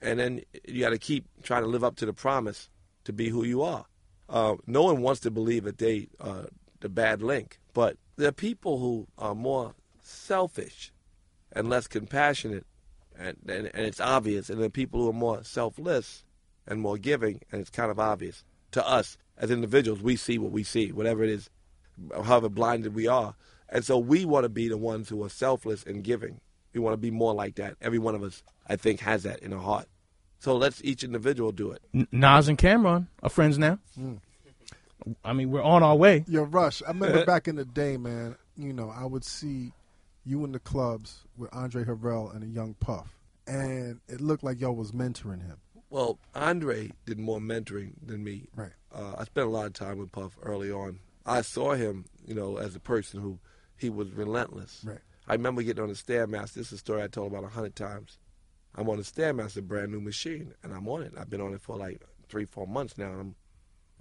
[0.01, 2.69] And then you got to keep trying to live up to the promise
[3.03, 3.85] to be who you are.
[4.29, 6.47] Uh, no one wants to believe that they are
[6.79, 10.91] the bad link, but there are people who are more selfish
[11.51, 12.65] and less compassionate,
[13.17, 14.49] and, and, and it's obvious.
[14.49, 16.23] And there are people who are more selfless
[16.67, 20.01] and more giving, and it's kind of obvious to us as individuals.
[20.01, 21.49] We see what we see, whatever it is,
[22.11, 23.35] however blinded we are.
[23.69, 26.39] And so we want to be the ones who are selfless and giving.
[26.73, 27.75] We want to be more like that.
[27.81, 29.87] Every one of us, I think, has that in our heart.
[30.43, 31.81] So let's each individual do it.
[31.93, 33.79] N- Nas and Cam'ron are friends now.
[35.23, 36.25] I mean, we're on our way.
[36.27, 39.71] Yo, Rush, I remember back in the day, man, you know, I would see
[40.25, 43.15] you in the clubs with Andre Harrell and a young Puff.
[43.47, 45.59] And it looked like y'all was mentoring him.
[45.89, 48.49] Well, Andre did more mentoring than me.
[48.53, 48.73] Right.
[48.93, 50.99] Uh, I spent a lot of time with Puff early on.
[51.25, 53.39] I saw him, you know, as a person who
[53.77, 54.81] he was relentless.
[54.83, 54.99] Right.
[55.25, 56.55] I remember getting on the Stairmaster.
[56.55, 58.17] This is a story I told about a hundred times.
[58.75, 61.13] I'm on the Stairmaster, brand new machine, and I'm on it.
[61.17, 63.11] I've been on it for like three, four months now.
[63.11, 63.35] And I'm,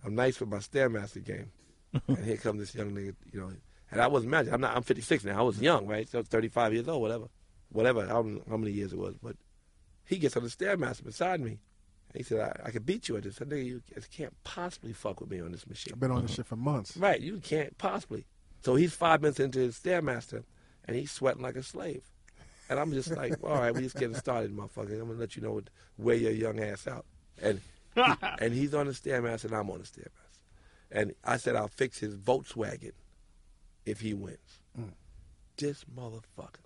[0.05, 1.51] I'm nice with my Stairmaster game.
[2.09, 3.53] and here comes this young nigga, you know.
[3.91, 4.75] And I was imagine I'm not.
[4.75, 5.39] I'm 56 now.
[5.39, 6.09] I was young, right?
[6.09, 7.27] So 35 years old, whatever,
[7.69, 8.01] whatever.
[8.01, 9.37] I don't know how many years it was, but
[10.07, 11.59] he gets on the Stairmaster beside me.
[12.09, 13.43] And he said, I, I could beat you at this.
[13.43, 15.93] I nigga, you can't possibly fuck with me on this machine.
[15.93, 16.97] I've been on this shit for months.
[16.97, 18.25] Right, you can't possibly.
[18.65, 20.45] So he's five minutes into his Stairmaster,
[20.87, 22.12] and he's sweating like a slave.
[22.69, 24.93] And I'm just like, all right, we just getting started, motherfucker.
[24.93, 27.05] I'm gonna let you know what, wear your young ass out.
[27.41, 27.61] And
[27.97, 30.11] and he's on the Stairmaster, and I'm on the Stairmaster.
[30.91, 32.93] And I said, I'll fix his Volkswagen
[33.87, 34.61] if he wins.
[34.79, 34.93] Mm.
[35.57, 36.57] This motherfucker.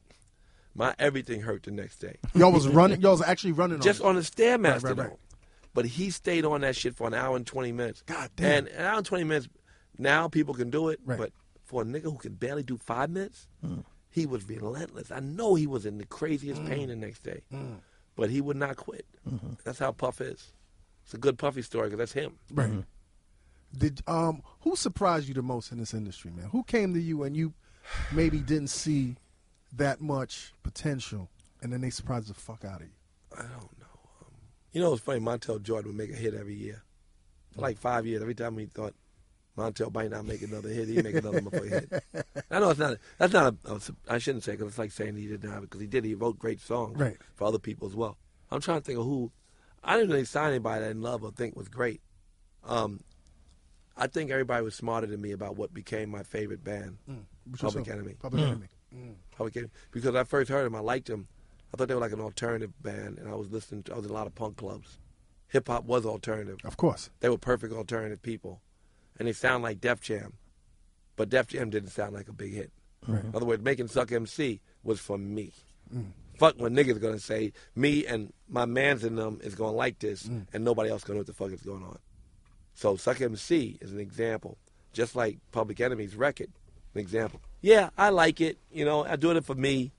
[0.75, 2.19] My everything hurt the next day.
[2.35, 3.01] Y'all was running.
[3.01, 3.81] Y'all was actually running.
[3.81, 5.11] Just on, on the Stairmaster, Right, right, right.
[5.11, 5.19] though.
[5.73, 8.03] But he stayed on that shit for an hour and 20 minutes.
[8.07, 8.67] God damn.
[8.67, 9.49] And an hour and 20 minutes,
[9.99, 11.01] now people can do it.
[11.05, 11.19] Right.
[11.19, 11.33] But
[11.65, 13.85] for a nigga who can barely do five minutes, mm.
[14.17, 15.13] He was relentless.
[15.13, 16.69] I know he was in the craziest mm.
[16.69, 17.43] pain the next day.
[17.53, 17.81] Mm.
[18.17, 19.05] But he would not quit.
[19.29, 19.53] Mm-hmm.
[19.63, 20.53] That's how Puff is.
[21.05, 22.39] It's a good Puffy story because that's him.
[22.51, 22.71] Right.
[22.71, 23.79] Mm-hmm.
[23.79, 26.47] Did um who surprised you the most in this industry, man?
[26.47, 27.53] Who came to you and you
[28.11, 29.17] maybe didn't see
[29.75, 31.29] that much potential,
[31.61, 32.95] and then they surprised the fuck out of you?
[33.37, 34.01] I don't know.
[34.23, 34.33] Um,
[34.73, 35.21] you know, it's funny.
[35.21, 36.83] Montel Jordan would make a hit every year.
[37.55, 38.95] For like five years, every time we thought
[39.57, 42.25] Montel might not make another hit, he'd make another motherfucking hit.
[42.51, 42.99] I know it's not.
[43.19, 43.55] That's not.
[43.65, 45.87] A, a, I shouldn't say because it's like saying he didn't have it because he
[45.87, 46.05] did.
[46.05, 47.17] He wrote great songs Right.
[47.35, 48.19] for other people as well.
[48.51, 49.33] I'm trying to think of who.
[49.83, 52.01] I didn't really sign anybody that I didn't love or think was great.
[52.65, 53.01] Um,
[53.97, 57.23] I think everybody was smarter than me about what became my favorite band, mm.
[57.51, 57.89] Which was Public?
[57.93, 58.15] Enemy.
[58.21, 58.49] Public hmm.
[58.49, 58.67] Enemy.
[58.93, 59.11] Hmm.
[59.37, 59.71] Public Enemy.
[59.93, 61.29] Because I first heard them, I liked them.
[61.73, 63.85] I thought they were like an alternative band, and I was listening.
[63.85, 64.99] To, I was in a lot of punk clubs.
[65.49, 66.59] Hip hop was alternative.
[66.65, 67.11] Of course.
[67.21, 68.61] They were perfect alternative people,
[69.19, 70.35] and they sound like Def Jam,
[71.17, 72.73] but Def Jam didn't sound like a big hit.
[73.09, 75.53] In other words, making Suck MC was for me.
[75.95, 76.07] Mm.
[76.39, 77.53] Fuck what niggas gonna say.
[77.75, 80.47] Me and my mans in them is gonna like this, mm.
[80.53, 81.99] and nobody else gonna know what the fuck is going on.
[82.75, 84.59] So Suck MC is an example,
[84.93, 86.51] just like Public Enemy's record,
[86.95, 87.41] an example.
[87.63, 88.59] Yeah, I like it.
[88.71, 89.93] You know, I'm doing it for me,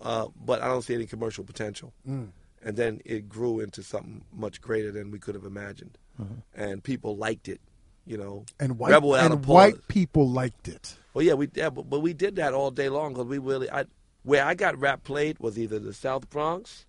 [0.00, 1.92] uh, but I don't see any commercial potential.
[2.08, 2.28] Mm.
[2.64, 6.34] And then it grew into something much greater than we could have imagined, mm-hmm.
[6.54, 7.60] and people liked it.
[8.04, 9.46] You know, And white Rebel without and a pause.
[9.46, 10.96] white people liked it.
[11.14, 13.70] Well, yeah, we yeah, but, but we did that all day long because we really,
[13.70, 13.84] I,
[14.24, 16.86] where I got rap played was either the South Bronx,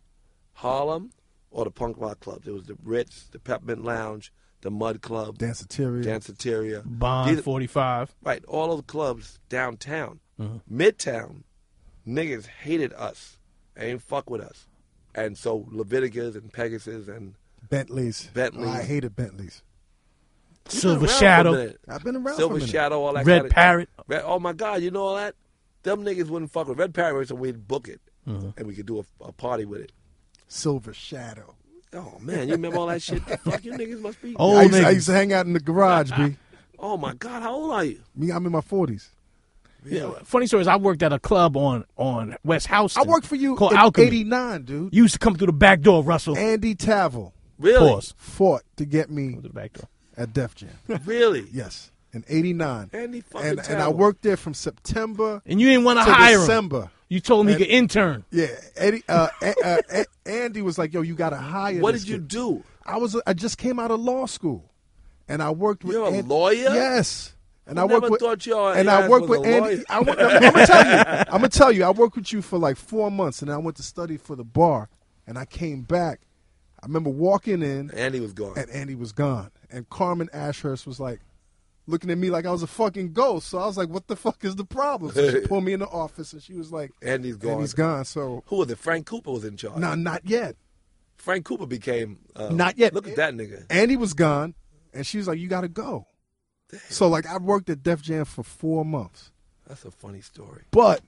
[0.54, 1.12] Harlem,
[1.52, 2.48] or the punk rock clubs.
[2.48, 6.04] It was the Ritz, the Peppermint Lounge, the Mud Club, Danceteria.
[6.04, 8.16] Danceteria, Bond These- 45.
[8.24, 8.44] right?
[8.46, 10.82] All of the clubs downtown, Mm-hmm.
[10.82, 11.44] Midtown,
[12.08, 13.38] niggas hated us,
[13.76, 14.68] and ain't fuck with us,
[15.14, 17.36] and so Leviticus and Pegasus and
[17.70, 18.32] Bentleys.
[18.34, 18.68] Bentleys.
[18.70, 19.62] I hated Bentleys.
[20.72, 21.74] You've Silver been around for a Shadow.
[21.90, 22.72] I've been around Silver for a minute.
[22.72, 23.26] Shadow, all that.
[23.26, 23.90] Red kinda- Parrot.
[24.08, 25.36] Red, oh my God, you know all that?
[25.84, 28.50] Them niggas wouldn't fuck with Red Parrot, so we'd book it, mm-hmm.
[28.58, 29.92] and we could do a, a party with it.
[30.48, 31.56] Silver Shadow.
[31.94, 33.26] Oh man, you remember all that shit?
[33.26, 34.36] The fuck you niggas must be.
[34.36, 34.94] Old I used, I niggas.
[34.96, 36.38] used to hang out in the garage, B.
[36.80, 38.02] Oh my God, how old are you?
[38.14, 39.10] Me, I'm in my forties.
[39.86, 42.98] Yeah, funny story is I worked at a club on on West House.
[42.98, 44.08] I worked for you called in Alchemy.
[44.08, 44.94] '89, dude.
[44.94, 46.38] You used to come through the back door, Russell.
[46.38, 47.90] Andy Tavel Really?
[47.90, 48.14] Pause.
[48.18, 49.88] fought to get me Through the back door.
[50.18, 50.70] At Def Jam.
[51.06, 51.48] Really?
[51.52, 52.90] yes, in '89.
[52.94, 56.40] Andy fucking And, and I worked there from September And you didn't want to hire
[56.40, 56.90] him.
[57.10, 58.26] You told him he could intern.
[58.32, 59.04] Yeah, Eddie.
[59.08, 62.16] Uh, A- uh, A- Andy was like, "Yo, you got to hire." What did you
[62.18, 62.64] kid." do?
[62.86, 63.20] I was.
[63.28, 64.72] I just came out of law school,
[65.28, 65.96] and I worked with.
[65.96, 66.74] You're a An- lawyer?
[66.74, 67.34] Yes.
[67.66, 68.22] And I I worked with.
[68.22, 69.84] and I worked with Andy.
[69.90, 70.94] I, am gonna tell you.
[71.08, 71.84] I'm gonna tell you.
[71.84, 74.44] I worked with you for like four months, and I went to study for the
[74.44, 74.90] bar,
[75.28, 76.22] and I came back.
[76.82, 78.54] I remember walking in, Andy was gone.
[78.58, 81.20] and Andy was gone, and Carmen Ashhurst was like
[81.88, 83.48] looking at me like I was a fucking ghost.
[83.50, 85.80] So I was like, "What the fuck is the problem?" So she pulled me in
[85.82, 87.54] the office, and she was like, Andy's gone.
[87.54, 88.78] Andy's gone." So Who was it?
[88.78, 89.78] Frank Cooper was in charge.
[89.78, 90.56] no, not yet.
[91.18, 92.20] Frank Cooper became.
[92.36, 92.94] Uh, Not yet.
[92.94, 93.66] Look at that nigga.
[93.70, 94.56] Andy was gone,
[94.94, 96.06] and she was like, "You got to go."
[96.90, 99.32] So like I worked at Def Jam for four months,
[99.68, 100.64] That's a funny story.
[100.72, 101.02] but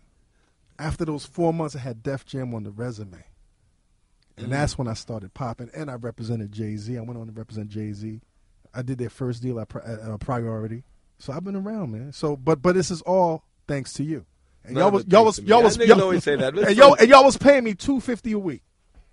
[0.77, 3.23] after those four months, I had Def Jam on the resume,
[4.37, 5.69] and that's when I started popping.
[5.73, 6.97] And I represented Jay Z.
[6.97, 8.21] I went on to represent Jay Z.
[8.75, 10.83] I did their first deal at, at uh, Priority,
[11.19, 12.11] so I've been around, man.
[12.13, 14.25] So, but but this is all thanks to you.
[14.63, 16.57] And None y'all was y'all was y'all was y'all, always say that.
[16.57, 18.61] and y'all and y'all was paying me two fifty a week.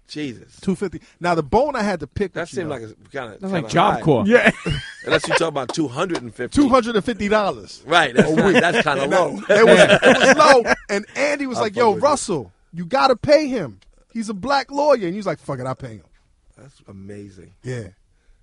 [0.09, 0.61] Jesus.
[0.61, 1.01] Two fifty.
[1.21, 2.33] Now the bone I had to pick.
[2.33, 4.27] That with you, seemed though, like a kind of That's like Job Corps.
[4.27, 4.51] Yeah.
[5.05, 6.61] Unless you talk about two hundred and fifty.
[6.61, 7.83] two hundred and fifty dollars.
[7.87, 8.15] Right.
[8.15, 9.37] That's, not- that's kind of low.
[9.49, 12.09] It was it was low, and Andy was I'll like, "Yo, with you.
[12.09, 13.81] Russell, you got to pay him.
[14.13, 16.05] He's a black lawyer." And he was like, "Fuck it, I pay him."
[16.59, 17.55] That's amazing.
[17.63, 17.89] Yeah.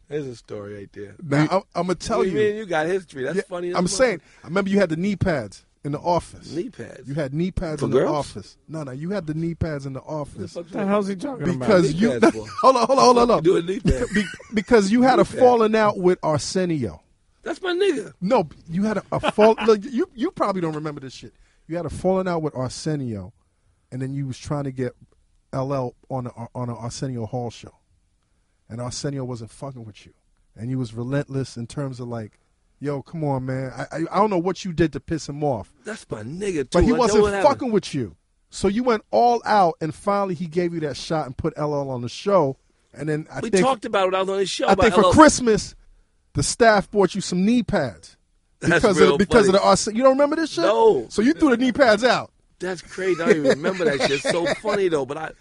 [0.09, 1.15] There's a story right there.
[1.23, 2.33] Now I'm, I'm gonna tell What you.
[2.33, 3.23] mean you got history.
[3.23, 3.69] That's Yeah, funny.
[3.69, 3.97] as I'm fuck.
[3.97, 4.21] saying.
[4.43, 6.51] I remember you had the knee pads in the office.
[6.51, 7.07] knee pads.
[7.07, 8.57] You had knee pads For in the office.
[8.67, 10.87] No, no, you had the knee pads in the office What the that.
[10.87, 11.59] hell's he talking about?
[11.59, 12.45] because knee you pads for?
[12.61, 13.43] hold on, hold on, hold on, hold on.
[13.43, 14.07] Do a knee pad.
[14.13, 17.01] Be- because you had a falling out with Arsenio.
[17.43, 18.13] That's my nigga.
[18.19, 19.55] No, you had a, a fall.
[19.65, 21.33] look, you you probably don't remember this shit.
[21.67, 23.31] You had a falling out with Arsenio,
[23.91, 24.93] and then you was trying to get
[25.53, 27.73] LL on a, on an Arsenio Hall show,
[28.69, 30.13] and Arsenio wasn't fucking with you,
[30.55, 32.39] and you was relentless in terms of like,
[32.79, 33.71] yo, come on, man.
[33.75, 36.63] I I, I don't know what you did to piss him off, That's my nigga
[36.63, 36.67] too.
[36.73, 37.49] but he I wasn't what happened.
[37.53, 38.15] fucking with you.
[38.51, 41.89] So you went all out, and finally he gave you that shot and put LL
[41.89, 42.57] on the show,
[42.93, 44.15] and then I We think talked about it.
[44.15, 44.67] I was on his show.
[44.67, 45.11] I think for LL.
[45.11, 45.75] Christmas,
[46.33, 48.17] the staff bought you some knee pads
[48.59, 50.63] That's because real of because of the You don't remember this shit?
[50.65, 51.05] No.
[51.09, 52.31] So you threw the knee pads out.
[52.59, 53.21] That's crazy.
[53.21, 54.11] I don't even remember that shit.
[54.11, 55.05] It's so funny though.
[55.05, 55.31] But I,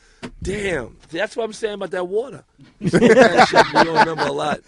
[0.43, 2.45] damn, that's what I'm saying about that water.
[2.81, 4.61] that shit, you don't remember a lot.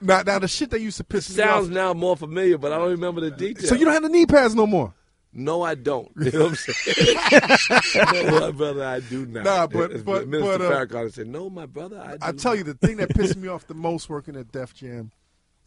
[0.00, 1.48] Now, now the shit that used to piss me off.
[1.50, 1.72] Sounds off.
[1.74, 3.68] now more familiar, but I don't remember the details.
[3.68, 4.94] So you don't have the knee pads no more.
[5.32, 6.10] No, I don't.
[6.16, 8.24] You know what I'm saying?
[8.30, 9.44] no, my brother, I do not.
[9.44, 12.32] Nah, but- As but- Minister but, uh, Farrakhan said, "No, my brother, I." Do I
[12.32, 15.12] tell you, the thing that pissed me off the most working at Def Jam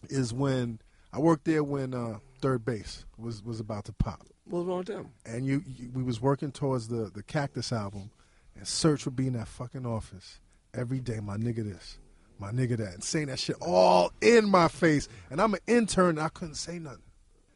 [0.10, 0.80] is when
[1.14, 4.88] I worked there when uh, 3rd Bass was was about to pop, what's wrong with
[4.88, 5.10] them?
[5.26, 8.10] and you, you we was working towards the the Cactus album,
[8.56, 10.40] and Serch would be in that fucking office
[10.74, 11.20] every day.
[11.20, 11.98] My nigga, this,
[12.40, 16.10] my nigga, that, and saying that shit all in my face, and I'm an intern,
[16.18, 17.00] and I couldn't say nothing.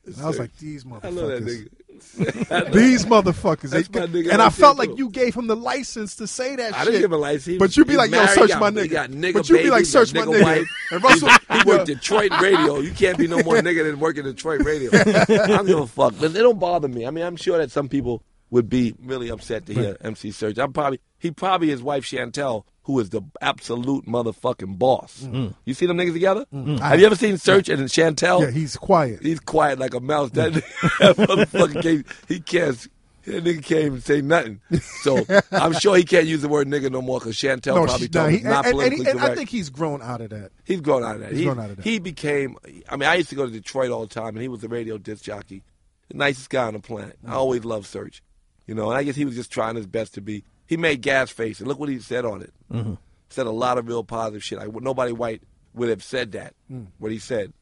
[0.06, 1.70] And I was like, these I love that motherfuckers.
[1.70, 1.70] nigga.
[2.74, 3.72] These motherfuckers.
[3.74, 6.80] Nigga and I felt like you gave him the license to say that I shit.
[6.80, 7.58] I didn't give him a license.
[7.58, 9.08] But you'd be like, yo, Serch got- my nigga.
[9.08, 10.44] nigga but you'd be like, Serch my nigga.
[10.44, 10.68] Wife.
[10.92, 12.80] And Russell, He worked Detroit radio.
[12.80, 14.92] You can't be no more nigga than working Detroit radio.
[14.94, 16.14] I don't give a fuck.
[16.20, 17.06] But it don't bother me.
[17.06, 20.58] I mean, I'm sure that some people would be really upset to hear MC Serch.
[20.58, 25.24] I'm probably he probably his wife Chantel, who is the absolute motherfucking boss.
[25.24, 25.48] Mm-hmm.
[25.66, 26.46] You see them niggas together?
[26.54, 26.78] Mm-hmm.
[26.78, 28.42] Have you ever seen Serch and Chantel?
[28.42, 29.22] yeah, he's quiet.
[29.22, 30.32] He's quiet like a mouse.
[30.32, 31.04] That, mm-hmm.
[31.20, 32.88] that motherfucker can't, he can't.
[33.26, 34.62] That nigga can't even say nothing.
[35.02, 38.06] So I'm sure he can't use the word nigga no more because Chantel no, probably
[38.06, 40.22] she, told him not and, and, and, politically he- and I think he's grown out
[40.22, 40.52] of that.
[40.64, 41.32] He's grown out of that.
[41.32, 41.84] He's he, grown out of that.
[41.84, 42.56] he became.
[42.88, 44.70] I mean, I used to go to Detroit all the time, and he was a
[44.70, 45.62] radio disc jockey,
[46.08, 47.18] the nicest guy on the planet.
[47.26, 47.32] Mm.
[47.32, 48.22] I always loved Serch,
[48.68, 48.90] you know.
[48.92, 50.44] And I guess he was just trying his best to be.
[50.68, 52.54] He made Gas Face, and look what he said on it.
[52.72, 52.94] Mm-hmm.
[53.30, 54.60] Said a lot of real positive shit.
[54.60, 55.42] Like nobody white
[55.74, 56.54] would have said that.
[56.72, 56.88] Mm.
[57.00, 57.54] What he said,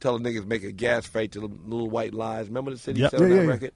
[0.00, 2.48] telling niggas make a gas face to the little white lies.
[2.48, 3.10] Remember the city Yep.
[3.12, 3.48] said on that yeah, yeah.
[3.48, 3.72] record.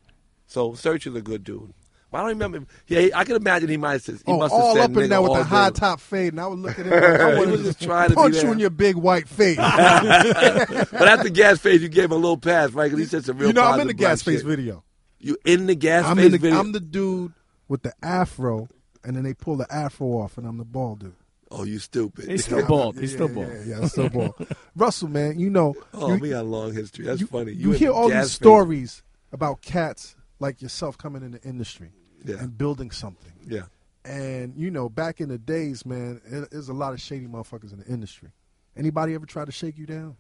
[0.47, 1.73] So Serch is a good dude.
[2.11, 2.67] Well, I don't remember.
[2.89, 4.03] Yeah, I can imagine he might have.
[4.03, 5.49] said- He Oh, must have all said up in there with all the day.
[5.49, 7.67] high top fade, and I would look at him like I He wanted was to
[7.69, 8.45] just trying to punch there.
[8.47, 9.57] you in your big white face.
[9.57, 12.91] But after gas face, you gave him a little pass, right?
[12.91, 13.49] 'Cause he said some real.
[13.49, 14.47] you know, I'm in the gas face shit.
[14.47, 14.85] video.
[15.23, 16.59] You in the gas I'm face in the, video?
[16.59, 17.33] I'm the dude
[17.69, 18.69] with the afro,
[19.05, 21.15] and then they pull the afro off, and I'm the bald dude.
[21.51, 22.29] oh, you stupid.
[22.29, 22.99] He's still bald.
[22.99, 23.49] He's yeah, still bald.
[23.49, 24.35] Yeah, yeah, I'm still bald.
[24.77, 27.05] Russell, man, you know, oh, you, we got a long history.
[27.05, 27.53] That's you, funny.
[27.53, 28.37] You, in hear the all gas these face.
[28.37, 31.93] stories about cats like yourself coming in the industry
[32.25, 32.37] Yeah.
[32.41, 33.33] and building something.
[33.47, 33.63] Yeah.
[34.05, 37.73] And you know, back in the days, man, it- there's a lot of shady motherfuckers
[37.73, 38.31] in the industry.
[38.77, 40.17] Anybody ever try to shake you down,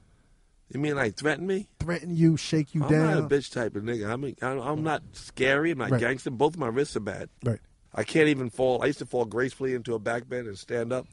[0.73, 1.69] You mean like threaten me?
[1.79, 2.93] threaten you, shake you down.
[2.95, 4.09] I'm not a bitch type of nigga.
[4.11, 5.73] I mean, I'm, I'm not scary.
[5.73, 6.01] I'm not Right.
[6.01, 6.31] gangster.
[6.31, 7.29] Both of my wrists are bad.
[7.45, 7.61] Right.
[7.95, 8.83] I can't even fall.
[8.83, 11.07] I used to fall gracefully into a back bend and stand up.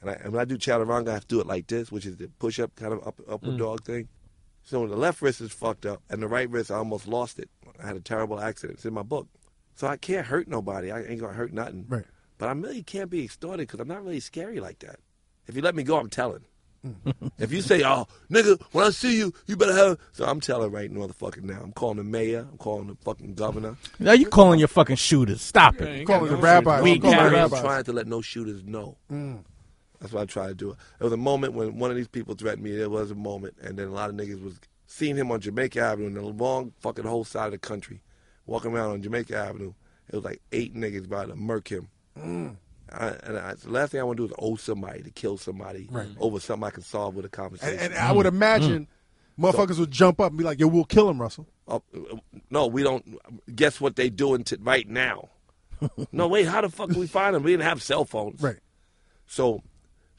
[0.00, 2.06] And, I, and when I do chaturanga, I have to do it like this, which
[2.06, 3.58] is the push up kind of up, upward Mm.
[3.58, 4.08] dog thing.
[4.64, 7.48] So the left wrist is fucked up, and the right wrist, I almost lost it.
[7.82, 8.78] I had a terrible accident.
[8.78, 9.28] It's in my book.
[9.76, 10.90] So I can't hurt nobody.
[10.90, 11.86] I ain't going to hurt nothing.
[11.88, 12.04] Right.
[12.36, 14.98] But I really can't be extorted because I'm not really scary like that.
[15.46, 16.42] If you let me go, I'm telling.
[17.38, 20.70] if you say, "Oh, nigga, when I see you, you better have," so I'm telling
[20.70, 21.60] right motherfucking now.
[21.62, 22.46] I'm calling the mayor.
[22.50, 23.76] I'm calling the fucking governor.
[23.98, 25.40] Now you calling your fucking shooters.
[25.42, 26.00] Stop Yeah, it.
[26.00, 26.80] you Calling got the no rabbi.
[26.82, 27.34] We Weak calling.
[27.34, 28.96] I'm trying to let no shooters know.
[29.10, 29.40] Mm.
[30.00, 30.76] That's what I try to do.
[30.98, 32.76] There was a moment when one of these people threatened me.
[32.76, 35.80] There was a moment, and then a lot of niggas was seeing him on Jamaica
[35.80, 38.00] Avenue in the long fucking whole side of the country,
[38.46, 39.72] walking around on Jamaica Avenue.
[40.08, 41.88] It was like eight niggas about to murk him.
[42.16, 42.56] Mm.
[42.92, 45.36] I, and I, the last thing I want to do is owe somebody to kill
[45.36, 46.16] somebody mm.
[46.18, 47.78] over something I can solve with a conversation.
[47.78, 48.30] And, and I would mm.
[48.30, 48.88] imagine
[49.38, 49.42] mm.
[49.52, 51.82] motherfuckers would jump up and be like, "Yo, we'll kill him, Russell." Oh,
[52.50, 53.18] no, we don't.
[53.54, 55.28] Guess what they doing to, right now?
[56.12, 56.46] no, wait.
[56.46, 57.42] How the fuck do we find them?
[57.42, 58.42] We didn't have cell phones.
[58.42, 58.58] Right.
[59.26, 59.62] So,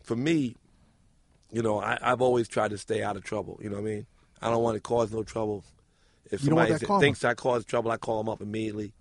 [0.04, 0.56] for me,
[1.52, 3.60] you know, I, I've always tried to stay out of trouble.
[3.62, 4.06] You know what I mean?
[4.42, 5.64] I don't want to cause no trouble.
[6.26, 8.94] If You somebody that thinks I caused trouble, I call them up immediately.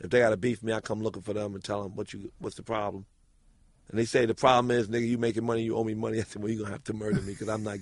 [0.00, 1.94] If they got to beef with me, I come looking for them and tell them
[1.94, 3.06] what you what's the problem.
[3.92, 6.18] And they say the problem is, nigga, you making money, you owe me money.
[6.20, 7.78] I said, well, you're gonna have to murder me because I'm not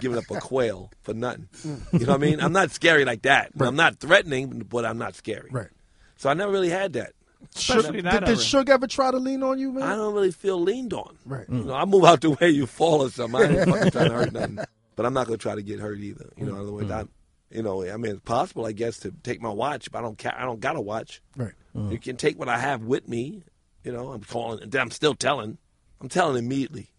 [0.00, 1.48] giving up a quail for nothing.
[1.92, 2.40] You know what I mean?
[2.40, 3.50] I'm not scary like that.
[3.60, 5.50] I'm not threatening, but I'm not scary.
[5.50, 5.68] Right.
[6.16, 7.14] So I never really had that.
[7.56, 8.38] Especially that Did, did.
[8.38, 9.82] Suge ever try to lean on you, man?
[9.82, 11.16] I don't really feel leaned on.
[11.24, 11.46] Right.
[11.48, 13.40] You know, I move out the way you fall or something.
[13.40, 14.58] I ain't fucking trying to hurt nothing.
[14.96, 16.28] But I'm not gonna try to get hurt either.
[16.36, 17.08] You know, in other words, mm-hmm.
[17.08, 20.02] I, you know, I mean, it's possible, I guess, to take my watch, but I
[20.02, 20.18] don't.
[20.18, 21.22] Ca- I don't got a watch.
[21.38, 21.54] Right.
[21.74, 23.44] You can take what I have with me.
[23.84, 24.62] You know, I'm calling.
[24.62, 25.58] and I'm still telling.
[26.00, 26.90] I'm telling immediately.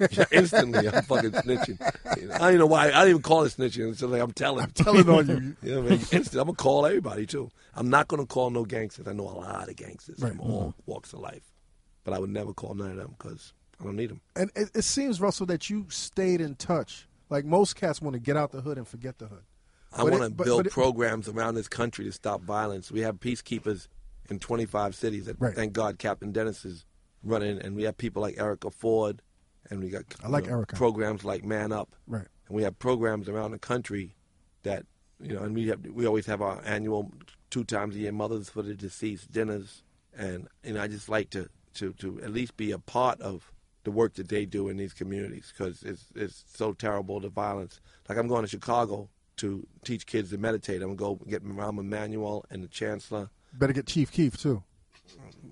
[0.32, 1.80] Instantly, I'm fucking snitching.
[2.32, 2.88] I don't even know why.
[2.88, 3.90] I don't even call it snitching.
[3.90, 4.64] It's just like I'm telling.
[4.64, 5.56] I'm telling on you.
[5.62, 5.92] You know I mean?
[5.92, 6.34] Instant.
[6.34, 7.50] I'm gonna call everybody too.
[7.74, 9.06] I'm not gonna call no gangsters.
[9.06, 10.30] I know a lot of gangsters Right.
[10.32, 10.72] from all uh-huh.
[10.86, 11.52] walks of life,
[12.02, 14.20] but I would never call none of them because I don't need them.
[14.34, 17.06] And it, it seems, Russell, that you stayed in touch.
[17.30, 19.42] Like most cats want to get out the hood and forget the hood.
[19.96, 22.90] I want to it- but- build but it- programs around this country to stop violence.
[22.90, 23.86] We have peacekeepers
[24.30, 25.26] in 25 cities.
[25.26, 25.54] That, Right.
[25.54, 26.84] Thank God, Captain Dennis is
[27.22, 29.22] running, and we have people like Erica Ford,
[29.70, 30.76] and we got I like you know, Erica.
[30.76, 32.26] programs like Man Up, Right.
[32.48, 34.16] and we have programs around the country
[34.62, 34.86] that
[35.20, 37.12] you know, and we have we always have our annual
[37.50, 39.82] two times a year Mothers for the Deceased dinners,
[40.16, 43.50] and you know, I just like to to to at least be a part of
[43.84, 47.80] the work that they do in these communities because it's it's so terrible the violence.
[48.08, 50.82] Like I'm going to Chicago to teach kids to meditate.
[50.82, 53.30] I'm gonna go get Rahm Emanuel and the Chancellor.
[53.58, 54.62] Better get Chief Keef too.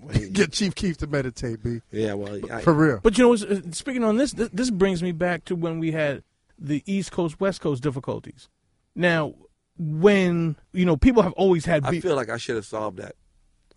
[0.33, 1.79] Get Chief Keef to meditate, B.
[1.89, 2.99] yeah, well, I, For real.
[3.01, 5.91] But you know, uh, speaking on this, th- this brings me back to when we
[5.93, 6.23] had
[6.59, 8.49] the East Coast West Coast difficulties.
[8.95, 9.33] Now,
[9.77, 13.15] when you know people have always had I feel like I should have solved that.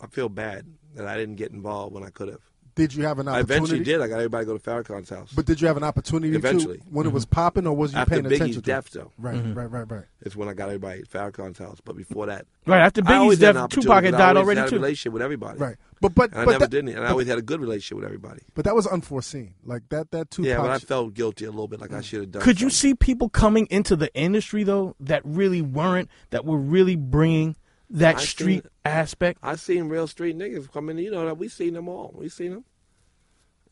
[0.01, 2.43] I feel bad that I didn't get involved when I could have.
[2.77, 3.55] Did you have an I opportunity?
[3.55, 4.01] eventually did.
[4.03, 5.33] I got everybody to go to Farrakhan's house.
[5.35, 6.77] But did you have an opportunity Eventually.
[6.77, 7.35] to when it was mm-hmm.
[7.35, 8.61] popping, or was you After paying attention Biggie's to?
[8.63, 8.93] death, it?
[8.93, 9.55] though, Right, mm-hmm.
[9.55, 10.05] right, right, right.
[10.21, 11.81] it's when I got everybody at Farrakhan's house.
[11.83, 14.19] But before that, right after I always Biggie's had an death, Tupac had 'cause I
[14.19, 14.77] died always already had a too.
[14.77, 15.59] relationship with everybody.
[15.59, 15.77] Right.
[16.03, 16.91] But but And I but never that, didn't.
[16.91, 18.43] And I always had a good relationship with everybody.
[18.55, 19.55] but that was unforeseen.
[19.65, 20.47] Like that that Tupac.
[20.47, 22.05] yeah, but I felt guilty a little bit, like I mm.
[22.05, 22.43] should have done.
[22.43, 26.97] Could you see people coming into the industry though that really weren't, that were really
[26.97, 27.57] bringing
[27.91, 28.73] that I street it.
[28.85, 29.39] aspect?
[29.43, 30.99] I seen real street niggas coming.
[30.99, 31.05] in.
[31.05, 32.15] You know that we seen them all.
[32.17, 32.65] We seen them.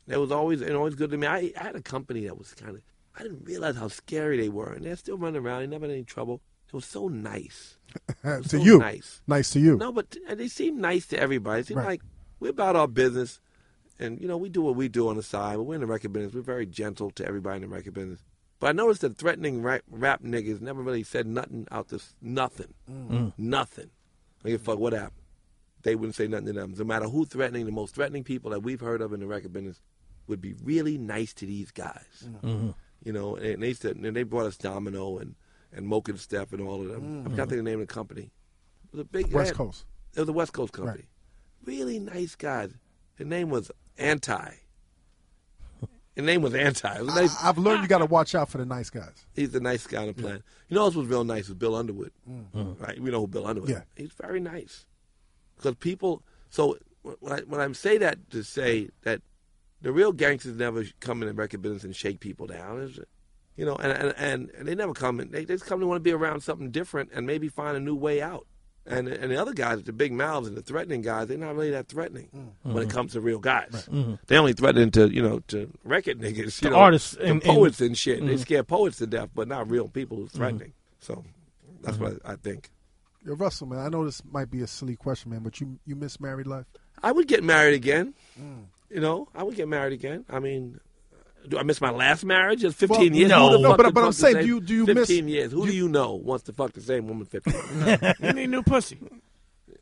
[0.07, 1.27] It was always and always good to me.
[1.27, 2.83] I, I had a company that was kind of.
[3.17, 5.61] I didn't realize how scary they were, and they're still running around.
[5.61, 6.41] They never had any trouble.
[6.67, 7.77] It was so nice.
[8.25, 8.79] to so you.
[8.79, 9.23] nice.
[9.27, 9.77] Nice to you.
[9.77, 11.61] No, but and they seem nice to everybody.
[11.61, 11.87] It seemed Right.
[11.87, 12.03] like
[12.41, 13.41] we're about our business,
[13.99, 15.57] and you know we do what we do on the side.
[15.57, 16.35] But we're in the record business.
[16.35, 18.25] We're very gentle to everybody in the record business.
[18.61, 22.75] But I noticed that threatening rap, rap niggas never really said nothing out this nothing,
[22.91, 23.33] mm.
[23.39, 23.91] nothing.
[24.45, 25.21] I give a fuck what happened.
[25.83, 26.75] They wouldn't say nothing to them.
[26.77, 29.53] No matter who threatening, the most threatening people that we've heard of in the record
[29.53, 29.81] business
[30.27, 32.25] would be really nice to these guys.
[32.43, 32.71] Mm-hmm.
[33.05, 35.35] You know, and they said, and they brought us Domino and
[35.73, 37.25] and Mocha and Steph and all of them.
[37.25, 37.33] Mm.
[37.33, 38.31] I can't think the name of the company.
[38.85, 39.85] It was a big West they had- Coast.
[40.15, 40.99] it was a West Coast company.
[40.99, 41.09] Right.
[41.67, 42.71] Really nice guys.
[43.17, 44.51] His name was Anti.
[46.15, 47.01] His name was Anti.
[47.03, 49.27] Was nice, I, I've learned you got to watch out for the nice guys.
[49.35, 50.43] he's the nice guy on the planet.
[50.69, 52.13] You know, else was real nice was Bill Underwood.
[52.29, 52.59] Mm-hmm.
[52.59, 52.75] Uh-huh.
[52.79, 53.01] Right?
[53.01, 53.71] We know who Bill Underwood.
[53.71, 53.79] Yeah.
[53.79, 53.85] is.
[53.97, 54.87] He's very nice.
[55.57, 56.23] Because people.
[56.51, 56.79] So
[57.21, 59.23] when I when I say that to say that
[59.83, 62.81] the real gangsters never come in the record business and shake people down.
[62.81, 63.01] Is
[63.57, 65.31] you know, and and, and, and they never come in.
[65.31, 67.81] They, they just come to want to be around something different and maybe find a
[67.81, 68.47] new way out.
[68.87, 71.71] And and the other guys, the big mouths and the threatening guys, they're not really
[71.71, 72.75] that threatening mm-hmm.
[72.75, 73.71] when it comes to real guys.
[73.91, 74.17] Mm-hmm.
[74.27, 77.31] They only threaten to you know to record niggas, you To know, artists to and-
[77.31, 78.21] and- poets and, shit.
[78.21, 78.37] They mm-hmm.
[78.37, 80.75] scare poets to death, but not real people who's threatening.
[81.01, 81.25] So
[81.83, 82.71] that's what I, I think.
[83.25, 85.97] Yo, Russell, man, I know this might be a silly question, man, but you you
[85.97, 86.67] miss married life?
[87.03, 88.15] I would get married again.
[88.39, 88.65] Mm.
[88.91, 90.27] You know, I would get married again.
[90.29, 90.79] I mean,
[91.49, 92.65] do I miss my last marriage?
[92.65, 93.29] It's 15 Well, years.
[93.31, 93.51] no.
[93.51, 95.53] Who No, but- but I'm saying, same- do you- do you miss- 15 years.
[95.53, 97.55] Who do you know wants to fuck the same woman 15
[97.87, 98.15] years?
[98.21, 98.99] You need new pussy.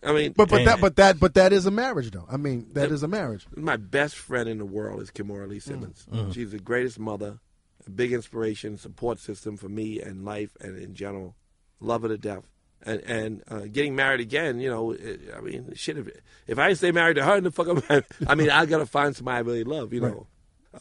[0.04, 0.64] I mean, But but Damn.
[0.66, 2.26] that but that but that is a marriage though.
[2.28, 3.46] I mean, that is a marriage.
[3.56, 6.06] my best friend in the world is Kimora Lee Simmons.
[6.32, 7.38] She's the greatest mother,
[7.86, 11.36] a big inspiration, support system for me and life and in general.
[11.80, 12.42] Love her to death.
[12.84, 15.96] And and uh, getting married again, you know, it, I mean, shit.
[15.98, 16.08] If,
[16.48, 18.02] if I stay married to her, the fuck am I?
[18.26, 20.26] I mean, I gotta find somebody I really love, you know.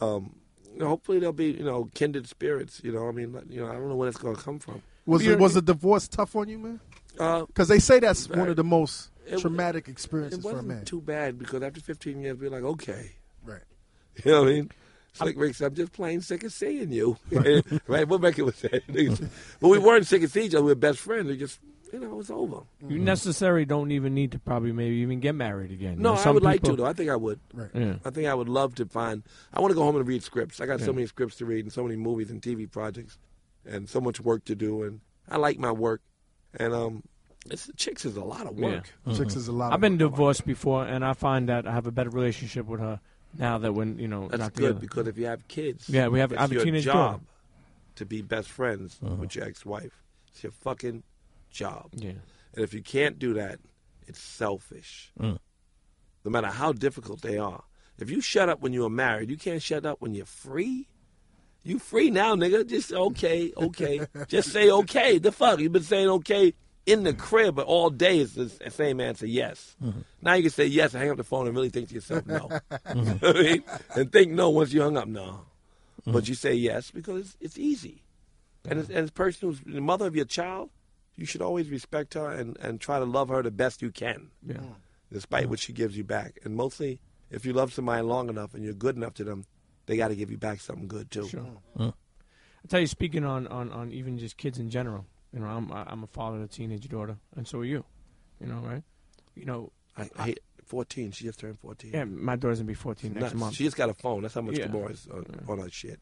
[0.00, 0.32] you know,
[0.80, 2.80] hopefully there'll be you know kindred spirits.
[2.84, 4.82] You know, I mean, you know, I don't know where it's gonna come from.
[5.06, 6.80] Was it was the divorce tough on you, man?
[7.18, 10.52] Uh, Because they say that's one of the most It- traumatic it experiences for a
[10.54, 10.84] wasn't man.
[10.84, 13.12] too bad because after 15 years, we're like, okay,
[13.44, 13.60] right.
[14.24, 14.70] You know what I mean?
[15.14, 17.18] Slick Rick said, I'm just plain sick of seeing you.
[17.30, 18.08] right?
[18.08, 18.82] What record was that?
[19.60, 20.64] but we weren't sick of seeing each other.
[20.64, 21.26] We were best friends.
[21.28, 21.58] We just,
[21.92, 22.62] you know, it was over.
[22.88, 25.96] You necessarily don't even need to probably maybe even get married again.
[26.00, 26.88] No, You know, I some would like people- to, though.
[26.88, 27.38] I think I would.
[27.52, 27.70] Right.
[27.74, 27.94] Yeah.
[28.04, 29.22] I think I would love to find.
[29.52, 30.60] I want to go home and read scripts.
[30.60, 33.18] I got so many scripts to read and so many movies and TV projects
[33.66, 34.82] and so much work to do.
[34.82, 36.00] And I like my work.
[36.54, 37.02] And um,
[37.50, 38.90] it's, chicks is a lot of work.
[39.16, 39.72] Chicks is a lot.
[39.72, 40.10] I've been work.
[40.12, 43.00] divorced before, and I find that I have a better relationship with her
[43.38, 44.80] now that when you know That's not good together.
[44.80, 46.94] because if you have kids, Yeah, we have- it's I have a your teenage job
[47.12, 47.24] daughter.
[47.96, 50.02] to be best friends with your ex-wife.
[50.28, 51.02] It's your fucking
[51.52, 51.90] job.
[51.94, 52.12] yeah.
[52.54, 53.60] And if you can't do that,
[54.06, 55.12] it's selfish.
[55.18, 55.38] Mm.
[56.24, 57.64] No matter how difficult they are.
[57.98, 60.88] If you shut up when you are married, you can't shut up when you're free.
[61.62, 62.66] You free now, nigga.
[62.66, 64.00] Just okay, okay.
[64.28, 65.18] Just say okay.
[65.18, 65.60] The fuck?
[65.60, 66.54] You've been saying okay
[66.84, 69.76] in the crib, but all day is the same answer, yes.
[69.82, 70.00] Mm-hmm.
[70.20, 72.26] Now you can say yes and hang up the phone and really think to yourself,
[72.26, 72.48] no.
[72.86, 73.24] Mm-hmm.
[73.24, 73.64] I mean,
[73.94, 75.42] and think no once you hung up, no.
[76.04, 76.30] But mm-hmm.
[76.30, 78.02] you say yes because it's, it's easy.
[78.68, 80.70] And as, as a person who's the mother of your child,
[81.22, 84.30] you should always respect her and, and try to love her the best you can,
[84.44, 84.56] Yeah.
[85.12, 86.40] despite what she gives you back.
[86.44, 86.98] And mostly,
[87.30, 89.44] if you love somebody long enough and you're good enough to them,
[89.86, 91.28] they got to give you back something good too.
[91.28, 91.46] Sure.
[91.78, 91.92] I
[92.68, 96.02] tell you, speaking on, on, on even just kids in general, you know, I'm I'm
[96.02, 97.84] a father of a teenage daughter, and so are you.
[98.40, 98.82] You know, right?
[99.36, 101.12] You know, I, I hate 14.
[101.12, 101.90] She just turned 14.
[101.94, 103.34] yeah, my daughter's gonna be 14 next Nuts.
[103.36, 103.54] month.
[103.54, 104.22] She just got a phone.
[104.22, 104.66] That's how much Yeah.
[104.66, 106.00] Kimora is on, on her shit.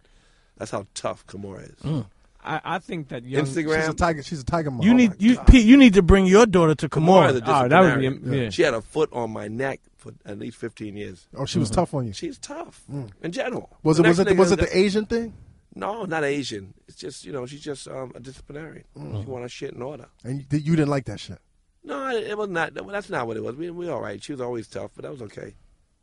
[0.56, 1.78] That's how tough Kimora is.
[1.82, 2.06] Mm.
[2.42, 3.80] I, I think that young Instagram.
[3.80, 4.22] She's a tiger.
[4.22, 4.82] She's a tiger mom.
[4.82, 5.46] You oh need my you God.
[5.46, 8.36] Pete, you need to bring your daughter to Kimora is a Oh, that would be
[8.36, 8.50] yeah.
[8.50, 11.28] She had a foot on my neck for at least 15 years.
[11.36, 11.80] Oh, she was mm-hmm.
[11.80, 12.12] tough on you.
[12.12, 13.10] She's tough mm.
[13.22, 13.76] in general.
[13.82, 15.34] Was The it was it was it the Asian thing?
[15.74, 16.74] No, not Asian.
[16.88, 18.84] It's just you know she's just um, a disciplinarian.
[18.96, 19.22] Mm.
[19.22, 20.06] She want her shit in order.
[20.24, 21.38] And you, you didn't like that shit.
[21.84, 22.74] No, it, it was not.
[22.74, 23.56] That's not what it was.
[23.56, 24.22] We we all right.
[24.22, 25.54] She was always tough, but that was okay.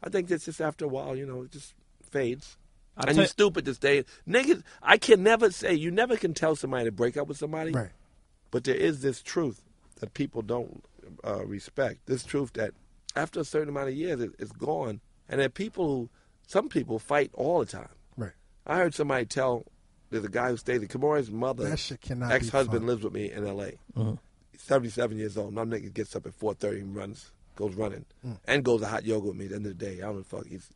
[0.03, 1.73] I think that's just after a while, you know, it just
[2.09, 2.57] fades.
[2.97, 4.03] I'll and you're stupid to stay.
[4.27, 7.71] Niggas, I can never say you never can tell somebody to break up with somebody.
[7.71, 7.89] Right.
[8.51, 9.61] But there is this truth
[9.99, 10.83] that people don't
[11.25, 12.05] uh, respect.
[12.07, 12.71] This truth that
[13.15, 14.99] after a certain amount of years, it, it's gone.
[15.29, 16.09] And there are people who,
[16.47, 17.89] some people fight all the time.
[18.15, 18.31] Right.
[18.65, 19.65] I heard somebody tell
[20.09, 21.69] there's a guy who stayed in Kimora's mother.
[21.69, 23.73] That shit cannot Ex husband lives with me in L.A.
[24.51, 25.53] He's 77 years old.
[25.53, 28.37] My nigga gets up at 4:30 and runs, goes running, Mm.
[28.45, 29.97] and goes to hot yoga with me at the end of the day.
[29.97, 30.47] I don't know fuck.
[30.47, 30.69] He's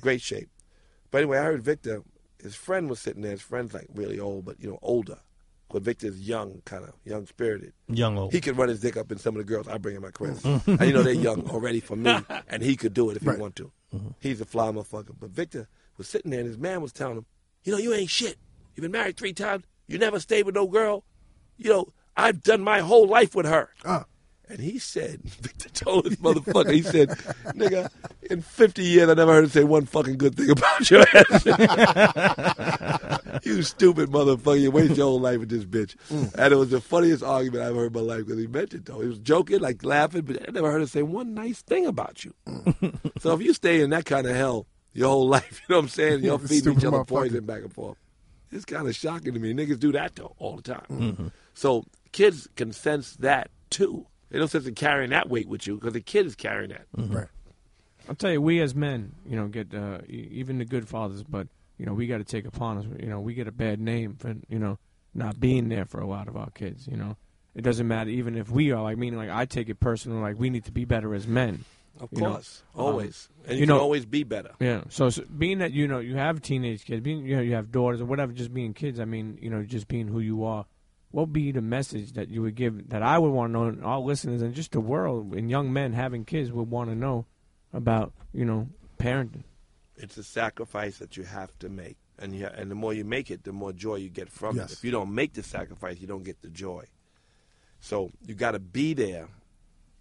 [0.00, 0.48] great shape.
[1.10, 2.02] But anyway, I heard Victor.
[2.42, 3.32] His friend was sitting there.
[3.32, 5.18] His friend's like really old, but you know older.
[5.70, 7.74] But Victor's young, kind of young spirited.
[7.88, 8.32] Young old.
[8.32, 10.10] He could run his dick up in some of the girls I bring in my
[10.10, 10.38] crib.
[10.44, 12.16] and you know they're young already for me,
[12.48, 13.36] and he could do it if Right.
[13.36, 13.70] he want to.
[14.20, 15.14] He's a fly motherfucker.
[15.18, 17.26] But Victor was sitting there, and his man was telling him,
[17.64, 18.36] "You know, you ain't shit.
[18.74, 19.64] You've been married three times.
[19.86, 21.04] You never stayed with no girl.
[21.56, 24.04] You know, I've done my whole life with her." Ah.
[24.48, 27.10] And he said, Victor told this motherfucker, he said,
[27.54, 27.90] nigga,
[28.30, 31.44] in 50 years, I never heard him say one fucking good thing about your ass.
[33.44, 34.60] you stupid motherfucker.
[34.60, 35.96] You waste your whole life with this bitch.
[36.10, 36.34] Mm.
[36.34, 39.00] And it was the funniest argument I've heard in my life because he mentioned though.
[39.00, 42.24] He was joking, like laughing, but I never heard him say one nice thing about
[42.24, 42.34] you.
[42.46, 43.20] Mm.
[43.20, 45.84] so if you stay in that kind of hell your whole life, you know what
[45.84, 46.24] I'm saying?
[46.24, 47.98] You're feeding each other poison back and forth.
[48.50, 49.52] It's kind of shocking to me.
[49.52, 50.86] Niggas do that though all the time.
[50.88, 51.26] Mm-hmm.
[51.54, 54.06] So kids can sense that too.
[54.30, 56.86] They don't sense in carrying that weight with you because the kid is carrying that.
[56.96, 57.28] Right.
[58.08, 61.22] I'll tell you, we as men, you know, get uh, e- even the good fathers,
[61.22, 61.46] but
[61.78, 62.84] you know, we got to take upon us.
[63.00, 64.78] You know, we get a bad name for you know
[65.14, 66.86] not being there for a lot of our kids.
[66.88, 67.16] You know,
[67.54, 68.82] it doesn't matter even if we are.
[68.82, 70.20] Like meaning, like I take it personal.
[70.20, 71.64] Like we need to be better as men.
[72.00, 74.52] Of You know, course, always, and you, you can know- always be better.
[74.60, 74.82] Yeah.
[74.88, 77.72] So, so being that you know you have teenage kids, being you know you have
[77.72, 79.00] daughters or whatever, just being kids.
[79.00, 80.64] I mean, you know, just being who you are.
[81.10, 83.64] What would be the message that you would give that I would want to know,
[83.64, 86.94] and our listeners, and just the world and young men having kids would want to
[86.96, 87.24] know
[87.72, 88.68] about you know
[88.98, 89.44] parenting.
[89.96, 93.30] It's a sacrifice that you have to make, and you, and the more you make
[93.30, 94.70] it, the more joy you get from Yes.
[94.70, 94.78] it.
[94.78, 96.84] If you don't make the sacrifice, you don't get the joy.
[97.80, 99.28] So you got to be there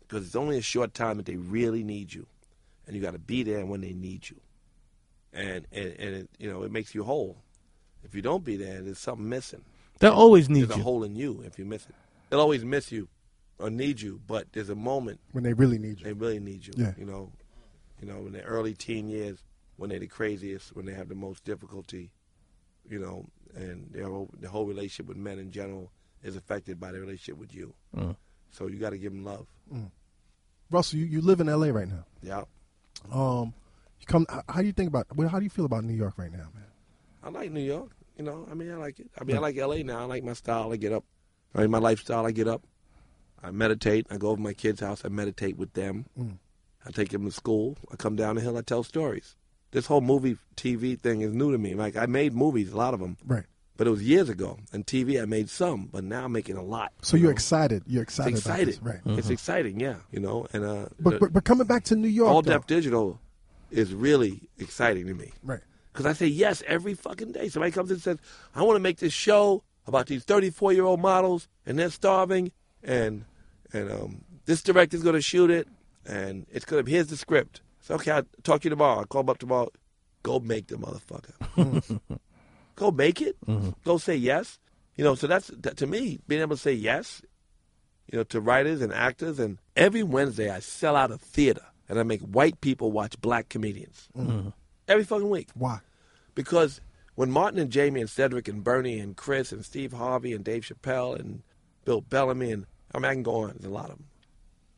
[0.02, 2.28] because it's only a short time that they really need you,
[2.86, 4.42] and you got to be there when they need you,
[5.32, 7.38] and and and it, you know it makes you whole.
[8.04, 9.64] If you don't be there, there's something missing.
[10.00, 10.84] They'll always need There's a you.
[10.84, 11.96] hole in you if you miss it.
[12.30, 13.08] They'll always miss you
[13.60, 16.06] or need you, but there's a moment When they really need you.
[16.06, 16.74] they really need you.
[16.78, 16.94] Yeah.
[16.98, 17.32] You know,
[18.02, 19.44] you know, in the early teen years,
[19.78, 22.12] when they're the craziest, when they have the most difficulty,
[22.90, 23.26] you know,
[23.56, 25.92] and their whole, the whole relationship with men in general
[26.24, 27.74] is affected by the relationship with you.
[27.96, 28.16] Mm.
[28.52, 29.48] So you got to give them love.
[30.70, 31.72] Russell, you, you live in L.A.
[31.72, 32.06] right now.
[32.22, 32.44] Yeah,
[33.12, 33.54] Um,
[34.00, 34.26] you come.
[34.30, 35.08] How, how do you think about?
[35.16, 36.66] Well, how do you feel about New York right now, man?
[37.24, 37.92] I like New York.
[38.18, 39.10] You know, I mean, I like it.
[39.20, 39.84] I mean, I like L.A.
[39.84, 40.00] now.
[40.00, 40.72] I like my style.
[40.74, 41.04] I get up.
[41.54, 42.26] I mean, my lifestyle.
[42.26, 42.64] I get up.
[43.44, 44.08] I meditate.
[44.10, 45.04] I go over to my kids' house.
[45.06, 46.06] I meditate with them.
[46.20, 46.38] Mm.
[46.86, 47.78] I take them to school.
[47.92, 48.58] I come down the hill.
[48.58, 49.36] I tell stories.
[49.72, 51.76] This whole movie TV thing is new to me.
[51.76, 53.44] Like I made movies, a lot of them, Right.
[53.76, 54.58] but it was years ago.
[54.74, 56.94] And TV, I made some, but now I'm making a lot.
[57.04, 57.34] So you you're know?
[57.34, 57.84] excited.
[57.86, 58.38] You're It's excited.
[58.38, 59.06] excited, About this.
[59.06, 59.18] Right.
[59.20, 59.98] It's exciting, yeah.
[60.10, 62.54] You know, and uh, But, but but coming back to New York, all though.
[62.54, 63.20] def digital
[63.70, 65.34] is really exciting to me.
[65.44, 65.60] Right.
[65.98, 67.50] Because I say yes every fucking day.
[67.50, 68.18] Somebody comes in and says,
[68.54, 72.52] I want to make this show about these 34 year old models and they're starving
[72.84, 73.26] and
[73.74, 75.68] and um, this director's going to shoot it
[76.06, 77.62] and it's going to, be here's the script.
[77.82, 79.00] So, okay, I'll talk to you tomorrow.
[79.00, 79.70] I'll call them up tomorrow.
[80.22, 82.00] Go make the motherfucker.
[82.76, 83.36] Go make it.
[83.84, 84.60] Go say yes.
[84.98, 87.24] You know, so that's that, to me being able to say yes.
[88.12, 91.98] You know, to writers and actors, and every Wednesday I sell out a theater and
[92.00, 94.10] I make white people watch black comedians
[94.88, 95.80] every fucking week Why?
[96.36, 96.82] because
[97.16, 100.64] when Martin and Jamie and Cedric and Bernie and Chris and Steve Harvey and Dave
[100.64, 101.42] Chappelle and
[101.84, 104.06] Bill Bellamy and I mean I can go on, there's a lot of them.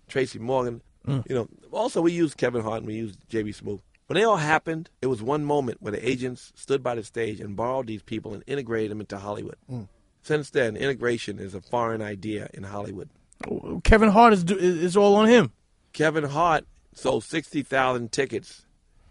[0.08, 1.28] Tracy Morgan, mm.
[1.30, 1.48] you know.
[1.72, 3.52] Also, we used Kevin Hart and we used J.B.
[3.52, 3.82] Smoove.
[4.08, 7.40] When they all happened, it was one moment where the agents stood by the stage
[7.40, 9.58] and borrowed these people and integrated them into Hollywood.
[9.72, 9.88] Mm.
[10.24, 13.10] Since then, integration is a foreign idea in Hollywood.
[13.84, 15.52] Kevin Hart is is is all on him.
[15.94, 18.66] Kevin Hart sold 60,000 tickets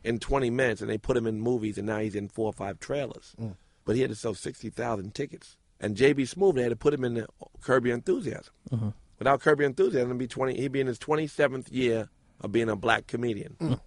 [0.05, 2.53] in 20 minutes, and they put him in movies, and now he's in four or
[2.53, 3.35] five trailers.
[3.41, 3.57] Mm.
[3.85, 5.57] But he had to sell 60,000 tickets.
[5.81, 6.25] And J.B.
[6.25, 7.27] Smoove, they had to put him in the
[7.61, 8.53] Curb Your Enthusiasm.
[8.71, 8.91] Uh-huh.
[9.19, 12.09] Without Curb Your Enthusiasm, he'd be, 20, he'd be in his 27th year
[12.41, 13.57] of being a black comedian.
[13.61, 13.81] Mm.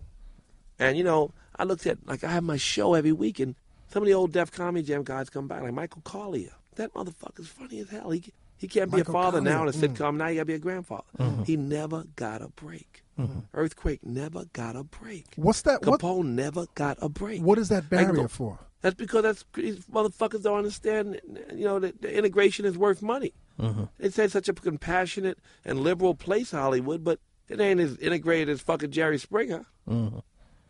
[0.79, 3.55] And, you know, I looked at, like, I have my show every week, and
[3.88, 6.53] some of the old Def Comedy Jam guys come back, like Michael Colyar.
[6.75, 8.11] That motherfucker's funny as hell.
[8.11, 9.95] He, he can't be a father now in a Collier, mm.
[9.95, 10.17] sitcom.
[10.17, 11.03] Now you got to be a grandfather.
[11.17, 11.43] Mm-hmm.
[11.43, 13.01] He never got a break.
[13.19, 13.39] Mm-hmm.
[13.55, 15.25] Earthquake never got a break.
[15.35, 15.83] What's that?
[15.83, 17.41] What, Capone never got a break.
[17.41, 18.59] what is that barrier go- for?
[18.81, 21.19] That's because that's these motherfuckers don't understand.
[21.51, 23.33] You know, that the integration is worth money.
[23.59, 23.85] Mm-hmm.
[23.97, 27.19] They say such a compassionate and liberal place, Hollywood, but
[27.49, 29.65] it ain't as integrated as fucking Jerry Springer.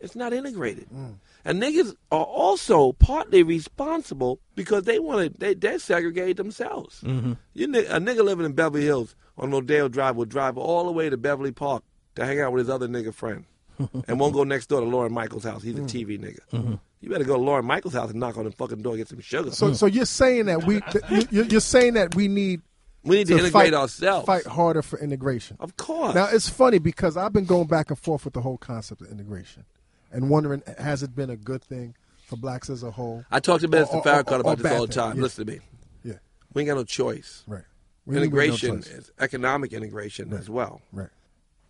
[0.02, 0.88] It's not integrated.
[0.90, 1.14] Mm.
[1.44, 7.00] And niggas are also partly responsible because they want to, they, they segregate themselves.
[7.02, 7.34] Mm-hmm.
[7.54, 11.08] You, a nigga living in Beverly Hills on Rodeo Drive will drive all the way
[11.08, 11.84] to Beverly Park
[12.16, 13.44] to hang out with his other nigga friend
[14.08, 15.62] and won't go next door to Lorne Michaels' house.
[15.62, 15.84] He's a mm.
[15.84, 16.40] TV nigga.
[16.52, 16.74] Mm-hmm.
[17.00, 19.08] You better go to Lorne Michaels' house and knock on the fucking door and get
[19.08, 19.52] some sugar.
[19.52, 20.80] So, so you're saying that we,
[21.10, 22.62] you- you're, you're saying that we need
[23.04, 24.26] we need to, to integrate fight, ourselves.
[24.26, 25.56] fight harder for integration.
[25.60, 26.14] Of course.
[26.14, 29.10] Now it's funny because I've been going back and forth with the whole concept of
[29.10, 29.64] integration,
[30.12, 31.94] and wondering has it been a good thing
[32.26, 33.24] for blacks as a whole?
[33.30, 35.16] I talk to Minister Farrakhan about this all the time.
[35.16, 35.22] yeah.
[35.22, 35.58] Listen to me.
[36.04, 36.14] Yeah,
[36.54, 37.42] We ain't got no choice.
[37.46, 37.62] right.
[38.04, 38.88] We got no Integration choice.
[38.90, 40.80] is economic integration as well.
[40.92, 41.08] right.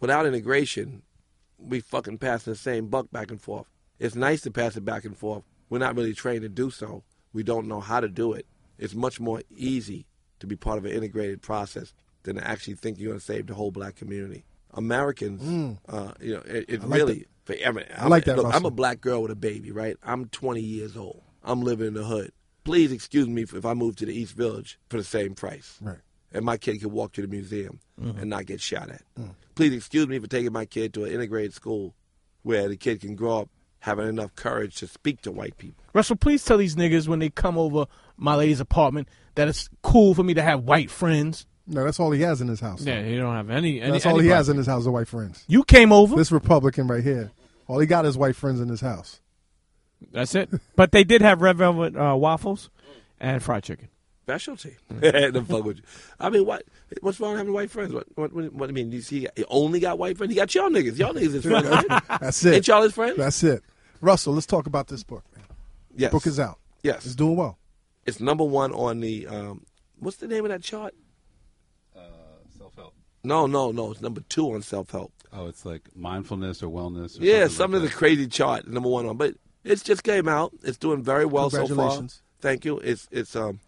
[0.01, 1.02] Without integration,
[1.59, 3.66] we fucking pass the same buck back and forth.
[4.01, 5.44] It's nice to pass it back and forth.
[5.70, 7.05] We're not really trained to do so.
[7.32, 8.47] We don't know how to do it.
[8.78, 10.06] It's much more easy
[10.40, 11.94] to be part of an integrated process
[12.24, 14.44] than to actually think you're going to save the whole black community.
[14.74, 16.93] Americans, uh, you know, it, it Mm.
[16.93, 17.27] really.
[17.44, 19.97] For, I, mean, I like that, Look, I'm a black girl with a baby, right?
[20.02, 21.23] I'm 20 years old.
[21.43, 22.32] I'm living in the hood.
[22.64, 25.98] Please excuse me if I move to the East Village for the same price Right.
[26.32, 28.20] and my kid can walk to the museum Mm-hmm.
[28.20, 29.02] and not get shot at.
[29.20, 29.35] Mm.
[29.55, 31.94] Please excuse me for taking my kid to an integrated school
[32.43, 33.48] where the kid can grow up
[33.81, 35.85] having enough courage to speak to white people.
[35.93, 37.86] Russell, please tell these niggas when they come over
[38.16, 41.47] my lady's apartment that it's cool for me to have white friends.
[41.67, 42.83] No, that's all he has in his house.
[42.85, 43.81] Yeah, he don't have any.
[43.81, 44.87] any that's all he has in his house.
[44.87, 45.45] Are white friends.
[45.47, 46.17] You came over.
[46.17, 47.31] This Republican right here,
[47.69, 49.21] all he got is white friends in his house.
[50.11, 50.51] That's it.
[50.77, 52.71] But they did have red velvet uh, waffles
[53.21, 53.89] and fried chicken.
[54.25, 54.77] Specialty.
[54.89, 55.83] the fuck with you.
[56.19, 56.65] I mean, what?
[57.01, 57.93] What's wrong with having white friends?
[57.93, 58.07] What?
[58.15, 58.33] What?
[58.33, 60.33] What, what I mean, you see, he only got white friends.
[60.33, 60.99] He got y'all niggas.
[60.99, 61.69] Y'all niggas his friends.
[62.21, 62.55] That's it.
[62.55, 63.17] Ain't y'all his friends?
[63.17, 63.63] That's it.
[64.01, 65.25] Russell, let's talk about this book.
[65.37, 65.45] Man.
[65.97, 66.13] yes.
[66.13, 66.59] Book is out.
[66.83, 67.05] Yes.
[67.05, 67.59] It's doing well.
[68.07, 69.27] It's number one on the.
[69.27, 69.65] Um,
[69.99, 70.95] what's the name of that chart?
[73.24, 73.51] Self help.
[73.51, 73.93] No, no, no.
[73.93, 75.12] It's number two on self help.
[75.32, 77.19] Oh, it's like mindfulness or wellness.
[77.20, 79.16] Or Yeah, something some like of the crazy chart, number one on.
[79.16, 79.35] But
[79.65, 80.53] it's just came out.
[80.62, 82.05] It's doing very well so far.
[82.40, 82.78] Thank you.
[82.78, 83.61] It's it's um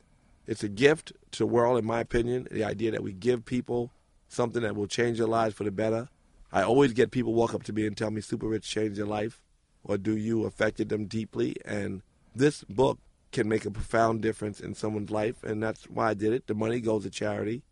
[0.47, 2.49] it's a gift to the world, in my opinion.
[2.51, 3.93] The idea that we give people
[4.29, 6.09] something that will change their lives for the better.
[6.53, 9.07] I always get people walk up to me and tell me Super Rich changed their
[9.07, 9.41] life,
[9.83, 11.57] or do you affected them deeply?
[11.65, 12.03] And
[12.35, 12.99] this book
[13.33, 16.47] can make a profound difference in someone's life, and that's why I did it.
[16.47, 17.63] The money goes to charity,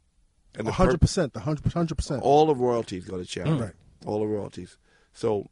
[0.56, 2.22] and the 100%, The hundred hundred percent.
[2.22, 3.52] all the royalties go to charity.
[3.54, 3.72] Right.
[4.06, 4.76] All the royalties.
[5.14, 5.48] So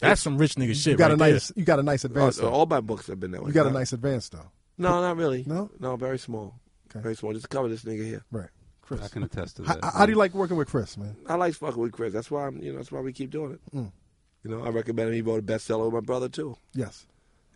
[0.00, 0.92] That's some rich nigga shit.
[0.92, 1.52] You got right a nice.
[1.56, 2.36] You got a nice uh, advance.
[2.36, 2.50] though.
[2.50, 3.48] all my books have been that way.
[3.48, 4.50] You got a nice advance though.
[4.78, 5.44] No, not really.
[5.46, 5.70] No?
[5.78, 6.54] no, very small.
[6.90, 7.00] Okay.
[7.00, 7.32] Very small.
[7.32, 8.24] Just cover this nigga here.
[8.30, 8.48] Right,
[8.80, 9.02] Chris.
[9.02, 9.92] I can attest to How, that.
[9.94, 11.16] how do you like working with Chris, man?
[11.26, 12.12] I like fucking with Chris.
[12.12, 12.62] That's why I'm.
[12.62, 13.60] You know, that's why we keep doing it.
[13.74, 13.92] Mm.
[14.44, 15.14] You know, I recommend him.
[15.14, 16.56] He wrote a bestseller with my brother too.
[16.74, 17.06] Yes.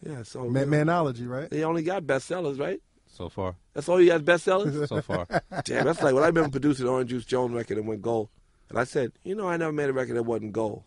[0.06, 0.22] Yeah.
[0.22, 1.52] So Man, you know, manology, right?
[1.52, 2.80] he only got bestsellers, right?
[3.16, 3.56] So far?
[3.72, 4.86] That's all he has bestsellers.
[4.88, 5.26] So far.
[5.64, 8.28] Damn, that's like when I remember producing Oran Juice Jones record and went gold,
[8.68, 10.82] and I said, you know, I never made a record that wasn't gold,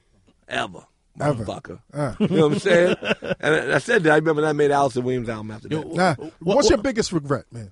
[0.47, 0.85] ever.
[1.19, 1.43] Ever.
[1.43, 1.79] Motherfucker.
[1.93, 2.13] Uh.
[2.19, 2.95] You know what I'm saying?
[3.39, 4.11] and I I said that.
[4.13, 5.87] I remember that I made Alyson Williams album after that.
[5.87, 7.71] Nah, what's your biggest regret, man?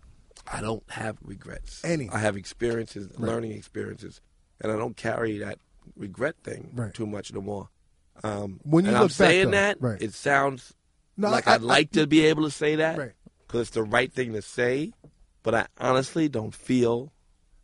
[0.52, 1.84] I don't have regrets.
[1.86, 2.10] Any.
[2.10, 4.22] I have experiences, learning experiences,
[4.62, 5.60] and I don't carry that
[5.96, 6.94] regret thing Right.
[6.94, 7.70] too much no more.
[8.24, 10.02] Um, When you and look I'm back, saying though, that, right.
[10.02, 10.74] it sounds
[11.16, 13.12] No, like I- I'd like to be able to say that Right.
[13.48, 14.92] Because it's the right thing to say,
[15.44, 17.14] but I honestly don't feel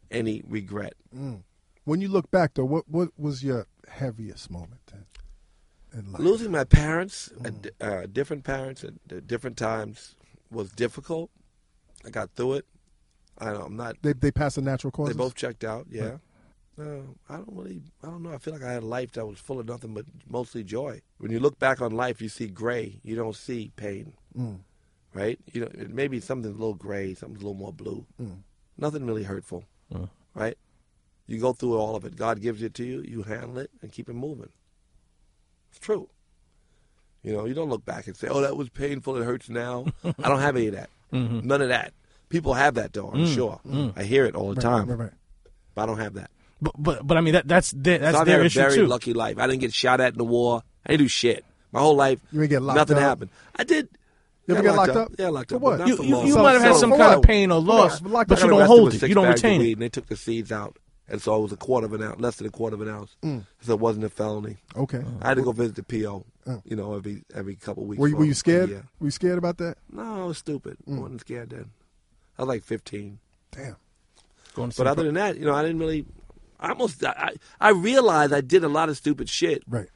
[0.09, 0.93] any regret.
[1.83, 4.81] When you look back, though, what what was your heaviest moment?
[4.91, 5.05] Then?
[5.93, 6.21] in life?
[6.21, 10.15] Losing my parents, at uh, different parents at different times,
[10.51, 11.29] was difficult.
[12.05, 12.65] I got through it.
[13.37, 13.95] I, know, I'm not.
[14.01, 15.09] They they pass the natural course.
[15.09, 15.87] They both checked out.
[15.89, 16.17] Yeah.
[16.79, 17.81] Uh, I don't really.
[18.03, 18.33] I don't know.
[18.33, 21.01] I feel like I had a life that was full of nothing but mostly joy.
[21.17, 22.99] When you look back on life, you see gray.
[23.03, 24.13] You don't see pain.
[24.37, 24.59] Mm.
[25.13, 25.39] Right.
[25.51, 28.05] You know, it maybe something's a little gray, something's a little more blue.
[28.21, 28.37] Mm.
[28.77, 29.63] Nothing really hurtful.
[29.93, 30.09] Mm.
[30.33, 30.57] Right.
[31.27, 32.15] You go through all of it.
[32.15, 33.01] God gives it to you.
[33.01, 34.49] You handle it and keep it moving.
[35.71, 36.09] It's true.
[37.21, 39.15] You know, you don't look back and say, "Oh, that was painful.
[39.17, 40.89] It hurts now." I don't have any of that.
[41.13, 41.47] Mm-hmm.
[41.47, 41.93] None of that.
[42.29, 43.09] People have that though.
[43.13, 43.61] I'm sure.
[43.95, 44.89] I hear it all the Right, time.
[44.89, 45.11] Right, right.
[45.75, 46.31] But I don't have that.
[46.61, 48.59] But but but I mean that that's their, that's So I've their had a issue
[48.59, 48.87] very too.
[48.87, 49.37] lucky life.
[49.37, 50.63] I didn't get shot at in the war.
[50.85, 51.45] I didn't do shit.
[51.71, 53.03] My whole life, You didn't get locked nothing up?
[53.03, 53.29] happened.
[53.55, 53.87] I did.
[54.45, 55.11] You ever got get locked up?
[55.17, 55.61] Yeah, locked For up.
[55.61, 55.87] what?
[55.87, 57.17] You you, you So- might have had so some kind what?
[57.17, 58.11] of pain or loss, what?
[58.11, 59.01] Locked but you don't hold it.
[59.07, 59.73] You don't retain weed, it.
[59.73, 62.19] And they took the seeds out, and so it was a quarter of an ounce,
[62.19, 63.15] less than a quarter of an ounce.
[63.23, 63.45] Mm.
[63.61, 64.57] So it wasn't a felony.
[64.75, 65.01] Okay.
[65.21, 66.25] I had to go visit the PO.
[66.45, 66.57] Uh.
[66.65, 67.99] You know, every every couple of weeks.
[68.01, 68.69] Were you, were you scared?
[68.69, 68.83] year.
[68.99, 69.77] Were you scared about that?
[69.89, 70.77] No, I was stupid.
[70.87, 71.71] I wasn't scared then.
[72.37, 73.19] I was like 15.
[73.51, 73.75] Damn.
[74.55, 76.05] Going to But see other than that, you know, I didn't really.
[76.59, 77.01] I almost.
[77.05, 79.87] I, I realized I did a lot of stupid shit, Right.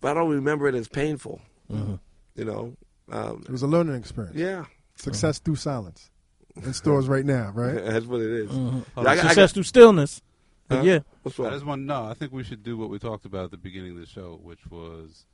[0.00, 1.40] but I don't remember it as painful.
[1.72, 1.94] Mm-hmm.
[2.36, 2.76] You know.
[3.10, 4.36] Um, It was a learning experience.
[4.36, 4.64] yeah,
[4.96, 6.10] Success through silence.
[6.56, 7.74] In stores right now, right?
[7.84, 8.50] that's what it is.
[8.50, 8.84] Mhm.
[8.96, 10.22] I got- I got- success through stillness.
[10.70, 10.80] Huh?
[10.82, 11.52] yeah, What's I wrong?
[11.52, 12.06] just want no.
[12.06, 14.40] I think we should do what we talked about at the beginning of the show,
[14.42, 15.26] which was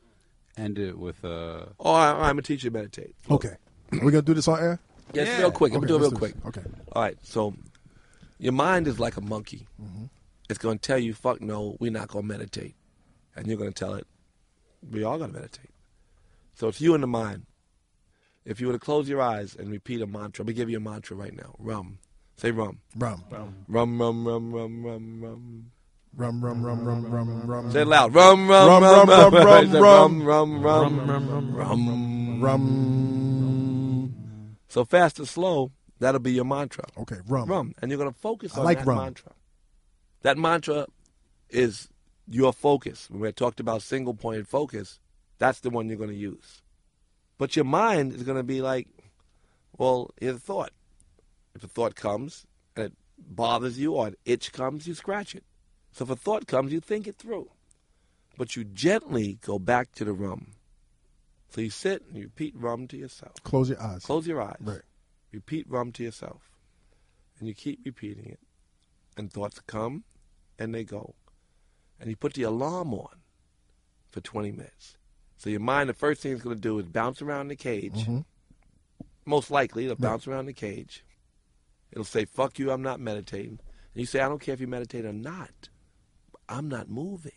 [0.58, 2.70] end it with uh, Oh, I, I'm a teacher.
[2.70, 3.14] Meditate.
[3.30, 3.56] Okay.
[3.92, 4.80] Are we gonna do this on air?
[5.14, 5.38] Yes, Yeah.
[5.38, 5.72] real quick.
[5.72, 6.34] I'm gonna do it real let's quick.
[6.34, 6.44] this.
[6.46, 6.62] Okay.
[6.92, 7.16] All right.
[7.22, 7.54] So,
[8.38, 9.68] your mind is like a monkey.
[9.80, 10.04] Mm-hmm.
[10.50, 12.74] It's gonna tell you, "Fuck no, we're not gonna meditate,"
[13.34, 14.06] and you're gonna tell it,
[14.90, 15.70] "We are gonna meditate."
[16.54, 17.46] So it's you and the mind.
[18.44, 20.78] If you were to close your eyes and repeat a mantra, let me give you
[20.78, 21.54] a mantra right now.
[21.58, 21.98] Rum.
[22.36, 22.80] Say rum.
[22.96, 23.22] Rum.
[23.68, 25.70] Rum, rum, rum, rum, rum, rum.
[26.14, 27.70] Rum, rum, rum, rum, rum, rum.
[27.72, 28.14] Say it loud.
[28.14, 34.14] Rum, rum, Rum, rum, rum, rum, rum, rum, rum, rum, rum, rum, Rum.
[34.68, 35.70] So fast or slow,
[36.00, 36.84] that'll be your mantra.
[36.98, 37.48] Okay, rum.
[37.48, 38.98] Rum, and you're gonna focus I on like that rum.
[38.98, 39.32] mantra.
[40.22, 40.86] That mantra
[41.50, 41.88] is
[42.28, 43.08] your focus.
[43.10, 44.98] When we talked about single point focus,
[45.38, 46.61] that's the one you're gonna use.
[47.42, 48.86] But your mind is gonna be like,
[49.76, 50.70] well, here's a thought.
[51.56, 52.46] If a thought comes
[52.76, 55.42] and it bothers you or an itch comes, you scratch it.
[55.90, 57.50] So if a thought comes, you think it through.
[58.38, 60.52] But you gently go back to the rum.
[61.48, 63.34] So you sit and you repeat rum to yourself.
[63.42, 64.04] Close your eyes.
[64.04, 64.58] Close your eyes.
[64.60, 64.82] Right.
[65.32, 66.48] Repeat rum to yourself.
[67.40, 68.38] And you keep repeating it.
[69.16, 70.04] And thoughts come
[70.60, 71.16] and they go.
[71.98, 73.16] And you put the alarm on
[74.12, 74.96] for 20 minutes.
[75.42, 78.04] So your mind, the first thing it's going to do is bounce around the cage.
[78.06, 78.24] Mhm.
[79.26, 81.04] Most likely, it'll bounce around the cage.
[81.90, 83.58] It'll say, fuck you, I'm not meditating.
[83.92, 85.68] And you say, I don't care if you meditate or not.
[86.48, 87.32] I'm not moving.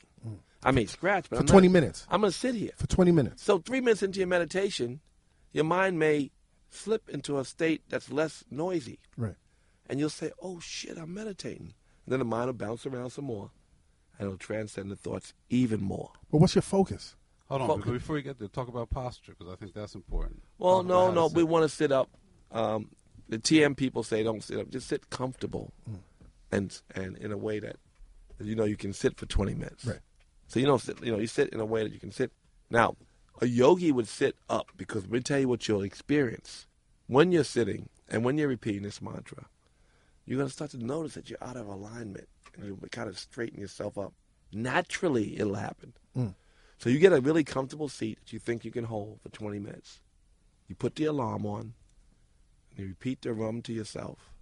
[0.62, 1.40] I may scratch, but Mm.
[1.40, 2.06] For I'm 20 not, minutes.
[2.08, 2.74] I'm going to sit here.
[2.76, 3.44] For 20 minutes.
[3.44, 5.00] So three minutes into your meditation,
[5.52, 6.30] your mind may
[6.70, 9.36] slip into a state that's less noisy, Right.
[9.90, 11.74] and you'll say, "Oh shit, I'm meditating."
[12.06, 13.50] And then the mind will bounce around some more,
[14.20, 16.12] and it'll transcend the thoughts even more.
[16.32, 17.16] But what's your focus?
[17.48, 17.84] Hold on Focus.
[17.84, 18.48] before, before we get there.
[18.48, 20.42] Talk about posture because I think that's important.
[20.58, 22.10] Well, Talk no, no, we want to sit up.
[22.52, 22.90] Um,
[23.28, 25.74] the TM people say don't sit up; just sit comfortable,
[26.52, 27.78] and and in a way that
[28.40, 29.86] you know you can sit for 20 minutes.
[29.86, 30.00] Right.
[30.48, 31.04] So you don't sit.
[31.04, 32.32] You know, you sit in a way that you can sit.
[32.70, 32.96] Now,
[33.42, 36.68] a yogi would sit up because let me tell you what you'll experience
[37.08, 39.46] when you're sitting and when you're repeating this mantra.
[40.26, 43.60] You're gonna start to notice that you're out of alignment, and you kind of straighten
[43.60, 44.14] yourself up.
[44.52, 45.94] Naturally, it'll happen.
[46.18, 46.34] Mm.
[46.78, 49.60] So you get a really comfortable seat that you think you can hold for 20
[49.60, 50.02] minutes.
[50.68, 51.74] You put the alarm on,
[52.72, 54.34] and you repeat the rum to yourself,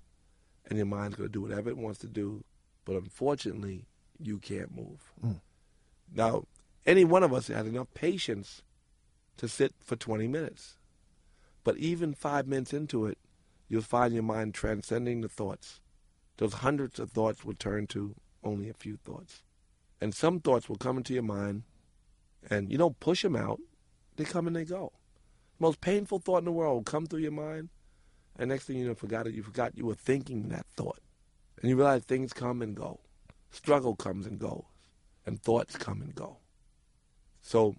[0.65, 2.43] and your mind's going to do whatever it wants to do.
[2.85, 3.85] But unfortunately,
[4.19, 5.11] you can't move.
[5.23, 5.41] Mm.
[6.13, 6.45] Now,
[6.85, 8.61] any one of us has enough patience
[9.37, 10.77] to sit for 20 minutes.
[11.63, 13.17] But even five minutes into it,
[13.67, 15.79] you'll find your mind transcending the thoughts.
[16.37, 19.43] Those hundreds of thoughts will turn to only a few thoughts.
[20.01, 21.63] And some thoughts will come into your mind,
[22.49, 23.59] and you don't push them out,
[24.15, 24.91] they come and they go.
[25.59, 27.69] most painful thought in the world will come through your mind,
[28.37, 29.33] and next thing you know, forgot it.
[29.33, 30.99] You forgot you were thinking that thought,
[31.61, 32.99] and you realize things come and go,
[33.51, 34.63] struggle comes and goes,
[35.25, 36.37] and thoughts come and go.
[37.41, 37.75] So,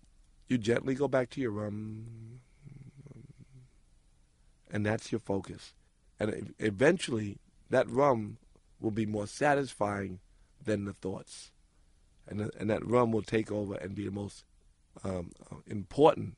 [0.48, 2.40] you gently go back to your rum,
[4.70, 5.74] and that's your focus,
[6.18, 7.38] and eventually
[7.70, 8.38] that rum
[8.80, 10.20] will be more satisfying
[10.64, 11.50] than the thoughts,
[12.26, 14.44] and and that rum will take over and be the most
[15.02, 15.32] um,
[15.66, 16.36] important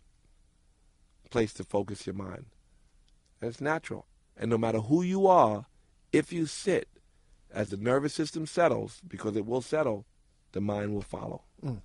[1.30, 2.46] place to focus your mind.
[3.40, 4.06] And it's natural.
[4.36, 5.66] And no matter who you are,
[6.12, 6.88] if you sit,
[7.52, 10.04] as the nervous system settles, because it will settle,
[10.52, 11.42] the mind will follow.
[11.64, 11.82] Mm.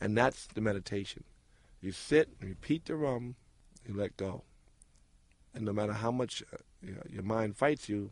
[0.00, 1.24] And that's the meditation.
[1.80, 3.36] You sit, repeat the rum,
[3.86, 4.42] you let go.
[5.54, 8.10] And no matter how much uh, you know, your mind fights you,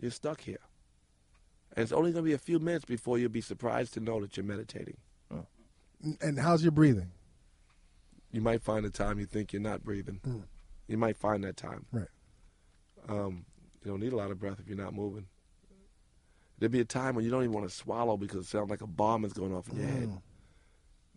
[0.00, 0.58] you're stuck here.
[1.74, 4.20] And it's only going to be a few minutes before you'll be surprised to know
[4.20, 4.98] that you're meditating.
[6.20, 7.10] And how's your breathing?
[8.32, 10.20] You might find a time you think you're not breathing.
[10.88, 11.86] You might find that time.
[11.92, 12.08] Right.
[13.08, 13.44] Um,
[13.84, 15.26] you don't need a lot of breath if you're not moving.
[16.58, 18.80] There'll be a time when you don't even want to swallow because it sounds like
[18.82, 20.18] a bomb is going off in your head.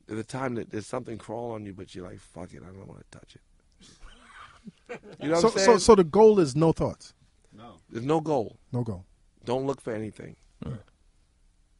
[0.07, 2.67] There's a time that there's something crawling on you, but you're like, fuck it, I
[2.67, 3.41] don't want to touch it.
[5.21, 5.65] You know what So, I'm saying?
[5.65, 7.13] so, so the goal is no thoughts,
[7.55, 7.73] No.
[7.89, 8.57] There's no goal.
[8.71, 9.05] no goal.
[9.45, 10.35] Don't look for anything.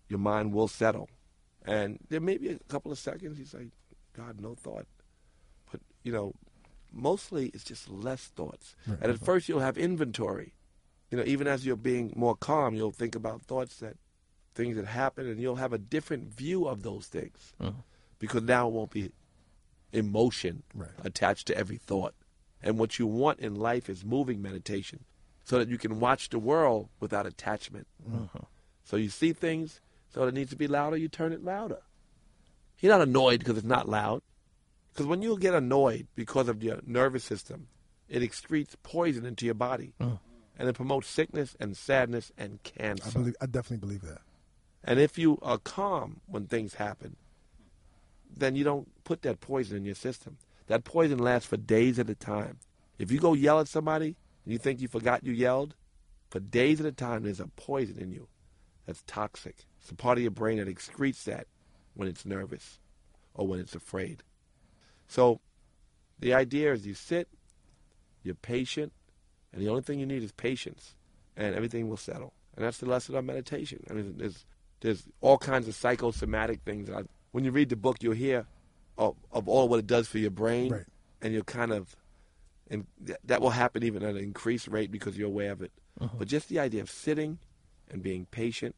[0.07, 1.09] Your mind will settle.
[1.65, 3.69] And there may be a couple of seconds, he's like,
[4.15, 4.85] God, no thought.
[5.71, 6.33] But, you know,
[6.93, 8.75] mostly it's just less thoughts.
[8.87, 8.99] Right.
[9.01, 10.53] And at first you'll have inventory.
[11.11, 13.97] You know, even as you're being more calm, you'll think about thoughts that,
[14.53, 17.53] things that happen, and you'll have a different view of those things.
[17.59, 17.71] Uh-huh.
[18.19, 19.11] Because now it won't be
[19.91, 20.89] emotion Right.
[21.03, 22.13] attached to every thought.
[22.61, 25.05] And what you want in life is moving meditation
[25.43, 27.87] so that you can watch the world without attachment.
[28.11, 28.39] Uh-huh.
[28.83, 29.81] So you see things,
[30.15, 31.81] so it needs to be louder, you turn it louder.
[32.79, 34.21] You're not annoyed because it's not loud.
[34.93, 37.67] Because when you get annoyed because of your nervous system,
[38.07, 39.93] it excretes poison into your body.
[39.99, 40.19] Mm.
[40.57, 43.03] And it promotes sickness and sadness and cancer.
[43.03, 43.19] I cancer.
[43.19, 43.35] believe.
[43.41, 44.21] I definitely believe that.
[44.85, 47.17] And if you are calm when things happen,
[48.33, 50.37] then you don't put that poison in your system.
[50.67, 52.59] That poison lasts for days at a time.
[52.97, 54.15] If you go yell at somebody
[54.45, 55.75] and you think you forgot you yelled,
[56.29, 58.29] for days at a time there's a poison in you
[58.85, 59.65] that's toxic.
[59.85, 61.45] It's a part of your brain that excretes that
[61.93, 62.79] when it's nervous
[63.35, 64.23] or when it's afraid.
[65.07, 65.41] So
[66.19, 67.27] the idea is you sit,
[68.23, 68.93] you're patient,
[69.53, 70.95] and the only thing you need is patience,
[71.37, 72.33] and everything will settle.
[72.55, 73.83] And that's the lesson of meditation.
[73.87, 74.43] I mean, there's
[74.81, 76.87] there's all kinds of psychosomatic things.
[76.87, 77.01] That I,
[77.31, 78.47] when you read the book, you'll hear
[78.97, 80.85] of, of all what it does for your brain, Right.
[81.21, 81.95] and you'll kind of,
[82.71, 85.71] and th- that will happen even at an increased rate because you're aware of it.
[86.01, 86.15] Uh-huh.
[86.17, 87.37] But just the idea of sitting
[87.91, 88.73] and being patient,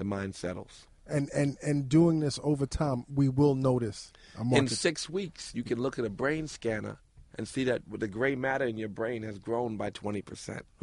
[0.00, 0.88] the mind settles.
[1.06, 4.12] And and and doing this over time, we will notice.
[4.38, 6.98] a In six weeks, you can look at a brain scanner
[7.36, 10.62] and see that the gray matter in your brain has grown by 20%.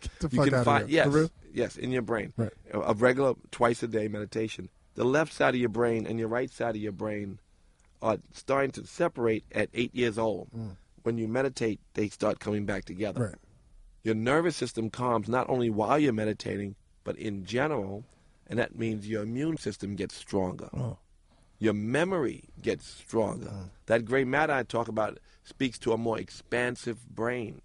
[0.00, 2.32] Get the You can find yes, yes, in your brain.
[2.36, 2.52] Right.
[2.72, 4.68] A regular twice a day meditation.
[4.94, 7.38] The left side of your brain and your right side of your brain
[8.02, 10.48] are starting to separate at eight years old.
[10.56, 10.76] Mm.
[11.02, 13.20] When you meditate, they start coming back together.
[13.20, 13.34] Right.
[14.02, 18.04] Your nervous system calms not only while you're meditating, but in general,
[18.50, 20.68] and that means your immune system gets stronger.
[20.74, 20.98] Oh.
[21.60, 23.46] Your memory gets stronger.
[23.46, 23.70] Mm.
[23.86, 27.62] That gray matter I talk about speaks to a more expansive brain,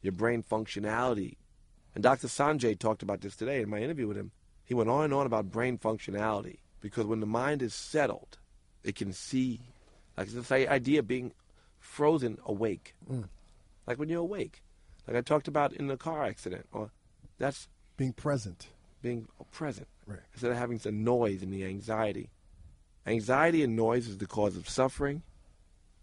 [0.00, 1.36] your brain functionality.
[1.94, 2.28] And Dr.
[2.28, 4.30] Sanjay talked about this today in my interview with him.
[4.64, 8.38] He went on and on about brain functionality because when the mind is settled,
[8.84, 9.60] it can see,
[10.16, 11.32] like this idea of being
[11.80, 12.94] frozen awake.
[13.10, 13.24] Mm.
[13.88, 14.62] Like when you're awake,
[15.08, 16.92] like I talked about in the car accident, or
[17.38, 17.66] that's
[17.96, 18.68] Being present.
[19.02, 20.20] Being present Right.
[20.32, 22.30] instead of having the noise and the anxiety.
[23.06, 25.22] Anxiety and noise is the cause of suffering.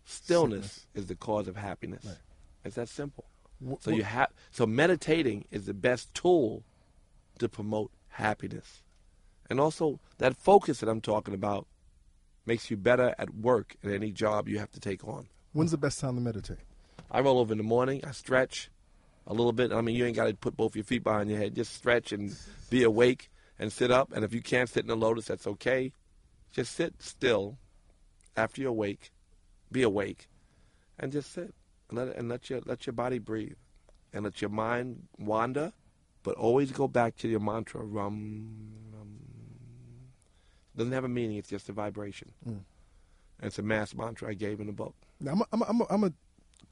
[0.05, 0.87] Stillness Sickness.
[0.95, 2.03] is the cause of happiness.
[2.05, 2.17] Right.
[2.65, 3.25] It's that simple.
[3.65, 6.63] Wh- So you have so meditating is the best tool
[7.39, 8.81] to promote happiness.
[9.49, 11.67] And also that focus that I'm talking about
[12.45, 15.27] makes you better at work at any job you have to take on.
[15.53, 16.57] When's the best time to meditate?
[17.11, 18.03] I roll over in the morning.
[18.03, 18.69] I stretch
[19.29, 19.71] a little bit.
[19.71, 21.55] I mean, you ain't got to put both your feet behind your head.
[21.55, 22.35] Just stretch and
[22.69, 23.29] be awake
[23.59, 24.11] and sit up.
[24.11, 25.93] And if you can't sit in a lotus, that's okay.
[26.51, 27.57] Just sit still
[28.35, 29.11] after you're awake.
[29.71, 30.27] Be awake,
[30.97, 31.53] and just sit
[31.89, 33.53] and let and let your let your body breathe,
[34.11, 35.73] and let your mind wander,
[36.23, 37.83] but always go back to your mantra.
[37.83, 38.49] Rum,
[38.91, 39.19] rum.
[40.75, 41.37] Doesn't have a meaning.
[41.37, 42.31] It's just a vibration.
[42.45, 42.63] And
[43.43, 44.95] it's a mass mantra I gave in the book.
[45.19, 46.13] Now, I'm I'm I'm, I'm gonna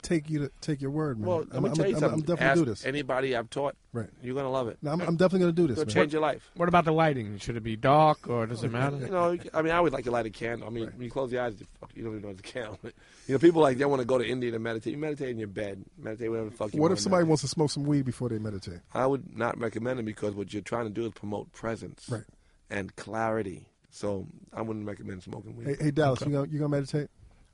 [0.02, 1.28] take you to take your word, man.
[1.28, 2.20] Well, I'm, me I'm, tell you I'm, something.
[2.20, 2.84] I'm definitely Ask do this.
[2.86, 4.08] Anybody I've taught, Right.
[4.22, 4.78] you're gonna love it.
[4.82, 5.94] No, I'm, I'm definitely gonna do this, It'll man.
[5.94, 6.50] change your life.
[6.56, 7.38] What about the lighting?
[7.38, 8.96] Should it be dark or does it matter?
[8.98, 10.66] You know, I mean, I would like to light a candle.
[10.68, 11.54] I mean, when you close your eyes,
[11.94, 12.78] you don't even know it's a candle.
[13.28, 14.92] You know, people like they want to go to India to meditate.
[14.94, 16.98] You meditate in your bed, meditate whatever the fuck you What want.
[16.98, 18.78] if somebody wants to smoke some weed before they meditate?
[18.94, 22.22] I would not recommend it because what you're trying to do is promote presence Right.
[22.70, 23.66] and clarity.
[23.90, 25.66] So I wouldn't recommend smoking weed.
[25.68, 27.08] Hey, hey Dallas, you gonna you gonna meditate?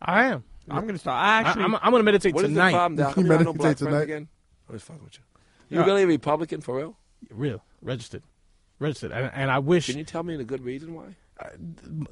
[0.04, 0.44] I am.
[0.70, 1.16] I'm gonna start.
[1.22, 2.72] I I, actually, am I'm gonna meditate what is tonight.
[2.72, 2.96] the problem?
[2.96, 3.16] Doc?
[3.16, 4.02] You You no meditate black friends tonight?
[4.02, 4.28] again?
[4.68, 5.20] I'm just fucking with you.
[5.70, 5.86] You Yeah.
[5.86, 6.96] really a Republican for real?
[7.30, 8.22] Real registered,
[8.78, 11.16] registered, and, and I wish Can you tell me the good reason why?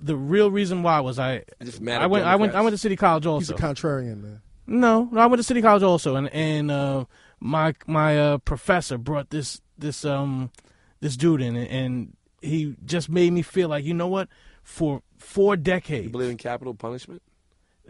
[0.00, 1.44] the real reason why was I.
[1.60, 2.24] I'm just mad I went.
[2.24, 2.50] I went.
[2.50, 2.64] I Democrats.
[2.64, 3.38] went to City College also.
[3.54, 4.42] He's a contrarian, man.
[4.66, 7.04] No, no, I went to City College also, and and uh,
[7.40, 10.50] my my uh, professor brought this this um
[11.00, 14.28] this dude in, and he just made me feel like you know what,
[14.62, 17.22] for four You decades, believe in capital punishment?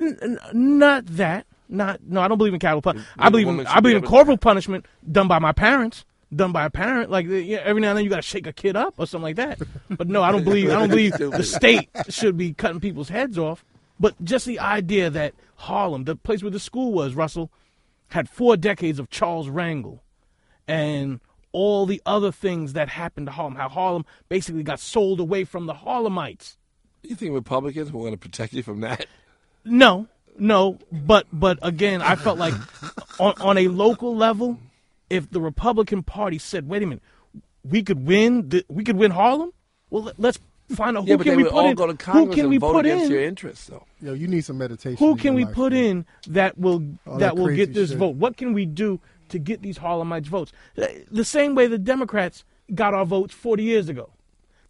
[0.01, 1.47] N- not that.
[1.69, 2.21] Not no.
[2.21, 3.09] I don't believe in capital punishment.
[3.19, 6.05] I believe in I believe in corporal punishment done by my parents,
[6.35, 7.11] done by a parent.
[7.11, 9.07] Like eh, yeah, every now and then you got to shake a kid up or
[9.07, 9.61] something like that.
[9.89, 10.71] But no, I don't believe.
[10.71, 13.65] I don't believe the state should be cutting people's heads off.
[13.99, 17.51] But just the idea that Harlem, the place where the school was, Russell,
[18.09, 20.01] had four decades of Charles Rangel,
[20.69, 21.21] and
[21.53, 23.55] all the other things that happened to Harlem.
[23.55, 26.57] How Harlem basically got sold away from the Harlemites.
[27.03, 29.07] You think Republicans were going to protect you from that?
[29.65, 30.09] No,
[30.39, 32.55] no, but but again, I felt like
[33.21, 34.59] on on a local level,
[35.11, 37.03] if the Republican Party said, "Wait a minute,
[37.65, 39.53] we could win, the, we could win Harlem,"
[39.91, 40.39] well, let- let's
[40.75, 41.75] find out who yeah, but can they we would put all in.
[41.77, 43.11] go to who Congress can and we vote put against in?
[43.13, 43.85] your interests, though.
[44.01, 44.97] Yo, you need some meditation.
[44.97, 45.85] Who can we life, put man.
[45.85, 47.99] in that will All that that will get this shit.
[47.99, 48.17] vote?
[48.17, 48.99] What can we do
[49.29, 50.53] to get these Harlemites votes?
[50.77, 52.45] Uh, The same way the Democrats
[52.75, 54.09] got our votes 40 years ago.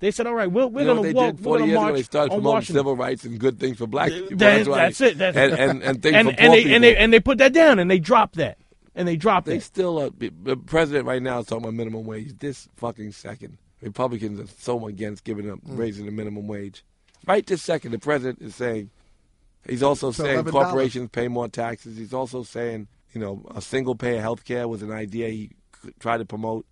[0.02, 1.66] They said, "All right, we're, we're going to they walk, did we're 40 going to
[1.68, 1.82] years ago?
[1.84, 4.36] march They started on promoting Washington." civil rights and good things for black people.
[4.36, 5.18] That- that's, that's it.
[5.18, 6.74] That's and, and, and things and, for poor and they, people.
[6.74, 8.58] and they and they put that down and they dropped that
[8.96, 9.62] and they dropped They it.
[9.62, 10.10] still are.
[10.10, 12.36] The president right now is talking about minimum wage.
[12.40, 15.78] This fucking second, Republicans are so against giving up Mm.
[15.78, 16.84] raising the minimum wage.
[17.24, 18.90] Right this second, the president is saying.
[19.68, 20.50] He's also So saying $11.
[20.50, 21.96] corporations pay more taxes.
[21.96, 25.50] He's also saying, you know, a single payer health care was an idea he
[26.00, 26.66] tried to promote,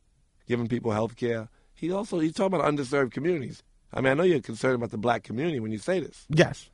[0.48, 1.48] giving people health care.
[1.80, 3.62] He also he's talking about underserved communities.
[3.92, 6.68] I mean, I know you're concerned about the black community when you say this, Yes,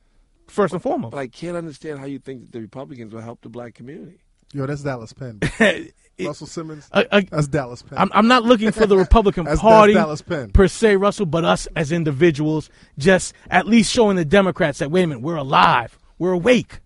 [0.48, 1.12] first and foremost.
[1.12, 4.18] but I can't understand how you think that the Republicans will help the black community.
[4.52, 5.38] Yo, that's Dallas Penn.
[6.18, 6.88] It- Russell Simmons.
[6.94, 7.98] I- I- That's Dallas Penn.
[7.98, 10.50] I'm, I'm not looking for the Republican That's- that's Party Dallas Penn.
[10.50, 15.02] per se, Russell, but us as individuals, just at least showing the Democrats that wait
[15.02, 16.80] a minute, we're alive, we're awake,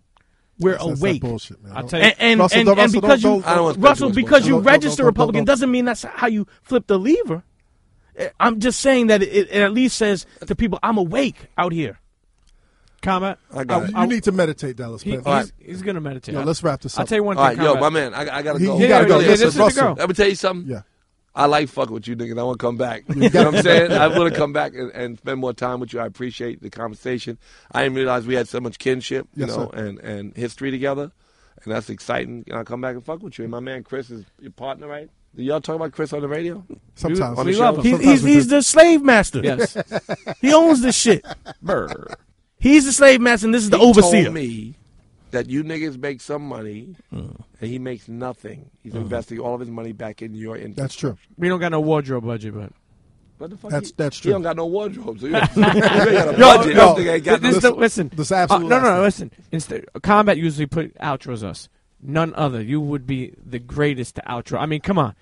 [0.58, 1.22] we're That's- that's awake.
[1.22, 1.72] that bullshit, man.
[1.76, 3.74] I'll tell you- And and, Russell, and, and Russell, because don't- you, I don't want
[3.76, 6.26] to Russell, spend too much because you register don't- don't- Republican doesn't mean that's how
[6.26, 7.44] you flip the lever.
[8.38, 11.98] I'm just saying that it, it at least says to people, I'm awake out here.
[13.02, 13.38] Comment.
[13.54, 13.96] I got it.
[13.96, 15.50] You need to meditate, Dallas He, he's, right.
[15.58, 16.34] he's going to meditate.
[16.34, 17.00] Yo, let's wrap this up.
[17.00, 17.56] I'll tell you one All thing.
[17.58, 18.76] right, yo, my man, I, I gotta go.
[18.76, 19.18] he gotta Yeah, go.
[19.20, 19.94] yeah, Listen, this is the Russell.
[19.94, 20.70] Let me tell you something.
[20.70, 20.82] Yeah.
[21.34, 22.38] I like fucking with you niggas.
[22.38, 23.04] I want to come back.
[23.08, 23.92] You know what I'm saying?
[23.98, 26.00] I want to come back and, and spend more time with you.
[26.00, 27.38] I appreciate the conversation.
[27.72, 29.78] I didn't realize we had so much kinship, you Yes, know, sir.
[29.78, 31.10] and, and history together.
[31.64, 32.44] And that's exciting.
[32.48, 33.44] And I'll come back and fuck with you.
[33.44, 35.08] And my man Chris is your partner, right?
[35.36, 36.64] Do y'all talk about Chris on the radio?
[36.96, 37.82] Sometimes on the we love him.
[37.84, 39.40] He's, Sometimes he's, he's the slave master.
[39.42, 39.76] Yes.
[40.40, 41.24] He owns this shit.
[41.62, 42.14] Brr.
[42.58, 44.24] He's the slave master, and this is the overseer.
[44.24, 44.74] told me
[45.30, 48.68] that you niggas make some money and he makes nothing.
[48.82, 50.76] He's investing all of his money back in your interest.
[50.76, 51.16] That's true.
[51.38, 52.72] We don't got no wardrobe budget, but
[53.38, 53.70] What the fuck?
[53.70, 54.32] That's- he, that's He true.
[54.32, 55.20] don't got no wardrobe.
[55.20, 56.74] So you, you ain't got a budget.
[56.74, 58.10] yo, This nigga ain't got this, no the, listen.
[58.14, 59.02] This is Uh, no, no, no.
[59.02, 59.30] Listen.
[59.52, 61.68] Instead, combat usually put outros us.
[62.02, 62.62] None other.
[62.62, 64.58] You would be the greatest outro.
[64.58, 65.14] I mean, come on,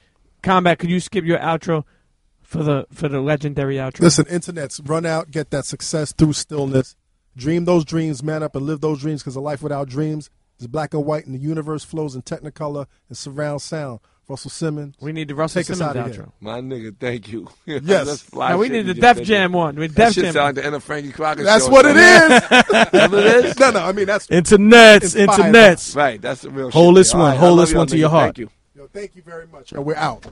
[0.43, 0.79] combat.
[0.79, 1.85] Could you skip your outro
[2.43, 4.01] for the for the legendary outro?
[4.01, 6.97] Listen, internets, run out, get that success through stillness.
[7.37, 10.67] Dream those dreams, man up, and live those dreams because a life without dreams is
[10.67, 14.01] black and white, and the universe flows in technicolor and surround sound.
[14.29, 14.95] Russell Simmons.
[15.01, 16.23] we need the Russell Take us Simmons outta here.
[16.25, 16.33] outro.
[16.41, 17.49] My nigga, thank you.
[17.67, 17.83] Yes.
[18.07, 19.77] That's fly Now we need the Def Jam one.
[19.77, 20.33] We That Def shit Jam.
[20.35, 21.71] sound like the end of Frankie Crocker That's show.
[21.73, 22.29] what it is.
[22.49, 23.59] That's what it is?
[23.59, 24.27] no, no, I mean that's.
[24.27, 25.55] Internets, Inspired.
[25.55, 25.97] internets.
[25.97, 26.75] Right, that's the real shit.
[26.75, 27.31] Hold this All one.
[27.31, 28.37] right, Hold this one to your heart.
[28.37, 28.51] Thank you.
[28.77, 29.73] Yo, thank you very much.
[29.73, 30.27] Yo, we're out.